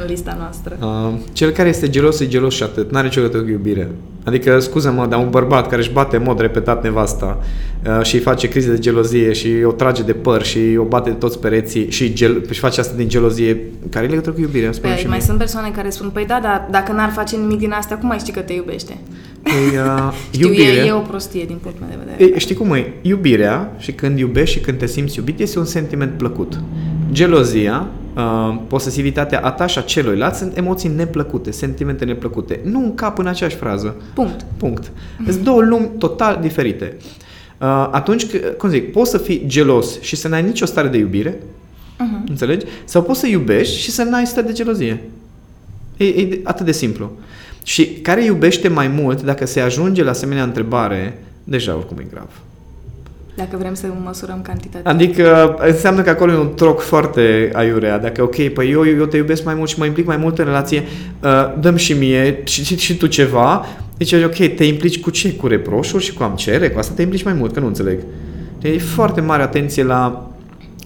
în 0.00 0.06
lista 0.06 0.36
noastră. 0.38 0.76
Uh, 0.80 1.14
cel 1.32 1.50
care 1.50 1.68
este 1.68 1.88
gelos 1.88 2.20
e 2.20 2.28
gelos 2.28 2.54
și 2.54 2.62
atât. 2.62 2.92
N-are 2.92 3.08
ce 3.08 3.18
legătură 3.18 3.42
cu 3.42 3.48
iubire. 3.48 3.90
Adică, 4.24 4.58
scuză-mă, 4.58 5.06
dar 5.06 5.18
un 5.18 5.30
bărbat 5.30 5.68
care 5.68 5.80
își 5.80 5.90
bate 5.90 6.16
în 6.16 6.22
mod 6.22 6.40
repetat 6.40 6.82
nevasta 6.82 7.38
uh, 7.86 8.04
și 8.04 8.14
îi 8.14 8.20
face 8.20 8.48
crize 8.48 8.70
de 8.70 8.78
gelozie 8.78 9.32
și 9.32 9.48
o 9.64 9.72
trage 9.72 10.02
de 10.02 10.12
păr 10.12 10.42
și 10.42 10.58
o 10.78 10.82
bate 10.84 11.10
de 11.10 11.16
toți 11.16 11.38
pereții 11.38 11.90
și, 11.90 12.12
gel- 12.12 12.46
și 12.50 12.60
face 12.60 12.80
asta 12.80 12.96
din 12.96 13.08
gelozie, 13.08 13.60
care 13.90 14.04
e 14.04 14.08
legătură 14.08 14.34
cu 14.34 14.40
iubirea? 14.40 14.70
Păi, 14.80 14.90
mai 14.90 15.06
mie. 15.08 15.20
sunt 15.20 15.38
persoane 15.38 15.70
care 15.70 15.90
spun, 15.90 16.10
păi 16.12 16.26
da, 16.26 16.38
dar 16.42 16.68
dacă 16.70 16.92
n-ar 16.92 17.10
face 17.10 17.36
nimic 17.36 17.58
din 17.58 17.72
asta, 17.72 17.94
cum 17.94 18.08
mai 18.08 18.18
știi 18.18 18.32
că 18.32 18.40
te 18.40 18.52
iubește? 18.52 18.98
Păi, 19.44 19.78
uh, 19.78 20.12
Știu, 20.30 20.48
iubirea, 20.48 20.84
e, 20.84 20.86
e 20.86 20.92
o 20.92 20.98
prostie 20.98 21.44
din 21.44 21.56
punctul 21.62 21.86
meu 21.88 21.96
de 21.98 22.04
vedere. 22.04 22.34
E, 22.34 22.38
știi 22.38 22.54
cum 22.54 22.72
e? 22.72 22.92
Iubirea 23.02 23.72
și 23.78 23.92
când 23.92 24.18
iubești 24.18 24.56
și 24.56 24.60
când 24.60 24.78
te 24.78 24.86
simți 24.86 25.18
iubit 25.18 25.38
este 25.40 25.58
un 25.58 25.64
sentiment 25.64 26.12
plăcut. 26.12 26.60
Gelozia, 27.12 27.86
uh, 28.16 28.56
posesivitatea, 28.66 29.40
atașa 29.40 29.80
celuilalt 29.80 30.34
sunt 30.34 30.56
emoții 30.56 30.88
neplăcute, 30.96 31.50
sentimente 31.50 32.04
neplăcute. 32.04 32.60
Nu 32.62 32.78
în 32.78 32.94
cap 32.94 33.18
în 33.18 33.26
aceeași 33.26 33.56
frază. 33.56 33.96
Punct. 34.14 34.44
Punct. 34.56 34.92
Sunt 35.26 35.44
două 35.44 35.60
lumi 35.60 35.90
total 35.98 36.38
diferite. 36.40 36.96
Uh, 37.58 37.88
atunci, 37.90 38.26
cum 38.58 38.68
zic, 38.68 38.92
poți 38.92 39.10
să 39.10 39.18
fii 39.18 39.42
gelos 39.46 40.00
și 40.00 40.16
să 40.16 40.28
n-ai 40.28 40.42
nicio 40.42 40.66
stare 40.66 40.88
de 40.88 40.98
iubire, 40.98 41.30
uh-huh. 41.32 42.28
înțelegi? 42.28 42.66
Sau 42.84 43.02
poți 43.02 43.20
să 43.20 43.26
iubești 43.26 43.78
și 43.78 43.90
să 43.90 44.02
n-ai 44.02 44.26
stare 44.26 44.46
de 44.46 44.52
gelozie. 44.52 45.02
E, 45.96 46.04
e 46.04 46.40
atât 46.42 46.64
de 46.64 46.72
simplu. 46.72 47.10
Și 47.62 47.86
care 47.86 48.24
iubește 48.24 48.68
mai 48.68 48.88
mult, 48.88 49.22
dacă 49.22 49.46
se 49.46 49.60
ajunge 49.60 50.02
la 50.02 50.10
asemenea 50.10 50.42
întrebare, 50.42 51.18
deja 51.44 51.76
oricum 51.76 51.98
e 51.98 52.06
grav. 52.10 52.28
Dacă 53.36 53.56
vrem 53.56 53.74
să 53.74 53.86
măsurăm 54.04 54.42
cantitatea. 54.42 54.90
Adică 54.90 55.56
înseamnă 55.58 56.02
că 56.02 56.10
acolo 56.10 56.32
e 56.32 56.36
un 56.36 56.54
troc 56.54 56.80
foarte 56.80 57.50
aiurea. 57.52 57.98
Dacă, 57.98 58.22
ok, 58.22 58.48
păi 58.48 58.70
eu, 58.70 58.86
eu 58.86 59.06
te 59.06 59.16
iubesc 59.16 59.44
mai 59.44 59.54
mult 59.54 59.68
și 59.68 59.78
mă 59.78 59.84
implic 59.84 60.06
mai 60.06 60.16
mult 60.16 60.38
în 60.38 60.44
relație, 60.44 60.82
uh, 61.22 61.54
dăm 61.60 61.76
și 61.76 61.92
mie 61.92 62.40
și, 62.44 62.64
și, 62.64 62.78
și 62.78 62.96
tu 62.96 63.06
ceva. 63.06 63.66
Deci, 63.96 64.12
ok, 64.12 64.54
te 64.54 64.64
implici 64.64 65.00
cu 65.00 65.10
ce? 65.10 65.34
Cu 65.34 65.46
reproșuri 65.46 66.04
și 66.04 66.12
cu 66.12 66.22
am 66.22 66.34
cere? 66.34 66.70
Cu 66.70 66.78
asta 66.78 66.92
te 66.94 67.02
implici 67.02 67.22
mai 67.22 67.32
mult, 67.32 67.52
că 67.52 67.60
nu 67.60 67.66
înțeleg. 67.66 67.98
Deci, 68.60 68.74
e 68.74 68.78
foarte 68.78 69.20
mare 69.20 69.42
atenție 69.42 69.84
la 69.84 70.30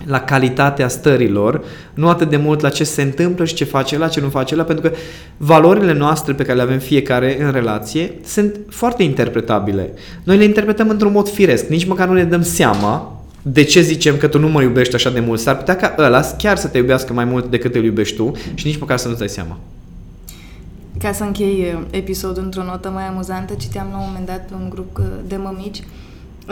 la 0.08 0.20
calitatea 0.20 0.88
stărilor, 0.88 1.64
nu 1.94 2.08
atât 2.08 2.30
de 2.30 2.36
mult 2.36 2.60
la 2.60 2.68
ce 2.68 2.84
se 2.84 3.02
întâmplă 3.02 3.44
și 3.44 3.54
ce 3.54 3.64
face 3.64 3.98
la 3.98 4.08
ce 4.08 4.20
nu 4.20 4.28
face 4.28 4.56
la, 4.56 4.62
pentru 4.62 4.88
că 4.88 4.96
valorile 5.36 5.92
noastre 5.92 6.32
pe 6.32 6.42
care 6.42 6.56
le 6.56 6.62
avem 6.62 6.78
fiecare 6.78 7.42
în 7.44 7.52
relație 7.52 8.12
sunt 8.24 8.56
foarte 8.68 9.02
interpretabile. 9.02 9.92
Noi 10.22 10.36
le 10.36 10.44
interpretăm 10.44 10.88
într-un 10.88 11.12
mod 11.12 11.28
firesc, 11.28 11.66
nici 11.66 11.86
măcar 11.86 12.08
nu 12.08 12.14
ne 12.14 12.24
dăm 12.24 12.42
seama 12.42 13.22
de 13.42 13.62
ce 13.62 13.80
zicem 13.80 14.16
că 14.16 14.26
tu 14.26 14.38
nu 14.38 14.48
mă 14.48 14.62
iubești 14.62 14.94
așa 14.94 15.10
de 15.10 15.20
mult. 15.20 15.40
S-ar 15.40 15.56
putea 15.56 15.76
ca 15.76 15.94
ăla 15.98 16.20
chiar 16.38 16.56
să 16.56 16.68
te 16.68 16.78
iubească 16.78 17.12
mai 17.12 17.24
mult 17.24 17.50
decât 17.50 17.74
îl 17.74 17.84
iubești 17.84 18.16
tu 18.16 18.32
și 18.54 18.66
nici 18.66 18.78
măcar 18.78 18.96
să 18.96 19.06
nu-ți 19.06 19.18
dai 19.18 19.28
seama. 19.28 19.58
Ca 20.98 21.12
să 21.12 21.22
închei 21.22 21.74
uh, 21.74 21.80
episodul 21.90 22.42
într-o 22.42 22.62
notă 22.62 22.88
mai 22.88 23.02
amuzantă, 23.02 23.54
citeam 23.54 23.88
la 23.90 23.98
un 23.98 24.04
moment 24.06 24.26
dat 24.26 24.46
pe 24.46 24.54
un 24.54 24.70
grup 24.70 24.98
uh, 24.98 25.04
de 25.26 25.36
mămici 25.36 25.78
uh, 25.78 25.84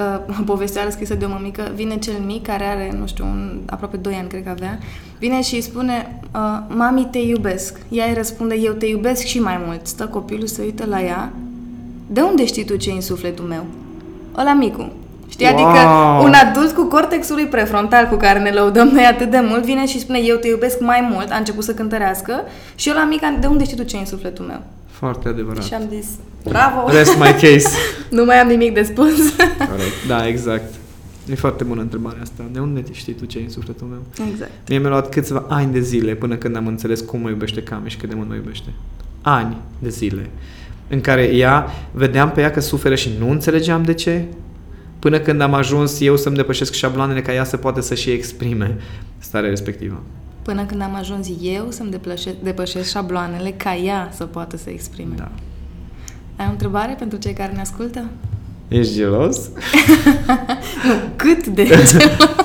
povestea 0.47 0.91
scrisă 0.91 1.15
de 1.15 1.25
o 1.25 1.29
mămică, 1.29 1.73
vine 1.75 1.97
cel 1.97 2.15
mic 2.27 2.47
care 2.47 2.65
are, 2.65 2.97
nu 2.99 3.07
știu, 3.07 3.25
un, 3.25 3.61
aproape 3.67 3.97
2 3.97 4.15
ani 4.15 4.29
cred 4.29 4.45
că 4.45 4.51
avea, 4.51 4.79
vine 5.19 5.43
și 5.43 5.55
îi 5.55 5.61
spune, 5.61 6.21
uh, 6.35 6.59
mami 6.69 7.09
te 7.11 7.19
iubesc. 7.19 7.79
Ea 7.89 8.07
îi 8.07 8.15
răspunde, 8.15 8.55
eu 8.55 8.73
te 8.73 8.87
iubesc 8.87 9.25
și 9.25 9.41
mai 9.41 9.61
mult. 9.67 9.87
Stă 9.87 10.07
copilul, 10.07 10.47
se 10.47 10.63
uită 10.63 10.87
la 10.89 11.03
ea, 11.03 11.33
de 12.07 12.21
unde 12.21 12.47
știi 12.47 12.65
tu 12.65 12.77
ce 12.77 12.91
în 12.91 13.01
sufletul 13.01 13.45
meu? 13.45 13.65
Ăla 14.37 14.53
micu. 14.53 14.93
Știi? 15.29 15.47
Adică 15.47 15.63
wow. 15.63 15.77
Adică 15.77 16.27
un 16.27 16.33
adult 16.33 16.75
cu 16.75 16.85
cortexul 16.85 17.47
prefrontal 17.51 18.09
cu 18.09 18.17
care 18.17 18.39
ne 18.39 18.51
lăudăm 18.51 18.89
noi 18.89 19.05
atât 19.05 19.31
de 19.31 19.41
mult 19.41 19.65
vine 19.65 19.87
și 19.87 20.01
spune 20.01 20.19
eu 20.19 20.37
te 20.37 20.49
iubesc 20.49 20.81
mai 20.81 21.09
mult, 21.13 21.31
a 21.31 21.37
început 21.37 21.65
să 21.65 21.75
cântărească 21.75 22.43
și 22.75 22.91
ăla 22.91 23.05
mic, 23.05 23.21
de 23.41 23.47
unde 23.47 23.65
știi 23.65 23.77
tu 23.77 23.83
ce 23.83 23.97
în 23.97 24.07
sufletul 24.07 24.45
meu? 24.45 24.61
Foarte 24.99 25.29
adevărat. 25.29 25.65
Și 25.65 25.75
am 25.75 25.89
zis, 25.95 26.07
bravo! 26.45 26.89
Rest 26.91 27.17
my 27.17 27.33
case. 27.41 27.69
nu 28.17 28.25
mai 28.25 28.37
am 28.37 28.49
nimic 28.49 28.75
de 28.75 28.83
spus. 28.83 29.37
Corect. 29.59 30.07
Da, 30.09 30.27
exact. 30.27 30.75
E 31.31 31.35
foarte 31.35 31.65
bună 31.65 31.81
întrebarea 31.81 32.23
asta. 32.23 32.45
De 32.53 32.59
unde 32.59 32.85
știi 32.93 33.13
tu 33.13 33.25
ce 33.25 33.39
e 33.39 33.43
în 33.43 33.49
sufletul 33.49 33.87
meu? 33.87 34.27
Exact. 34.33 34.51
Mie 34.69 34.79
mi-a 34.79 34.89
luat 34.89 35.09
câțiva 35.09 35.45
ani 35.49 35.73
de 35.73 35.81
zile 35.81 36.15
până 36.15 36.37
când 36.37 36.57
am 36.57 36.67
înțeles 36.67 37.01
cum 37.01 37.21
mă 37.21 37.29
iubește 37.29 37.63
Cami 37.63 37.89
și 37.89 37.97
cât 37.97 38.09
de 38.09 38.15
mult 38.15 38.29
mă 38.29 38.35
iubește. 38.35 38.69
Ani 39.23 39.57
de 39.79 39.89
zile. 39.89 40.31
În 40.89 41.01
care 41.01 41.23
ea, 41.23 41.67
vedeam 41.93 42.31
pe 42.31 42.41
ea 42.41 42.51
că 42.51 42.61
suferă 42.61 42.95
și 42.95 43.11
nu 43.19 43.31
înțelegeam 43.31 43.83
de 43.83 43.95
ce, 43.95 44.25
până 44.99 45.19
când 45.19 45.41
am 45.41 45.55
ajuns 45.55 46.01
eu 46.01 46.17
să-mi 46.17 46.37
depășesc 46.37 46.73
șabloanele 46.73 47.23
ca 47.23 47.35
ea 47.35 47.45
să 47.45 47.57
poată 47.57 47.81
să 47.81 47.95
și 47.95 48.11
exprime 48.11 48.77
starea 49.19 49.49
respectivă. 49.49 50.03
Până 50.47 50.65
când 50.65 50.83
am 50.83 50.95
ajuns 50.95 51.29
eu 51.43 51.67
să-mi 51.71 51.91
depășesc, 51.91 52.37
depășesc 52.43 52.91
șabloanele 52.91 53.55
ca 53.57 53.77
ea 53.77 54.11
să 54.13 54.25
poată 54.25 54.57
să 54.57 54.71
exprime. 54.71 55.15
Da. 55.17 55.31
Ai 56.37 56.47
o 56.49 56.51
întrebare 56.51 56.95
pentru 56.99 57.19
cei 57.19 57.33
care 57.33 57.53
ne 57.53 57.61
ascultă? 57.61 58.05
Ești 58.69 58.95
gelos? 58.95 59.51
nu, 60.87 60.93
cât 61.17 61.47
de 61.47 61.65
gelos? 61.69 61.95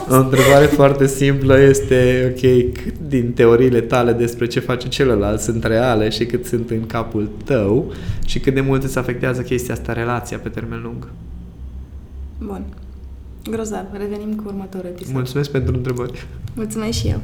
o 0.10 0.16
întrebare 0.16 0.66
foarte 0.66 1.08
simplă 1.08 1.60
este, 1.60 2.28
ok, 2.30 2.74
cât 2.84 2.93
din 3.08 3.32
teoriile 3.32 3.82
tale 3.82 4.12
despre 4.12 4.47
ce 4.47 4.60
face 4.60 4.88
celălalt 4.88 5.39
sunt 5.39 5.64
reale 5.64 6.10
și 6.10 6.26
cât 6.26 6.45
sunt 6.45 6.70
în 6.70 6.86
capul 6.86 7.30
tău 7.45 7.93
și 8.26 8.39
cât 8.39 8.54
de 8.54 8.62
mult 8.62 8.84
îți 8.84 8.97
afectează 8.97 9.41
chestia 9.41 9.74
asta 9.74 9.93
relația 9.93 10.38
pe 10.38 10.49
termen 10.49 10.82
lung? 10.82 11.08
Bun. 12.38 12.64
Grozav. 13.49 13.86
Revenim 13.91 14.36
cu 14.36 14.43
următorul 14.45 14.89
episod. 14.89 15.14
Mulțumesc 15.14 15.52
pentru 15.52 15.76
întrebări. 15.76 16.28
Mulțumesc 16.56 16.97
și 16.97 17.08
eu. 17.08 17.22